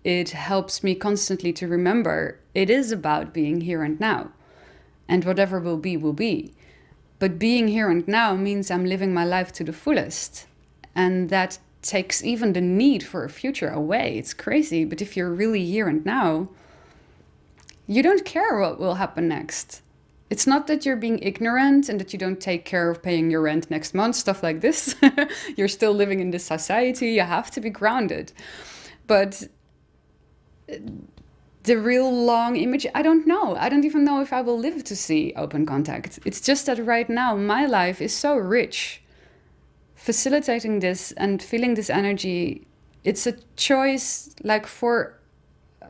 it 0.04 0.30
helps 0.32 0.84
me 0.84 0.96
constantly 0.96 1.52
to 1.54 1.68
remember 1.68 2.40
it 2.56 2.70
is 2.70 2.92
about 2.92 3.34
being 3.34 3.62
here 3.62 3.84
and 3.84 4.00
now. 4.00 4.32
And 5.08 5.26
whatever 5.26 5.60
will 5.60 5.78
be, 5.78 5.98
will 5.98 6.14
be. 6.14 6.54
But 7.18 7.40
being 7.40 7.68
here 7.68 7.90
and 7.90 8.08
now 8.08 8.36
means 8.36 8.72
I'm 8.72 8.86
living 8.86 9.14
my 9.14 9.26
life 9.26 9.52
to 9.54 9.64
the 9.64 9.74
fullest. 9.74 10.46
And 10.96 11.30
that 11.30 11.60
takes 11.82 12.24
even 12.24 12.54
the 12.54 12.62
need 12.62 13.04
for 13.04 13.24
a 13.24 13.30
future 13.30 13.70
away. 13.70 14.18
It's 14.18 14.34
crazy. 14.34 14.86
But 14.86 15.02
if 15.02 15.18
you're 15.18 15.34
really 15.34 15.66
here 15.66 15.88
and 15.88 16.06
now, 16.06 16.50
you 17.88 18.04
don't 18.04 18.26
care 18.26 18.60
what 18.60 18.80
will 18.80 18.96
happen 18.96 19.28
next. 19.28 19.82
It's 20.30 20.46
not 20.46 20.68
that 20.68 20.86
you're 20.86 20.96
being 20.96 21.20
ignorant 21.20 21.90
and 21.90 22.00
that 22.00 22.14
you 22.14 22.20
don't 22.20 22.40
take 22.40 22.64
care 22.64 22.90
of 22.90 23.02
paying 23.02 23.32
your 23.32 23.42
rent 23.42 23.72
next 23.72 23.96
month, 23.96 24.16
stuff 24.16 24.44
like 24.44 24.62
this. 24.62 24.96
you're 25.58 25.68
still 25.68 25.94
living 25.94 26.20
in 26.20 26.30
this 26.30 26.46
society. 26.46 27.14
You 27.14 27.22
have 27.22 27.50
to 27.52 27.62
be 27.62 27.72
grounded. 27.72 28.32
But 29.08 29.48
the 31.64 31.78
real 31.78 32.12
long 32.12 32.56
image, 32.56 32.88
I 32.96 33.02
don't 33.02 33.28
know. 33.28 33.56
I 33.58 33.70
don't 33.70 33.86
even 33.86 34.04
know 34.04 34.22
if 34.22 34.32
I 34.34 34.42
will 34.42 34.58
live 34.58 34.84
to 34.86 34.96
see 34.96 35.34
open 35.36 35.66
contact. 35.66 36.20
It's 36.26 36.42
just 36.42 36.66
that 36.66 36.84
right 36.86 37.10
now, 37.10 37.36
my 37.36 37.66
life 37.66 38.02
is 38.02 38.16
so 38.16 38.36
rich 38.36 39.02
facilitating 39.96 40.80
this 40.80 41.12
and 41.18 41.44
feeling 41.44 41.74
this 41.74 41.90
energy 41.90 42.66
it's 43.04 43.28
a 43.28 43.34
choice 43.56 44.34
like 44.44 44.66
for 44.66 45.14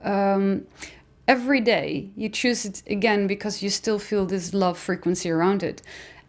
um, 0.04 0.66
every 1.28 1.62
day 1.62 2.10
you 2.16 2.30
choose 2.30 2.66
it 2.66 2.84
again 2.88 3.28
because 3.28 3.62
you 3.62 3.70
still 3.70 4.00
feel 4.00 4.26
this 4.26 4.54
love 4.54 4.78
frequency 4.78 5.30
around 5.30 5.64
it 5.64 5.82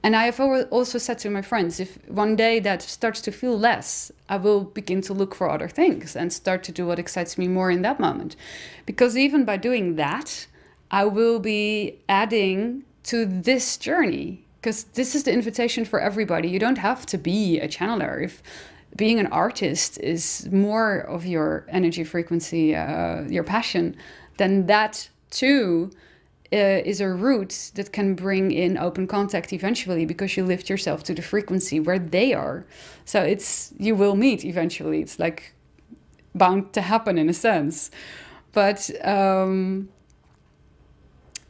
and 0.03 0.16
i 0.16 0.24
have 0.24 0.40
also 0.70 0.98
said 0.98 1.18
to 1.18 1.30
my 1.30 1.42
friends 1.42 1.80
if 1.80 1.98
one 2.09 2.36
day 2.36 2.59
that 2.61 2.82
starts 2.82 3.20
to 3.20 3.30
feel 3.30 3.59
less 3.59 4.11
i 4.28 4.36
will 4.36 4.64
begin 4.64 5.01
to 5.01 5.12
look 5.12 5.34
for 5.34 5.51
other 5.51 5.68
things 5.68 6.16
and 6.16 6.32
start 6.32 6.62
to 6.62 6.72
do 6.72 6.86
what 6.86 6.98
excites 6.98 7.36
me 7.36 7.48
more 7.48 7.70
in 7.70 7.82
that 7.82 8.01
moment 8.01 8.36
because 8.86 9.16
even 9.16 9.44
by 9.44 9.57
doing 9.57 9.96
that 9.96 10.46
i 10.90 11.05
will 11.05 11.38
be 11.38 11.98
adding 12.09 12.82
to 13.03 13.24
this 13.24 13.76
journey 13.76 14.44
because 14.61 14.84
this 14.84 15.14
is 15.14 15.22
the 15.24 15.32
invitation 15.32 15.84
for 15.84 16.01
everybody. 16.01 16.48
You 16.48 16.59
don't 16.59 16.78
have 16.78 17.07
to 17.07 17.18
be 17.18 17.59
a 17.59 17.66
channeler. 17.66 18.22
If 18.22 18.42
being 18.94 19.18
an 19.18 19.26
artist 19.28 19.98
is 20.01 20.48
more 20.53 20.98
of 20.98 21.24
your 21.24 21.64
energy 21.68 22.05
frequency, 22.05 22.76
uh, 22.76 23.22
your 23.22 23.44
passion, 23.44 23.96
then 24.36 24.66
that 24.66 25.09
too 25.30 25.90
uh, 26.53 26.82
is 26.84 27.01
a 27.01 27.09
route 27.09 27.70
that 27.74 27.92
can 27.92 28.14
bring 28.14 28.51
in 28.51 28.76
open 28.76 29.07
contact 29.07 29.53
eventually 29.53 30.05
because 30.05 30.36
you 30.36 30.44
lift 30.44 30.68
yourself 30.68 31.03
to 31.05 31.14
the 31.14 31.22
frequency 31.22 31.78
where 31.78 31.98
they 31.98 32.34
are. 32.34 32.66
So 33.05 33.22
it's 33.22 33.72
you 33.78 33.94
will 33.94 34.16
meet 34.16 34.44
eventually. 34.44 35.01
It's 35.01 35.18
like 35.18 35.55
bound 36.34 36.72
to 36.72 36.80
happen 36.80 37.18
in 37.18 37.28
a 37.28 37.34
sense, 37.34 37.90
but. 38.53 38.90
Um, 39.07 39.88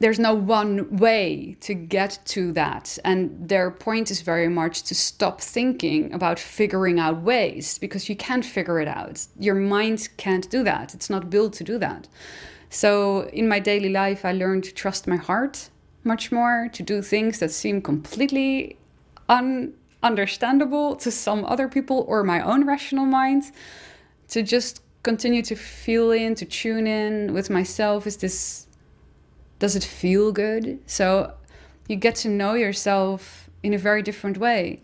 there's 0.00 0.18
no 0.18 0.32
one 0.32 0.96
way 0.96 1.58
to 1.60 1.74
get 1.74 2.18
to 2.24 2.52
that. 2.52 2.98
And 3.04 3.48
their 3.48 3.70
point 3.70 4.10
is 4.10 4.22
very 4.22 4.48
much 4.48 4.82
to 4.84 4.94
stop 4.94 5.42
thinking 5.42 6.12
about 6.14 6.38
figuring 6.38 6.98
out 6.98 7.20
ways 7.20 7.76
because 7.78 8.08
you 8.08 8.16
can't 8.16 8.44
figure 8.44 8.80
it 8.80 8.88
out. 8.88 9.26
Your 9.38 9.54
mind 9.54 10.08
can't 10.16 10.50
do 10.50 10.64
that, 10.64 10.94
it's 10.94 11.10
not 11.10 11.28
built 11.28 11.52
to 11.54 11.64
do 11.64 11.78
that. 11.78 12.08
So 12.70 13.28
in 13.32 13.48
my 13.48 13.58
daily 13.58 13.90
life, 13.90 14.24
I 14.24 14.32
learned 14.32 14.64
to 14.64 14.74
trust 14.74 15.06
my 15.06 15.16
heart 15.16 15.68
much 16.04 16.32
more, 16.32 16.68
to 16.72 16.82
do 16.82 17.02
things 17.02 17.40
that 17.40 17.50
seem 17.50 17.82
completely 17.82 18.78
ununderstandable 19.28 20.98
to 21.00 21.10
some 21.10 21.44
other 21.44 21.68
people 21.68 22.04
or 22.08 22.24
my 22.24 22.40
own 22.40 22.66
rational 22.66 23.04
mind, 23.04 23.52
to 24.28 24.42
just 24.42 24.82
continue 25.02 25.42
to 25.42 25.56
feel 25.56 26.10
in, 26.10 26.34
to 26.36 26.44
tune 26.44 26.86
in 26.86 27.34
with 27.34 27.50
myself 27.50 28.06
is 28.06 28.16
this 28.18 28.66
does 29.58 29.76
it 29.76 29.84
feel 29.84 30.32
good? 30.32 30.80
So 30.86 31.34
you 31.86 31.96
get 31.96 32.14
to 32.16 32.28
know 32.28 32.54
yourself 32.54 33.50
in 33.62 33.74
a 33.74 33.78
very 33.78 34.02
different 34.02 34.38
way. 34.38 34.82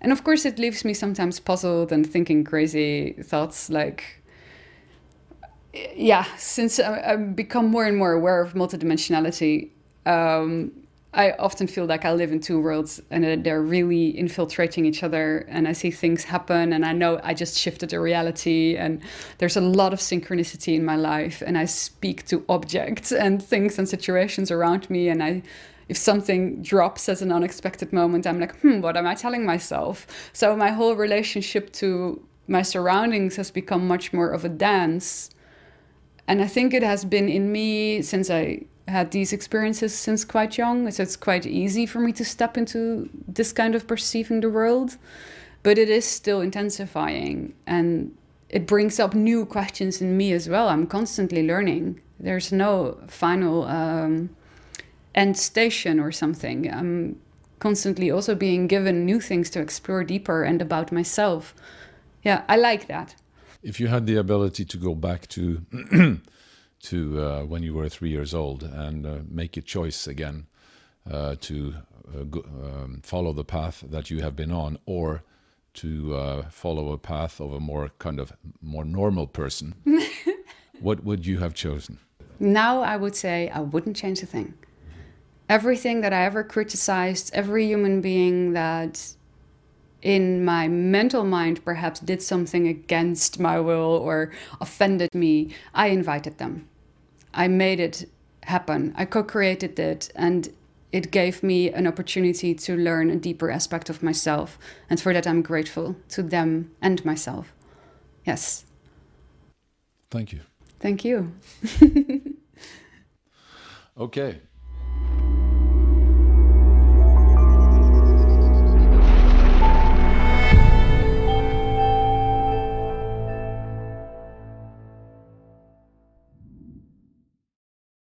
And 0.00 0.12
of 0.12 0.24
course, 0.24 0.46
it 0.46 0.58
leaves 0.58 0.84
me 0.84 0.94
sometimes 0.94 1.40
puzzled 1.40 1.92
and 1.92 2.06
thinking 2.06 2.42
crazy 2.42 3.12
thoughts 3.22 3.68
like, 3.68 4.22
yeah, 5.96 6.24
since 6.36 6.78
I've 6.78 7.34
become 7.34 7.70
more 7.70 7.84
and 7.84 7.96
more 7.96 8.12
aware 8.12 8.40
of 8.40 8.54
multidimensionality, 8.54 9.70
um, 10.06 10.72
I 11.12 11.32
often 11.32 11.68
feel 11.68 11.84
like 11.84 12.04
I 12.04 12.12
live 12.12 12.32
in 12.32 12.40
two 12.40 12.60
worlds 12.60 13.00
and 13.10 13.44
they're 13.44 13.62
really 13.62 14.16
infiltrating 14.18 14.84
each 14.84 15.02
other. 15.02 15.46
And 15.48 15.68
I 15.68 15.72
see 15.72 15.90
things 15.90 16.24
happen, 16.24 16.72
and 16.72 16.84
I 16.84 16.92
know 16.92 17.20
I 17.22 17.34
just 17.34 17.56
shifted 17.56 17.92
a 17.92 18.00
reality. 18.00 18.76
And 18.76 19.00
there's 19.38 19.56
a 19.56 19.60
lot 19.60 19.92
of 19.92 20.00
synchronicity 20.00 20.74
in 20.74 20.84
my 20.84 20.96
life. 20.96 21.42
And 21.46 21.56
I 21.56 21.66
speak 21.66 22.26
to 22.26 22.44
objects 22.48 23.12
and 23.12 23.42
things 23.42 23.78
and 23.78 23.88
situations 23.88 24.50
around 24.50 24.90
me. 24.90 25.08
And 25.08 25.22
I, 25.22 25.42
if 25.88 25.96
something 25.96 26.62
drops 26.62 27.08
as 27.08 27.22
an 27.22 27.30
unexpected 27.30 27.92
moment, 27.92 28.26
I'm 28.26 28.40
like, 28.40 28.58
hmm, 28.60 28.80
what 28.80 28.96
am 28.96 29.06
I 29.06 29.14
telling 29.14 29.46
myself? 29.46 30.06
So 30.32 30.56
my 30.56 30.70
whole 30.70 30.96
relationship 30.96 31.72
to 31.74 32.26
my 32.48 32.62
surroundings 32.62 33.36
has 33.36 33.50
become 33.50 33.86
much 33.86 34.12
more 34.12 34.30
of 34.30 34.44
a 34.44 34.48
dance. 34.48 35.30
And 36.26 36.40
I 36.40 36.46
think 36.46 36.72
it 36.72 36.82
has 36.82 37.04
been 37.04 37.28
in 37.28 37.52
me 37.52 38.02
since 38.02 38.30
I 38.30 38.62
had 38.88 39.10
these 39.10 39.32
experiences 39.32 39.94
since 39.94 40.24
quite 40.24 40.58
young, 40.58 40.90
so 40.90 41.02
it's 41.02 41.16
quite 41.16 41.46
easy 41.46 41.86
for 41.86 42.00
me 42.00 42.12
to 42.12 42.24
step 42.24 42.56
into 42.56 43.08
this 43.26 43.52
kind 43.52 43.74
of 43.74 43.86
perceiving 43.86 44.40
the 44.40 44.50
world. 44.50 44.96
But 45.62 45.78
it 45.78 45.88
is 45.88 46.04
still 46.04 46.40
intensifying 46.40 47.54
and 47.66 48.14
it 48.50 48.66
brings 48.66 49.00
up 49.00 49.14
new 49.14 49.46
questions 49.46 50.00
in 50.00 50.16
me 50.16 50.32
as 50.32 50.48
well. 50.48 50.68
I'm 50.68 50.86
constantly 50.86 51.46
learning. 51.46 52.00
There's 52.20 52.52
no 52.52 52.98
final 53.08 53.64
um, 53.64 54.30
end 55.14 55.36
station 55.38 55.98
or 55.98 56.12
something. 56.12 56.70
I'm 56.72 57.20
constantly 57.58 58.10
also 58.10 58.34
being 58.34 58.66
given 58.66 59.06
new 59.06 59.20
things 59.20 59.50
to 59.50 59.60
explore 59.60 60.04
deeper 60.04 60.42
and 60.42 60.60
about 60.60 60.92
myself. 60.92 61.54
Yeah, 62.22 62.44
I 62.48 62.56
like 62.56 62.86
that. 62.88 63.14
If 63.64 63.80
you 63.80 63.88
had 63.88 64.06
the 64.06 64.16
ability 64.16 64.66
to 64.66 64.76
go 64.76 64.94
back 64.94 65.26
to 65.28 65.62
to 66.82 67.20
uh, 67.20 67.44
when 67.44 67.62
you 67.62 67.72
were 67.72 67.88
three 67.88 68.10
years 68.10 68.34
old 68.34 68.62
and 68.62 69.06
uh, 69.06 69.18
make 69.26 69.56
a 69.56 69.62
choice 69.62 70.06
again 70.06 70.46
uh, 71.10 71.36
to 71.40 71.74
uh, 72.14 72.24
go, 72.24 72.40
um, 72.62 73.00
follow 73.02 73.32
the 73.32 73.42
path 73.44 73.82
that 73.88 74.10
you 74.10 74.20
have 74.20 74.36
been 74.36 74.52
on 74.52 74.78
or 74.84 75.22
to 75.74 76.14
uh, 76.14 76.42
follow 76.50 76.92
a 76.92 76.98
path 76.98 77.40
of 77.40 77.54
a 77.54 77.58
more 77.58 77.90
kind 77.98 78.20
of 78.20 78.34
more 78.60 78.84
normal 78.84 79.26
person 79.26 79.74
what 80.80 81.02
would 81.02 81.24
you 81.24 81.38
have 81.38 81.54
chosen? 81.54 81.98
Now 82.38 82.82
i 82.82 82.96
would 82.98 83.16
say 83.16 83.48
i 83.48 83.60
wouldn't 83.60 83.96
change 83.96 84.22
a 84.22 84.26
thing. 84.26 84.52
Everything 85.48 86.02
that 86.02 86.12
i 86.12 86.26
ever 86.26 86.44
criticized 86.44 87.30
every 87.32 87.64
human 87.66 88.02
being 88.02 88.52
that 88.52 89.14
in 90.04 90.44
my 90.44 90.68
mental 90.68 91.24
mind 91.24 91.64
perhaps 91.64 91.98
did 91.98 92.22
something 92.22 92.68
against 92.68 93.40
my 93.40 93.58
will 93.58 93.98
or 94.02 94.30
offended 94.60 95.12
me, 95.14 95.50
I 95.74 95.88
invited 95.88 96.38
them. 96.38 96.68
I 97.32 97.48
made 97.48 97.80
it 97.80 98.08
happen. 98.44 98.94
I 98.96 99.06
co 99.06 99.24
created 99.24 99.78
it, 99.78 100.12
and 100.14 100.48
it 100.92 101.10
gave 101.10 101.42
me 101.42 101.70
an 101.70 101.86
opportunity 101.86 102.54
to 102.54 102.76
learn 102.76 103.10
a 103.10 103.16
deeper 103.16 103.50
aspect 103.50 103.90
of 103.90 104.02
myself. 104.02 104.58
And 104.88 105.00
for 105.00 105.12
that, 105.12 105.26
I'm 105.26 105.42
grateful 105.42 105.96
to 106.10 106.22
them 106.22 106.70
and 106.80 107.04
myself. 107.04 107.52
Yes. 108.24 108.64
Thank 110.10 110.32
you. 110.32 110.40
Thank 110.78 111.04
you. 111.04 111.32
Okay. 113.96 114.40